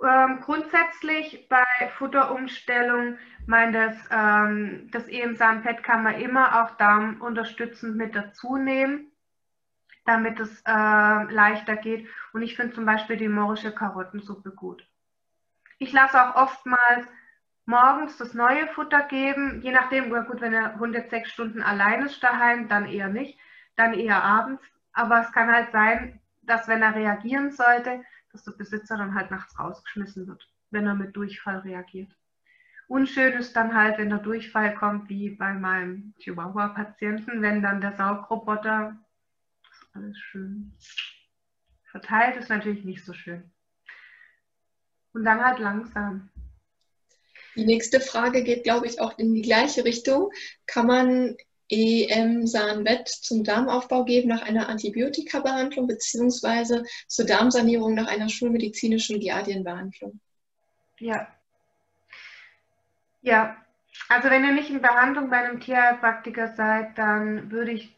[0.03, 1.63] Ähm, grundsätzlich bei
[1.97, 9.11] Futterumstellung, mein das, ähm, das EM-Samen-Pad kann man immer auch darmunterstützend mit dazu nehmen,
[10.05, 12.07] damit es äh, leichter geht.
[12.33, 14.87] Und ich finde zum Beispiel die morische Karottensuppe gut.
[15.77, 17.07] Ich lasse auch oftmals
[17.65, 22.03] morgens das neue Futter geben, je nachdem, gut, wenn der Hund jetzt sechs Stunden allein
[22.05, 23.37] ist daheim, dann eher nicht,
[23.75, 24.63] dann eher abends.
[24.93, 29.31] Aber es kann halt sein, dass wenn er reagieren sollte, dass der Besitzer dann halt
[29.31, 32.11] nachts rausgeschmissen wird, wenn er mit Durchfall reagiert.
[32.87, 37.95] Unschön ist dann halt, wenn der Durchfall kommt, wie bei meinem Chihuahua-Patienten, wenn dann der
[37.95, 38.97] Saugroboter,
[39.63, 40.73] das ist alles schön
[41.85, 43.51] verteilt, ist natürlich nicht so schön.
[45.13, 46.29] Und dann halt langsam.
[47.55, 50.31] Die nächste Frage geht, glaube ich, auch in die gleiche Richtung.
[50.67, 51.35] Kann man
[51.71, 60.19] EM-Sanbett zum Darmaufbau geben nach einer Antibiotika-Behandlung beziehungsweise zur Darmsanierung nach einer schulmedizinischen Giardienbehandlung?
[60.99, 61.27] Ja.
[63.21, 63.55] Ja,
[64.09, 67.95] also wenn ihr nicht in Behandlung bei einem Tierheilpraktiker seid, dann würde ich,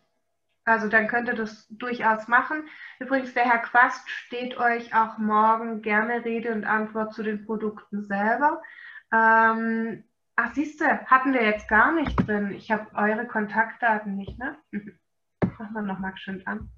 [0.65, 2.67] also dann könnt ihr das durchaus machen.
[2.99, 8.03] Übrigens, der Herr Quast steht euch auch morgen gerne Rede und Antwort zu den Produkten
[8.03, 8.61] selber.
[9.11, 10.03] Ähm,
[10.35, 12.51] ach, siehst du, hatten wir jetzt gar nicht drin.
[12.51, 14.57] Ich habe eure Kontaktdaten nicht, ne?
[15.41, 16.69] Machen wir nochmal schön an.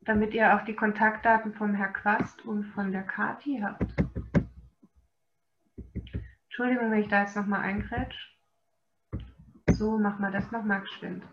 [0.00, 3.94] Damit ihr auch die Kontaktdaten vom Herr Quast und von der Kati habt.
[6.44, 8.36] Entschuldigung, wenn ich da jetzt nochmal eingrätsch.
[9.70, 11.24] So, machen wir das nochmal geschwind.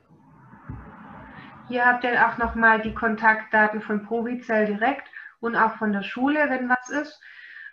[1.68, 6.50] Hier habt ihr auch nochmal die Kontaktdaten von Provizell direkt und auch von der Schule,
[6.50, 7.20] wenn was ist.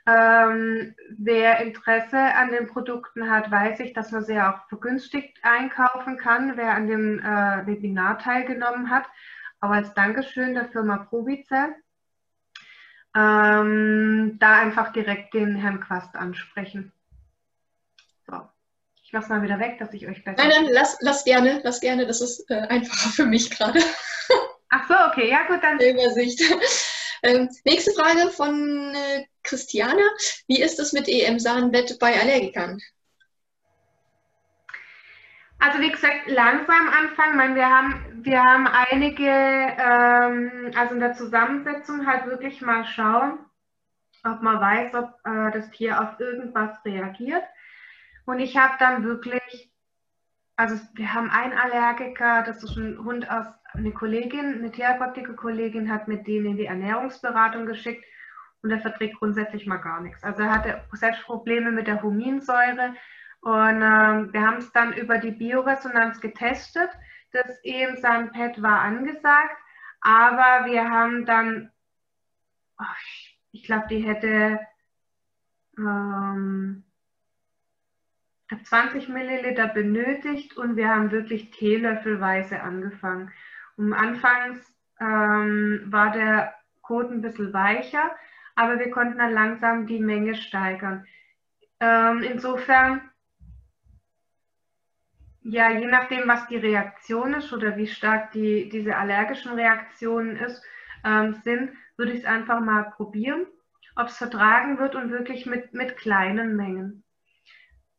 [0.05, 6.19] Ähm, wer Interesse an den Produkten hat, weiß ich, dass man sie auch vergünstigt einkaufen
[6.19, 9.05] kann, wer an dem äh, Webinar teilgenommen hat.
[9.61, 11.47] Aber als Dankeschön der Firma Provice,
[13.15, 16.93] ähm, da einfach direkt den Herrn Quast ansprechen.
[18.27, 18.41] So,
[19.05, 20.43] ich mache es mal wieder weg, dass ich euch besser.
[20.43, 23.79] Nein, nein, lass, lass gerne, lass gerne, das ist äh, einfacher für mich gerade.
[24.71, 25.79] Ach so, okay, ja gut, dann.
[25.79, 26.43] Übersicht.
[27.23, 30.03] Ähm, nächste Frage von äh, Christiana.
[30.49, 32.81] Wie ist es mit EM-Sahnbett bei Allergikern?
[35.61, 37.37] Also wie gesagt, langsam anfangen.
[37.37, 43.39] Meine, wir, haben, wir haben einige, ähm, also in der Zusammensetzung halt wirklich mal schauen,
[44.25, 47.45] ob man weiß, ob äh, das Tier auf irgendwas reagiert.
[48.27, 49.72] Und ich habe dann wirklich
[50.63, 56.07] also wir haben einen Allergiker, das ist ein Hund aus, eine Kollegin, eine Therapeutika-Kollegin hat
[56.07, 58.05] mit denen in die Ernährungsberatung geschickt
[58.63, 60.23] und er verträgt grundsätzlich mal gar nichts.
[60.23, 62.95] Also er hatte selbst Probleme mit der Huminsäure
[63.41, 66.91] und äh, wir haben es dann über die Bioresonanz getestet.
[67.33, 69.57] Das EM-San-Pad war angesagt,
[70.01, 71.73] aber wir haben dann,
[72.79, 72.85] oh,
[73.51, 74.61] ich glaube, die hätte
[75.77, 76.85] ähm,
[78.63, 83.31] 20 Milliliter benötigt und wir haben wirklich teelöffelweise angefangen.
[83.77, 88.11] Und anfangs ähm, war der Code ein bisschen weicher,
[88.55, 91.07] aber wir konnten dann langsam die Menge steigern.
[91.81, 93.01] Ähm, insofern,
[95.43, 100.63] ja, je nachdem, was die Reaktion ist oder wie stark die, diese allergischen Reaktionen ist,
[101.05, 103.47] ähm, sind, würde ich es einfach mal probieren,
[103.97, 107.05] ob es vertragen wird und wirklich mit, mit kleinen Mengen.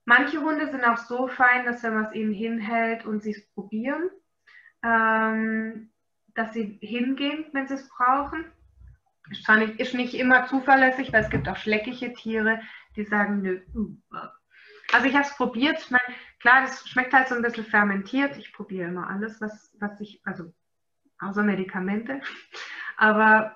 [0.05, 3.47] Manche Hunde sind auch so fein, dass wenn man es ihnen hinhält und sie es
[3.53, 4.09] probieren,
[4.83, 5.91] ähm,
[6.35, 8.45] dass sie hingehen, wenn sie es brauchen.
[9.29, 12.59] Ist, nicht, ist nicht immer zuverlässig, weil es gibt auch schleckige Tiere,
[12.95, 13.61] die sagen, nö.
[14.91, 15.79] Also ich habe es probiert.
[15.79, 16.03] Ich meine,
[16.39, 18.37] klar, das schmeckt halt so ein bisschen fermentiert.
[18.37, 20.53] Ich probiere immer alles, was, was ich, also
[21.19, 22.21] außer Medikamente.
[22.97, 23.55] Aber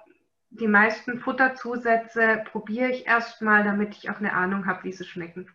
[0.49, 5.49] die meisten Futterzusätze probiere ich erstmal, damit ich auch eine Ahnung habe, wie sie schmecken.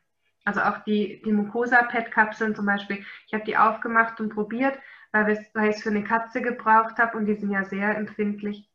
[0.44, 3.05] Also auch die, die Mucosa-PET-Kapseln zum Beispiel.
[3.27, 4.78] Ich habe die aufgemacht und probiert,
[5.12, 8.69] weil, weil ich es für eine Katze gebraucht habe und die sind ja sehr empfindlich.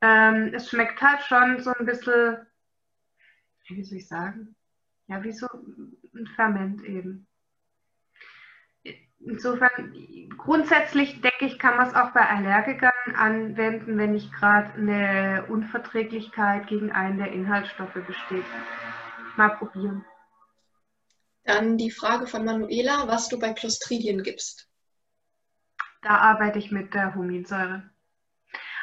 [0.00, 2.38] Ähm, es schmeckt halt schon so ein bisschen,
[3.68, 4.56] wie soll ich sagen?
[5.08, 5.46] Ja, wie so
[6.14, 7.26] ein Ferment eben.
[9.24, 9.94] Insofern,
[10.36, 16.66] grundsätzlich denke ich, kann man es auch bei Allergikern anwenden, wenn nicht gerade eine Unverträglichkeit
[16.66, 18.44] gegen einen der Inhaltsstoffe besteht.
[19.36, 20.04] Mal probieren.
[21.44, 24.68] Dann die Frage von Manuela, was du bei Clostridien gibst.
[26.02, 27.90] Da arbeite ich mit der Huminsäure.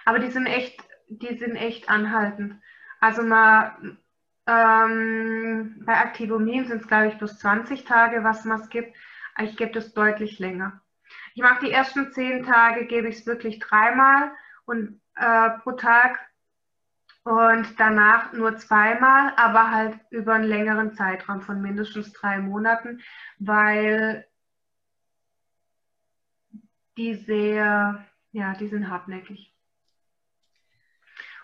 [0.05, 2.61] Aber die sind echt, die sind echt anhaltend.
[2.99, 3.97] Also mal
[4.47, 8.95] ähm, bei Activomin sind es, glaube ich, plus 20 Tage, was man es gibt.
[9.41, 10.81] Ich gebe das deutlich länger.
[11.35, 14.31] Ich mache die ersten 10 Tage, gebe ich es wirklich dreimal
[14.65, 16.19] und äh, pro Tag
[17.23, 23.01] und danach nur zweimal, aber halt über einen längeren Zeitraum von mindestens drei Monaten,
[23.37, 24.25] weil
[26.97, 29.53] die sehr, ja, die sind hartnäckig.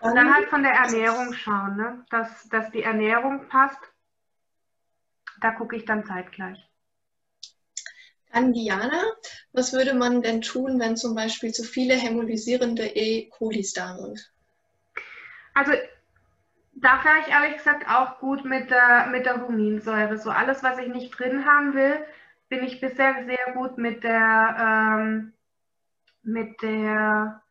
[0.00, 2.04] Und dann halt von der Ernährung schauen, ne?
[2.10, 3.80] dass, dass die Ernährung passt.
[5.40, 6.58] Da gucke ich dann zeitgleich.
[8.32, 9.02] Dann Diana,
[9.52, 13.30] was würde man denn tun, wenn zum Beispiel zu viele hämolysierende E.
[13.30, 14.30] colis da sind?
[15.56, 15.72] Also
[16.74, 20.18] da fahre ich ehrlich gesagt auch gut mit der, mit der Huminsäure.
[20.18, 21.96] So alles, was ich nicht drin haben will,
[22.50, 25.32] bin ich bisher sehr gut mit der, ähm,
[26.22, 27.42] mit der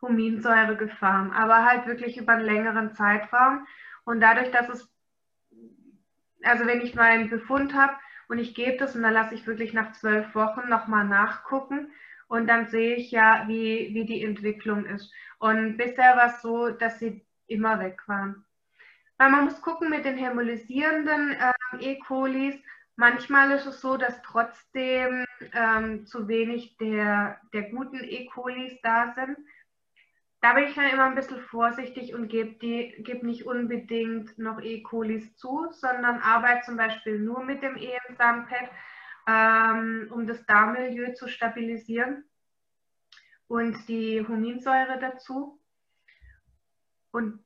[0.00, 1.32] Huminsäure gefahren.
[1.32, 3.66] Aber halt wirklich über einen längeren Zeitraum.
[4.04, 4.90] Und dadurch, dass es,
[6.42, 7.92] also wenn ich meinen Befund habe
[8.28, 11.92] und ich gebe das und dann lasse ich wirklich nach zwölf Wochen nochmal nachgucken.
[12.26, 15.12] Und dann sehe ich ja, wie, wie die Entwicklung ist.
[15.38, 18.44] Und bisher war es so, dass sie immer weg waren.
[19.18, 21.98] Weil man muss gucken mit den hämolysierenden äh, E.
[21.98, 22.56] colis.
[22.96, 28.26] Manchmal ist es so, dass trotzdem ähm, zu wenig der, der guten E.
[28.26, 29.36] colis da sind.
[30.40, 34.82] Da bin ich dann immer ein bisschen vorsichtig und gebe geb nicht unbedingt noch E.
[34.82, 38.70] colis zu, sondern arbeite zum Beispiel nur mit dem EM-Samenpad,
[39.28, 42.24] ähm, um das Darmmilieu zu stabilisieren
[43.48, 45.59] und die Huminsäure dazu.
[47.12, 47.40] Und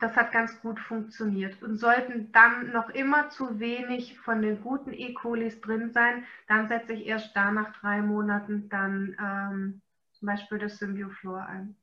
[0.00, 1.62] das hat ganz gut funktioniert.
[1.62, 5.14] Und sollten dann noch immer zu wenig von den guten E.
[5.14, 9.82] colis drin sein, dann setze ich erst da nach drei Monaten dann ähm,
[10.12, 11.76] zum Beispiel das Symbioflor ein.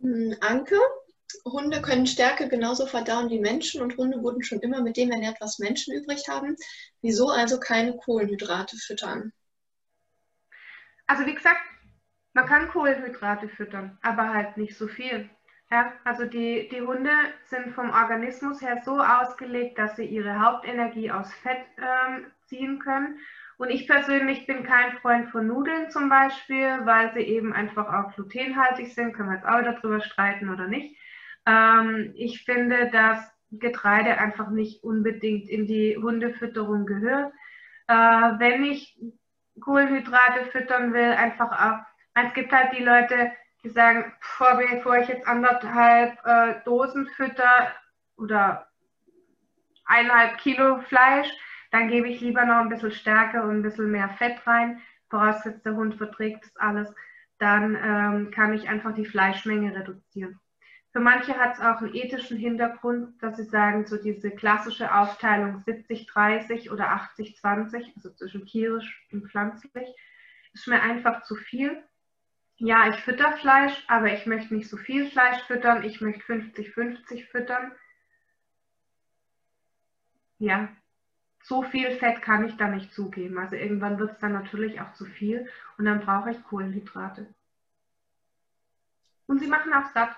[0.00, 0.76] Hm, Anke,
[1.44, 5.40] Hunde können Stärke genauso verdauen wie Menschen und Hunde wurden schon immer mit dem ernährt,
[5.40, 6.56] was Menschen übrig haben.
[7.02, 9.32] Wieso also keine Kohlenhydrate füttern?
[11.06, 11.60] Also wie gesagt,
[12.38, 15.28] man kann Kohlenhydrate füttern, aber halt nicht so viel.
[15.72, 17.10] Ja, also die, die Hunde
[17.46, 23.18] sind vom Organismus her so ausgelegt, dass sie ihre Hauptenergie aus Fett ähm, ziehen können.
[23.56, 28.14] Und ich persönlich bin kein Freund von Nudeln zum Beispiel, weil sie eben einfach auch
[28.14, 29.14] glutenhaltig sind.
[29.14, 30.96] Können wir jetzt auch darüber streiten oder nicht.
[31.44, 33.18] Ähm, ich finde, dass
[33.50, 37.32] Getreide einfach nicht unbedingt in die Hundefütterung gehört.
[37.88, 38.96] Äh, wenn ich
[39.60, 41.87] Kohlenhydrate füttern will, einfach auch
[42.26, 43.32] es gibt halt die Leute,
[43.62, 47.72] die sagen, bevor ich jetzt anderthalb äh, Dosen fütter
[48.16, 48.68] oder
[49.84, 51.28] eineinhalb Kilo Fleisch,
[51.70, 54.80] dann gebe ich lieber noch ein bisschen Stärke und ein bisschen mehr Fett rein,
[55.10, 56.94] vorausgesetzt der Hund verträgt das alles,
[57.38, 60.40] dann ähm, kann ich einfach die Fleischmenge reduzieren.
[60.92, 65.62] Für manche hat es auch einen ethischen Hintergrund, dass sie sagen, so diese klassische Aufteilung
[65.66, 66.86] 70-30 oder
[67.16, 69.88] 80-20, also zwischen tierisch und pflanzlich,
[70.54, 71.82] ist mir einfach zu viel.
[72.58, 75.84] Ja, ich fütter Fleisch, aber ich möchte nicht so viel Fleisch füttern.
[75.84, 77.72] Ich möchte 50-50 füttern.
[80.38, 80.68] Ja,
[81.42, 83.38] so viel Fett kann ich da nicht zugeben.
[83.38, 85.48] Also irgendwann wird es dann natürlich auch zu viel
[85.78, 87.32] und dann brauche ich Kohlenhydrate.
[89.26, 90.16] Und sie machen auch satt.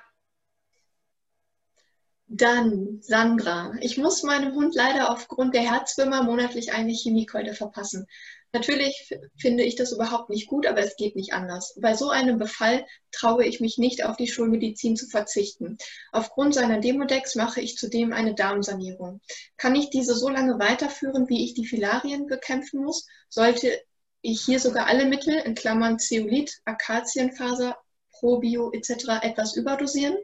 [2.26, 8.06] Dann, Sandra, ich muss meinem Hund leider aufgrund der Herzwimmer monatlich eine Chemiekeule verpassen.
[8.52, 11.78] Natürlich finde ich das überhaupt nicht gut, aber es geht nicht anders.
[11.80, 15.78] Bei so einem Befall traue ich mich nicht, auf die Schulmedizin zu verzichten.
[16.10, 19.20] Aufgrund seiner Demodex mache ich zudem eine Darmsanierung.
[19.56, 23.06] Kann ich diese so lange weiterführen, wie ich die Filarien bekämpfen muss?
[23.28, 23.80] Sollte
[24.20, 27.76] ich hier sogar alle Mittel, in Klammern Zeolit, Akazienfaser,
[28.10, 29.22] Probio etc.
[29.22, 30.16] etwas überdosieren?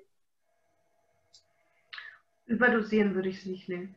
[2.46, 3.94] Überdosieren würde ich es nicht nehmen.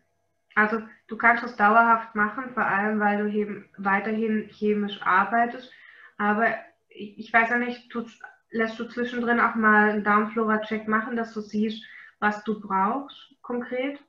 [0.60, 5.72] Also du kannst es dauerhaft machen, vor allem weil du eben weiterhin chemisch arbeitest.
[6.18, 6.48] Aber
[6.90, 8.06] ich, weiß ja nicht, du,
[8.52, 11.84] lässt du zwischendrin auch mal einen Darmflora-Check machen, dass du siehst,
[12.20, 14.04] was du brauchst konkret.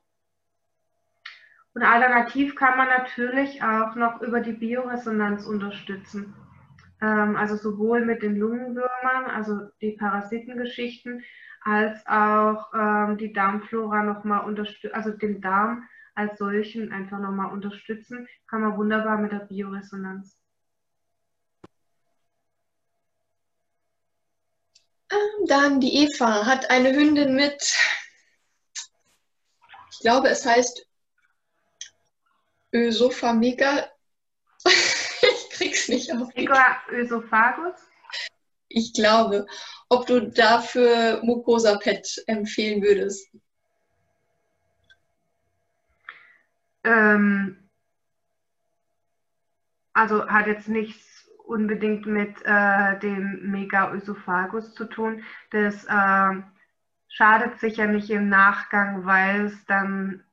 [1.72, 6.34] Und alternativ kann man natürlich auch noch über die Bioresonanz unterstützen.
[7.00, 11.22] Ähm, also sowohl mit den Lungenwürmern, also die Parasitengeschichten,
[11.62, 15.84] als auch ähm, die Darmflora nochmal unterstützen, also den Darm
[16.20, 20.36] als solchen einfach nochmal unterstützen, kann man wunderbar mit der Bioresonanz.
[25.10, 27.74] Ähm, dann die Eva hat eine Hündin mit,
[29.90, 30.86] ich glaube es heißt
[32.72, 33.90] Ösophamega.
[34.66, 36.28] ich krieg's nicht auf.
[36.90, 37.80] Ösophagus?
[38.68, 39.46] Ich glaube,
[39.88, 43.26] ob du dafür Mucosa Pet empfehlen würdest.
[46.84, 47.68] Ähm,
[49.92, 55.22] also hat jetzt nichts unbedingt mit äh, dem Megaösophagus zu tun.
[55.50, 56.42] Das äh,
[57.08, 60.24] schadet sicher nicht im Nachgang, weil es dann,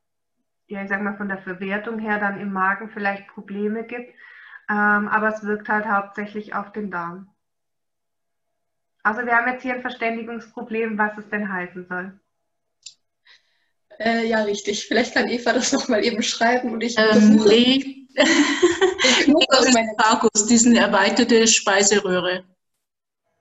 [0.67, 4.13] ja, ich sag mal, von der Verwertung her dann im Magen vielleicht Probleme gibt.
[4.69, 7.29] Ähm, aber es wirkt halt hauptsächlich auf den Darm.
[9.03, 12.19] Also wir haben jetzt hier ein Verständigungsproblem, was es denn heißen soll.
[13.99, 14.87] Äh, ja, richtig.
[14.87, 18.07] Vielleicht kann Eva das nochmal eben schreiben und ich ähm, nee.
[19.97, 22.43] Vagus, diesen erweiterte Speiseröhre.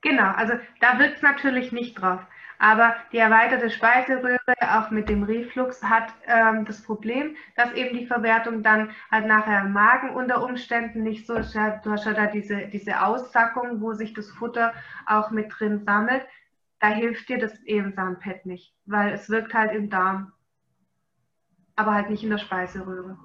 [0.01, 2.21] Genau, also da wird es natürlich nicht drauf.
[2.59, 8.07] Aber die erweiterte Speiseröhre, auch mit dem Reflux, hat ähm, das Problem, dass eben die
[8.07, 11.53] Verwertung dann halt nachher im Magen unter Umständen nicht so ist.
[11.53, 14.73] Du hast ja da diese, diese Aussackung, wo sich das Futter
[15.05, 16.25] auch mit drin sammelt.
[16.79, 20.33] Da hilft dir das Ebensahnpad nicht, weil es wirkt halt im Darm,
[21.77, 23.17] aber halt nicht in der Speiseröhre.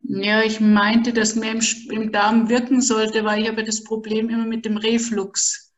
[0.00, 1.60] Ja, ich meinte, dass mehr im,
[1.90, 5.74] im Darm wirken sollte, weil ich habe das Problem immer mit dem Reflux.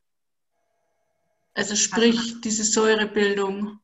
[1.55, 3.81] Also sprich, diese Säurebildung.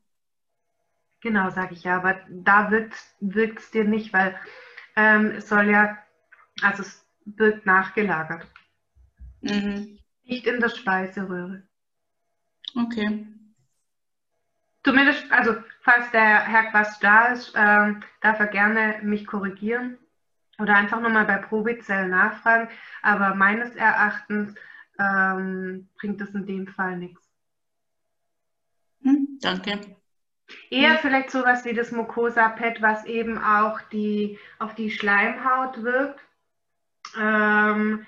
[1.22, 4.38] Genau, sage ich ja, aber da wirkt es dir nicht, weil
[4.94, 5.98] ähm, es soll ja,
[6.62, 8.46] also es wird nachgelagert.
[9.40, 9.98] Mhm.
[10.22, 11.66] Nicht in der Speiseröhre.
[12.76, 13.26] Okay.
[14.86, 19.98] Zumindest, also falls der Herr Quast da ist, ähm, darf er gerne mich korrigieren
[20.60, 22.68] oder einfach nochmal bei Probezell nachfragen.
[23.02, 24.54] Aber meines Erachtens
[25.00, 27.20] ähm, bringt es in dem Fall nichts.
[29.02, 29.80] Hm, danke.
[30.70, 30.98] Eher hm.
[31.00, 36.20] vielleicht sowas wie das Mucosa-Pad, was eben auch die, auf die Schleimhaut wirkt.
[37.20, 38.06] Ähm,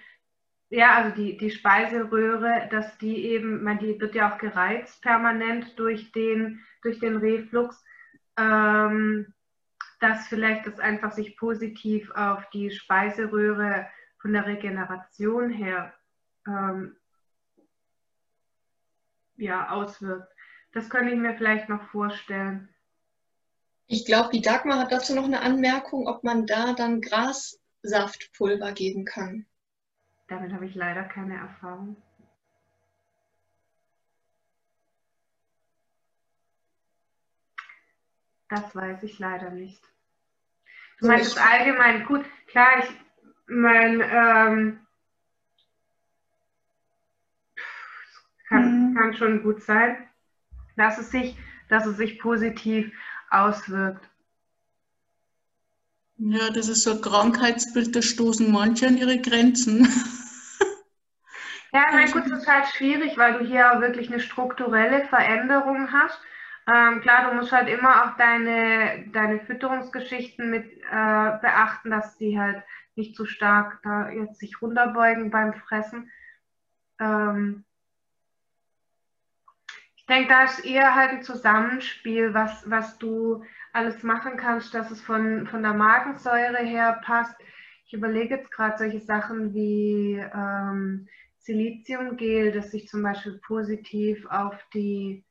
[0.70, 5.78] ja, also die, die Speiseröhre, dass die eben, man, die wird ja auch gereizt permanent
[5.78, 7.82] durch den, durch den Reflux,
[8.36, 9.32] ähm,
[10.00, 13.88] dass vielleicht das einfach sich positiv auf die Speiseröhre
[14.18, 15.94] von der Regeneration her
[16.46, 16.96] ähm,
[19.36, 20.32] ja, auswirkt.
[20.72, 22.68] Das könnte ich mir vielleicht noch vorstellen.
[23.86, 29.06] Ich glaube, die Dagmar hat dazu noch eine Anmerkung, ob man da dann Grassaftpulver geben
[29.06, 29.46] kann.
[30.28, 31.96] Damit habe ich leider keine Erfahrung.
[38.48, 39.82] Das weiß ich leider nicht.
[40.98, 42.24] Du so, meinst es allgemein gut.
[42.46, 42.90] Klar, ich
[43.46, 44.86] mein, ähm,
[48.48, 48.94] kann, hm.
[48.94, 50.08] kann schon gut sein
[50.78, 51.36] dass es sich,
[51.68, 52.90] dass es sich positiv
[53.30, 54.08] auswirkt.
[56.16, 59.86] Ja, das ist so ein Krankheitsbild, da stoßen manche an ihre Grenzen.
[61.72, 65.92] Ja, ich meine, gut, ist halt schwierig, weil du hier auch wirklich eine strukturelle Veränderung
[65.92, 66.20] hast.
[66.66, 72.38] Ähm, klar, du musst halt immer auch deine, deine Fütterungsgeschichten mit äh, beachten, dass die
[72.38, 72.62] halt
[72.94, 76.10] nicht zu stark da jetzt sich runterbeugen beim Fressen.
[77.00, 77.64] Ähm,
[79.96, 84.90] ich denke, da ist eher halt ein Zusammenspiel, was, was du alles machen kannst, dass
[84.90, 87.36] es von, von der Magensäure her passt.
[87.86, 91.08] Ich überlege jetzt gerade solche Sachen wie ähm,
[91.48, 95.24] Siliziumgel, das sich zum Beispiel positiv auf die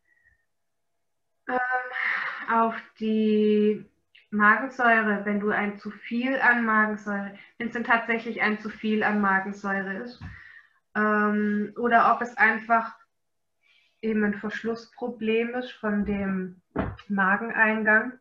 [1.48, 3.86] ähm, auf die
[4.32, 9.04] Magensäure, wenn du ein zu viel an Magensäure, wenn es denn tatsächlich ein zu viel
[9.04, 10.20] an Magensäure ist,
[10.96, 12.96] ähm, oder ob es einfach
[14.02, 16.62] eben ein Verschlussproblem ist von dem
[17.08, 18.14] Mageneingang.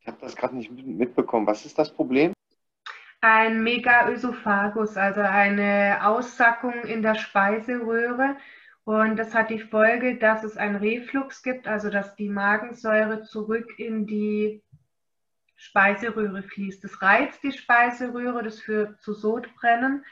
[0.00, 1.46] Ich habe das gerade nicht mitbekommen.
[1.46, 2.33] Was ist das Problem?
[3.26, 8.36] Ein Megaösophagus, also eine Aussackung in der Speiseröhre.
[8.84, 13.78] Und das hat die Folge, dass es einen Reflux gibt, also dass die Magensäure zurück
[13.78, 14.62] in die
[15.56, 16.84] Speiseröhre fließt.
[16.84, 20.04] Das reizt die Speiseröhre, das führt zu Sodbrennen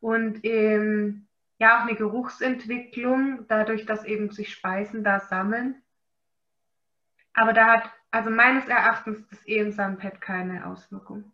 [0.00, 1.28] und ähm,
[1.58, 5.80] ja auch eine Geruchsentwicklung, dadurch, dass eben sich Speisen da sammeln.
[7.32, 11.32] Aber da hat, also meines Erachtens, das Ehensan-Pad keine Auswirkung.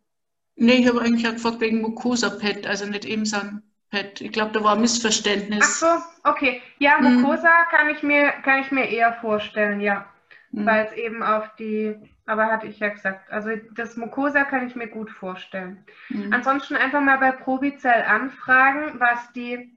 [0.56, 4.20] Nee, ich habe eigentlich auch gefragt wegen Mucosa-Pad, also nicht Ehensan-Pad.
[4.20, 5.82] Ich glaube, da war ein Missverständnis.
[5.84, 6.62] Ach so, okay.
[6.78, 7.22] Ja, Hm.
[7.22, 10.06] Mucosa kann ich mir, kann ich mir eher vorstellen, ja.
[10.52, 10.66] Hm.
[10.66, 11.94] Weil es eben auf die,
[12.26, 15.84] aber hatte ich ja gesagt, also das Mucosa kann ich mir gut vorstellen.
[16.08, 16.32] Hm.
[16.32, 19.76] Ansonsten einfach mal bei Probicell anfragen, was die,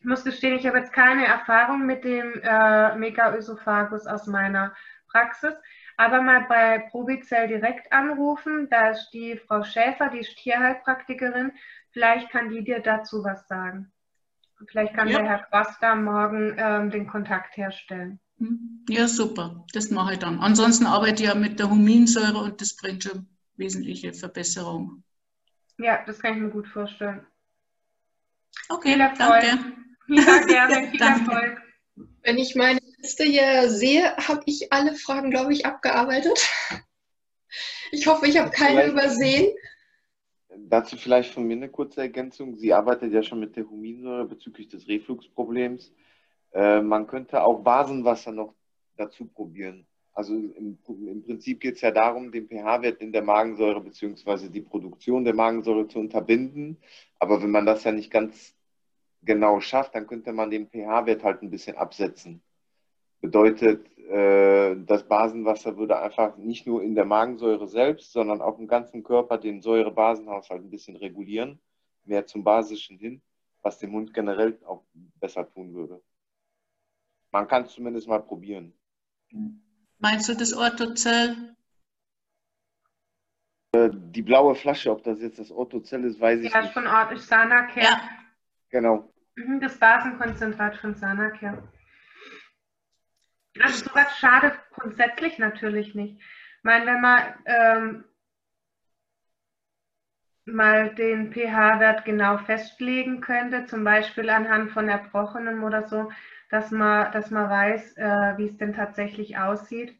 [0.00, 4.74] ich muss gestehen, ich habe jetzt keine Erfahrung mit dem äh, Megaösophagus aus meiner
[5.10, 5.54] Praxis,
[5.96, 11.52] aber mal bei Probicell direkt anrufen, da ist die Frau Schäfer, die ist Tierheilpraktikerin,
[11.92, 13.92] vielleicht kann die dir dazu was sagen.
[14.68, 15.18] Vielleicht kann Ja.
[15.18, 18.20] der Herr Quasta morgen ähm, den Kontakt herstellen.
[18.38, 18.84] Hm.
[18.88, 19.64] Ja, super.
[19.72, 20.40] Das mache ich dann.
[20.40, 25.04] Ansonsten arbeite ich ja mit der Huminsäure und das bringt schon wesentliche Verbesserung.
[25.78, 27.26] Ja, das kann ich mir gut vorstellen.
[28.68, 29.42] Okay, Viel Erfolg.
[29.42, 29.72] danke.
[30.08, 30.88] Ja, gerne.
[30.90, 31.30] Viel Danke.
[31.32, 31.62] Erfolg.
[32.22, 36.48] Wenn ich meine Liste hier sehe, habe ich alle Fragen, glaube ich, abgearbeitet.
[37.92, 39.54] Ich hoffe, ich habe keine übersehen.
[40.56, 42.56] Dazu vielleicht von mir eine kurze Ergänzung.
[42.56, 45.92] Sie arbeitet ja schon mit der Huminsäure bezüglich des Refluxproblems.
[46.54, 48.54] Äh, man könnte auch Basenwasser noch
[48.96, 49.86] dazu probieren.
[50.14, 54.48] Also im, im Prinzip geht es ja darum, den pH-Wert in der Magensäure bzw.
[54.48, 56.78] die Produktion der Magensäure zu unterbinden.
[57.18, 58.56] Aber wenn man das ja nicht ganz
[59.22, 62.40] genau schafft, dann könnte man den pH-Wert halt ein bisschen absetzen.
[63.24, 68.66] Bedeutet, äh, das Basenwasser würde einfach nicht nur in der Magensäure selbst, sondern auch im
[68.68, 71.58] ganzen Körper den Säure-Basenhaushalt ein bisschen regulieren,
[72.04, 73.22] mehr zum Basischen hin,
[73.62, 74.84] was dem Hund generell auch
[75.20, 76.02] besser tun würde.
[77.30, 78.74] Man kann es zumindest mal probieren.
[80.00, 81.56] Meinst du das Orthozell?
[83.72, 86.74] Äh, Die blaue Flasche, ob das jetzt das Orthozell ist, weiß ich Ja, ist nicht.
[86.74, 87.80] von Ort ist Sanacare.
[87.86, 88.00] Ja.
[88.68, 89.10] Genau.
[89.36, 91.62] Mhm, Das Basenkonzentrat von Sanacare.
[93.60, 96.18] Also sowas schadet grundsätzlich natürlich nicht.
[96.18, 98.04] Ich meine, wenn man ähm,
[100.44, 106.10] mal den pH-Wert genau festlegen könnte, zum Beispiel anhand von Erbrochenem oder so,
[106.50, 109.96] dass man, dass man weiß, äh, wie es denn tatsächlich aussieht.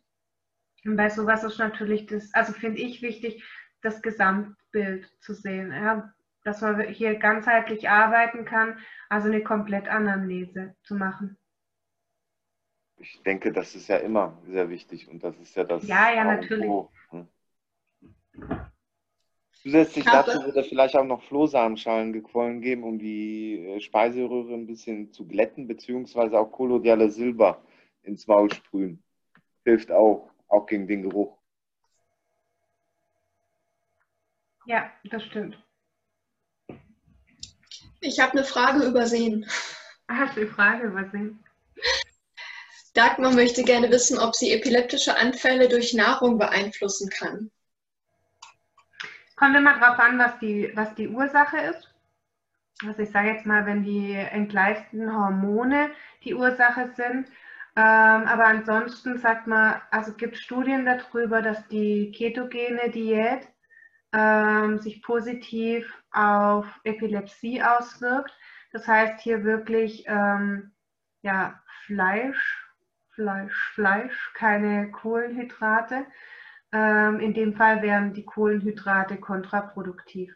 [0.85, 3.43] Und bei sowas ist natürlich das, also finde ich wichtig,
[3.83, 5.73] das Gesamtbild zu sehen.
[5.73, 6.13] Ja?
[6.43, 8.79] Dass man hier ganzheitlich arbeiten kann,
[9.09, 11.39] also eine Komplettanamnese zu machen.
[13.05, 15.87] Ich denke, das ist ja immer sehr wichtig und das ist ja das.
[15.87, 16.71] Ja, ja, natürlich.
[17.13, 17.29] Ne?
[19.53, 24.67] Zusätzlich dazu wird er vielleicht auch noch Flohsamenschalen gequollen geben, um die äh, Speiseröhre ein
[24.67, 27.63] bisschen zu glätten, beziehungsweise auch kolodiale Silber
[28.03, 29.03] ins Maul sprühen.
[29.65, 31.37] Hilft auch, auch gegen den Geruch.
[34.65, 35.63] Ja, das stimmt.
[38.01, 39.47] Ich habe eine Frage übersehen.
[40.09, 41.45] Hast du die Frage übersehen?
[42.95, 47.51] Dagmar möchte gerne wissen, ob sie epileptische Anfälle durch Nahrung beeinflussen kann.
[49.37, 51.93] Kommt immer drauf an, was die, was die Ursache ist.
[52.87, 55.91] Also ich sage jetzt mal, wenn die entgleisten Hormone
[56.23, 57.29] die Ursache sind.
[57.77, 57.83] Ähm,
[58.29, 63.49] aber ansonsten sagt man, also es gibt Studien darüber, dass die ketogene Diät
[64.13, 68.33] ähm, sich positiv auf Epilepsie auswirkt.
[68.73, 70.73] Das heißt hier wirklich ähm,
[71.23, 72.64] ja, Fleisch,
[73.15, 76.07] Fleisch, Fleisch, keine Kohlenhydrate.
[76.73, 80.35] Ähm, in dem Fall wären die Kohlenhydrate kontraproduktiv.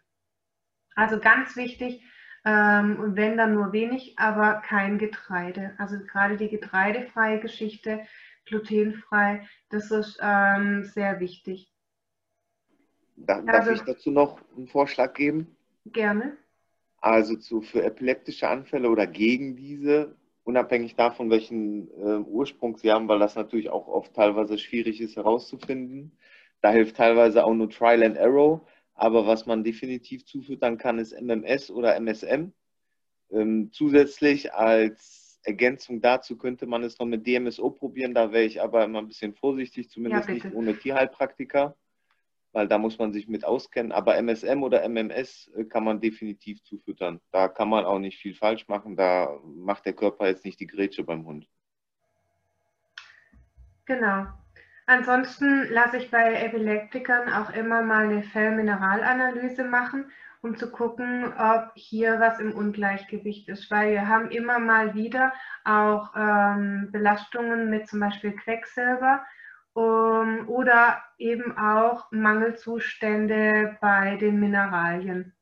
[0.94, 2.02] Also ganz wichtig,
[2.44, 5.74] ähm, wenn dann nur wenig, aber kein Getreide.
[5.78, 8.00] Also gerade die getreidefreie Geschichte,
[8.46, 11.72] glutenfrei, das ist ähm, sehr wichtig.
[13.16, 15.56] Darf, also, ich dazu noch einen Vorschlag geben?
[15.86, 16.36] Gerne.
[17.00, 20.16] Also zu, für epileptische Anfälle oder gegen diese,
[20.48, 25.16] unabhängig davon, welchen äh, Ursprung sie haben, weil das natürlich auch oft teilweise schwierig ist
[25.16, 26.16] herauszufinden.
[26.62, 28.66] Da hilft teilweise auch nur Trial and Error.
[28.94, 32.52] Aber was man definitiv zufüttern kann, ist MMS oder MSM.
[33.30, 38.14] Ähm, zusätzlich als Ergänzung dazu könnte man es noch mit DMSO probieren.
[38.14, 41.76] Da wäre ich aber immer ein bisschen vorsichtig, zumindest ja, nicht ohne Tierheilpraktiker
[42.52, 43.92] weil da muss man sich mit auskennen.
[43.92, 47.20] Aber MSM oder MMS äh, kann man definitiv zufüttern.
[47.30, 48.96] Da kann man auch nicht viel falsch machen.
[48.96, 51.46] Da macht der Körper jetzt nicht die Grätsche beim Hund.
[53.84, 54.26] Genau.
[54.86, 60.10] Ansonsten lasse ich bei Epileptikern auch immer mal eine Fellmineralanalyse machen,
[60.40, 65.34] um zu gucken, ob hier was im Ungleichgewicht ist, weil wir haben immer mal wieder
[65.64, 69.26] auch ähm, Belastungen mit zum Beispiel Quecksilber
[69.74, 75.34] um, oder eben auch Mangelzustände bei den Mineralien.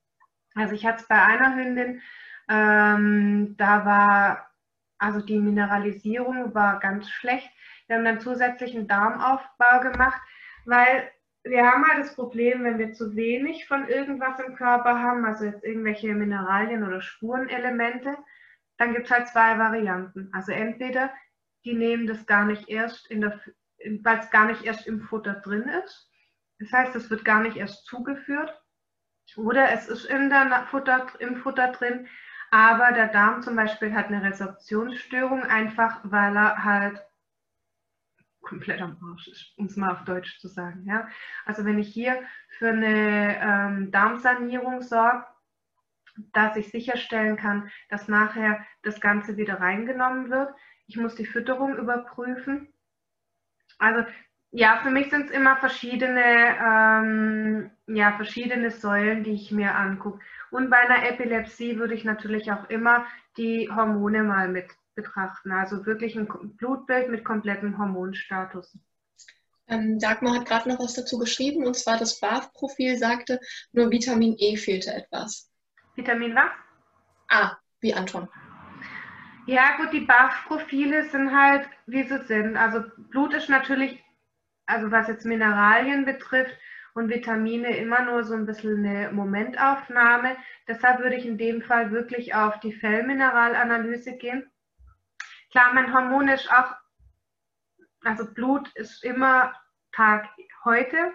[0.54, 2.00] Also ich hatte es bei einer Hündin,
[2.48, 4.50] ähm, da war,
[4.98, 7.50] also die Mineralisierung war ganz schlecht.
[7.86, 10.20] Wir haben dann zusätzlichen Darmaufbau gemacht,
[10.64, 11.10] weil
[11.44, 15.44] wir haben halt das Problem, wenn wir zu wenig von irgendwas im Körper haben, also
[15.44, 18.16] jetzt irgendwelche Mineralien oder Spurenelemente,
[18.78, 20.30] dann gibt es halt zwei Varianten.
[20.32, 21.10] Also entweder
[21.64, 23.40] die nehmen das gar nicht erst in der
[24.02, 26.10] weil es gar nicht erst im Futter drin ist.
[26.58, 28.54] Das heißt, es wird gar nicht erst zugeführt.
[29.36, 32.06] Oder es ist in der Futter, im Futter drin,
[32.50, 37.02] aber der Darm zum Beispiel hat eine Resorptionsstörung, einfach weil er halt
[38.40, 40.84] komplett am Arsch ist, um es mal auf Deutsch zu sagen.
[40.86, 41.08] Ja?
[41.44, 42.22] Also wenn ich hier
[42.58, 45.26] für eine ähm, Darmsanierung sorge,
[46.32, 50.54] dass ich sicherstellen kann, dass nachher das Ganze wieder reingenommen wird.
[50.86, 52.72] Ich muss die Fütterung überprüfen.
[53.78, 54.04] Also
[54.52, 60.20] ja, für mich sind es immer verschiedene, ähm, ja, verschiedene Säulen, die ich mir angucke.
[60.50, 65.52] Und bei einer Epilepsie würde ich natürlich auch immer die Hormone mal mit betrachten.
[65.52, 66.26] Also wirklich ein
[66.56, 68.78] Blutbild mit komplettem Hormonstatus.
[69.68, 73.40] Ähm, Dagmar hat gerade noch was dazu geschrieben, und zwar das BAF-Profil sagte,
[73.72, 75.50] nur Vitamin E fehlte etwas.
[75.96, 76.50] Vitamin was?
[77.28, 78.28] Ah, wie Anton.
[79.46, 82.56] Ja, gut, die BAF-Profile sind halt, wie sie sind.
[82.56, 84.04] Also Blut ist natürlich,
[84.66, 86.56] also was jetzt Mineralien betrifft
[86.94, 90.36] und Vitamine, immer nur so ein bisschen eine Momentaufnahme.
[90.66, 94.50] Deshalb würde ich in dem Fall wirklich auf die Fellmineralanalyse gehen.
[95.52, 96.74] Klar, mein Hormon ist auch,
[98.02, 99.54] also Blut ist immer
[99.92, 100.28] Tag
[100.64, 101.12] heute,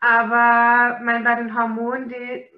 [0.00, 2.48] aber mein, bei den Hormonen, die,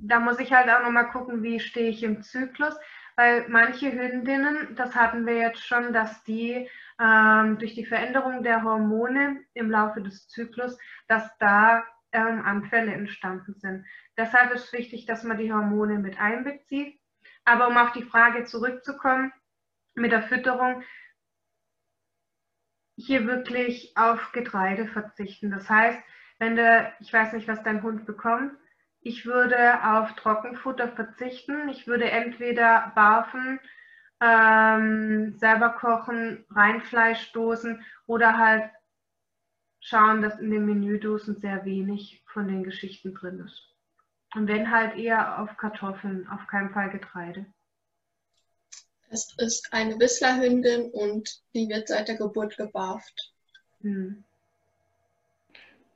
[0.00, 2.76] da muss ich halt auch nochmal gucken, wie stehe ich im Zyklus
[3.18, 6.70] weil manche Hündinnen, das hatten wir jetzt schon, dass die
[7.00, 10.78] ähm, durch die Veränderung der Hormone im Laufe des Zyklus,
[11.08, 13.84] dass da ähm, Anfälle entstanden sind.
[14.16, 17.00] Deshalb ist es wichtig, dass man die Hormone mit einbezieht.
[17.44, 19.32] Aber um auf die Frage zurückzukommen,
[19.96, 20.84] mit der Fütterung,
[22.96, 25.50] hier wirklich auf Getreide verzichten.
[25.50, 25.98] Das heißt,
[26.38, 28.52] wenn du, ich weiß nicht, was dein Hund bekommt,
[29.08, 31.70] ich würde auf Trockenfutter verzichten.
[31.70, 33.58] Ich würde entweder barfen,
[34.20, 38.70] ähm, selber kochen, Reinfleischdosen oder halt
[39.80, 43.74] schauen, dass in den Menüdosen sehr wenig von den Geschichten drin ist.
[44.34, 47.46] Und wenn halt eher auf Kartoffeln, auf keinen Fall Getreide.
[49.08, 53.32] Es ist eine Whistlerhündin und die wird seit der Geburt gebarft.
[53.80, 54.22] Hm.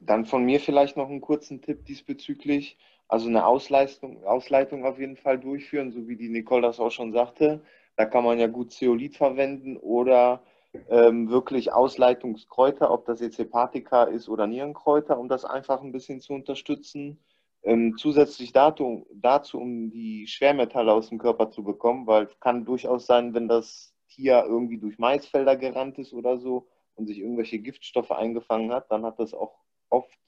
[0.01, 2.79] Dann von mir vielleicht noch einen kurzen Tipp diesbezüglich.
[3.13, 7.13] Also eine Ausleitung, Ausleitung auf jeden Fall durchführen, so wie die Nicole das auch schon
[7.13, 7.61] sagte.
[7.95, 10.43] Da kann man ja gut Zeolit verwenden oder
[10.89, 16.23] ähm, wirklich Ausleitungskräuter, ob das jetzt Hepatika ist oder Nierenkräuter, um das einfach ein bisschen
[16.23, 17.23] zu unterstützen.
[17.63, 22.65] Ähm, zusätzlich dazu, dazu, um die Schwermetalle aus dem Körper zu bekommen, weil es kann
[22.65, 27.59] durchaus sein, wenn das Tier irgendwie durch Maisfelder gerannt ist oder so und sich irgendwelche
[27.59, 29.59] Giftstoffe eingefangen hat, dann hat das auch
[29.91, 30.19] oft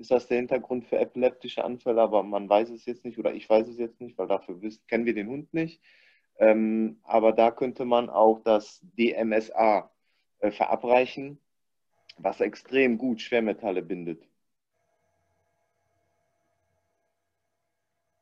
[0.00, 3.48] ist das der Hintergrund für epileptische Anfälle, aber man weiß es jetzt nicht oder ich
[3.48, 5.82] weiß es jetzt nicht, weil dafür wissen, kennen wir den Hund nicht.
[6.38, 9.90] Ähm, aber da könnte man auch das DMSA
[10.38, 11.38] äh, verabreichen,
[12.16, 14.26] was extrem gut Schwermetalle bindet.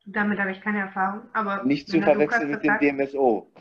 [0.05, 3.53] Damit habe ich keine Erfahrung, aber nicht zu verwechseln mit dem DMSO.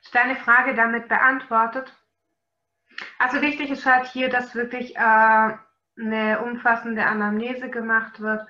[0.00, 1.99] ist deine Frage damit beantwortet?
[3.18, 4.98] Also wichtig ist halt hier, dass wirklich äh,
[5.98, 8.46] eine umfassende Anamnese gemacht wird,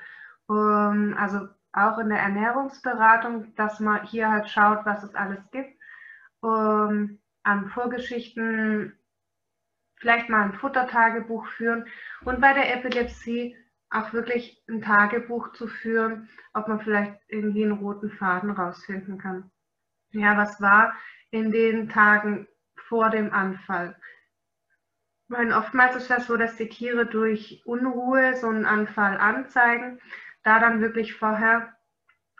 [0.47, 5.79] um, also auch in der Ernährungsberatung, dass man hier halt schaut, was es alles gibt,
[6.41, 8.99] um, an Vorgeschichten,
[9.97, 11.87] vielleicht mal ein Futtertagebuch führen
[12.25, 13.57] und bei der Epilepsie
[13.91, 19.51] auch wirklich ein Tagebuch zu führen, ob man vielleicht irgendwie einen roten Faden rausfinden kann.
[20.13, 20.95] Ja, was war
[21.31, 22.47] in den Tagen
[22.89, 23.97] vor dem Anfall?
[25.31, 30.01] Weil oftmals ist das so, dass die Tiere durch Unruhe so einen Anfall anzeigen,
[30.43, 31.73] da dann wirklich vorher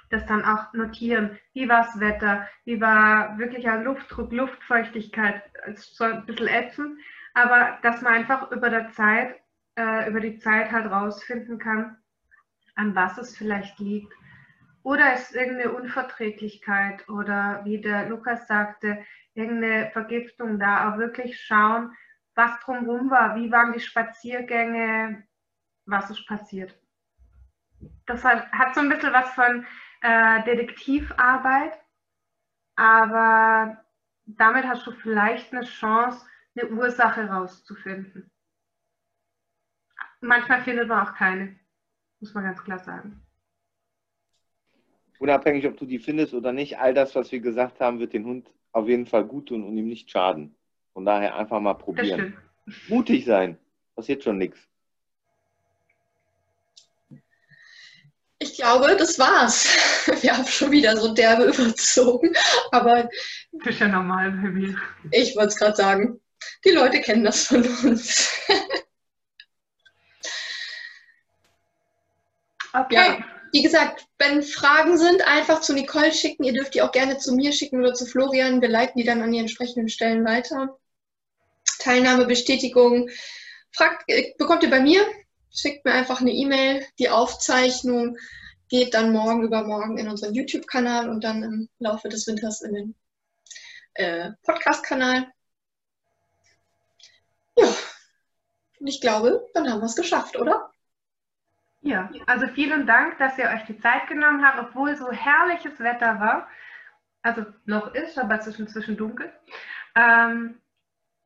[0.09, 1.39] das dann auch notieren.
[1.53, 2.49] Wie war das Wetter?
[2.65, 5.41] Wie war wirklicher Luftdruck, Luftfeuchtigkeit?
[5.77, 6.99] So ein bisschen ätzend,
[7.33, 9.37] aber dass man einfach über der Zeit,
[9.77, 11.97] äh, über die Zeit halt rausfinden kann,
[12.75, 14.13] an was es vielleicht liegt.
[14.83, 18.99] Oder ist irgendeine Unverträglichkeit oder wie der Lukas sagte,
[19.35, 21.93] irgendeine Vergiftung da, auch wirklich schauen,
[22.41, 25.27] was drumherum war, wie waren die Spaziergänge,
[25.85, 26.75] was ist passiert.
[28.07, 29.67] Das hat, hat so ein bisschen was von
[30.01, 31.79] äh, Detektivarbeit,
[32.77, 33.85] aber
[34.25, 38.31] damit hast du vielleicht eine Chance, eine Ursache rauszufinden.
[40.23, 41.59] Manchmal findet man auch keine,
[42.21, 43.23] muss man ganz klar sagen.
[45.19, 48.25] Unabhängig, ob du die findest oder nicht, all das, was wir gesagt haben, wird den
[48.25, 50.57] Hund auf jeden Fall gut tun und ihm nicht schaden.
[50.93, 52.37] Von daher einfach mal probieren.
[52.89, 53.59] Mutig sein.
[53.95, 54.59] Passiert schon nichts.
[58.43, 59.69] Ich glaube, das war's.
[60.23, 62.33] Wir haben schon wieder so derbe überzogen.
[62.71, 63.09] Aber.
[63.53, 64.75] Das ist ja normal bei mir.
[65.11, 66.19] Ich wollte es gerade sagen.
[66.65, 68.31] Die Leute kennen das von uns.
[72.73, 72.95] okay.
[72.95, 73.19] Ja,
[73.53, 76.45] wie gesagt, wenn Fragen sind, einfach zu Nicole schicken.
[76.45, 78.63] Ihr dürft die auch gerne zu mir schicken oder zu Florian.
[78.63, 80.80] Wir leiten die dann an die entsprechenden Stellen weiter.
[81.81, 83.11] Teilnahmebestätigung
[83.73, 85.05] fragt, äh, bekommt ihr bei mir.
[85.53, 86.87] Schickt mir einfach eine E-Mail.
[86.99, 88.17] Die Aufzeichnung
[88.69, 92.95] geht dann morgen übermorgen in unseren YouTube-Kanal und dann im Laufe des Winters in den
[93.95, 95.27] äh, Podcast-Kanal.
[97.57, 97.67] Ja,
[98.79, 100.71] und ich glaube, dann haben wir es geschafft, oder?
[101.83, 106.21] Ja, also vielen Dank, dass ihr euch die Zeit genommen habt, obwohl so herrliches Wetter
[106.21, 106.49] war.
[107.23, 109.33] Also noch ist, aber es ist inzwischen dunkel.
[109.95, 110.60] Ähm,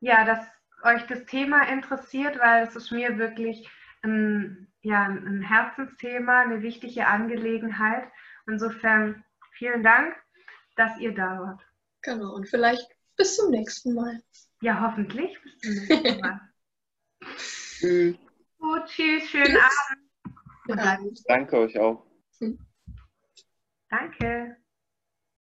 [0.05, 0.47] ja, dass
[0.83, 3.67] euch das Thema interessiert, weil es ist mir wirklich
[4.03, 8.07] ein, ja, ein Herzensthema, eine wichtige Angelegenheit.
[8.47, 10.15] Insofern vielen Dank,
[10.77, 11.63] dass ihr da wart.
[12.03, 12.87] Genau, und vielleicht
[13.17, 14.21] bis zum nächsten Mal.
[14.61, 16.41] Ja, hoffentlich bis zum nächsten Mal.
[17.39, 18.17] tschüss.
[18.59, 20.79] Gut, tschüss, schönen tschüss.
[20.79, 21.23] Abend.
[21.27, 22.05] Danke euch auch.
[23.89, 24.64] Danke.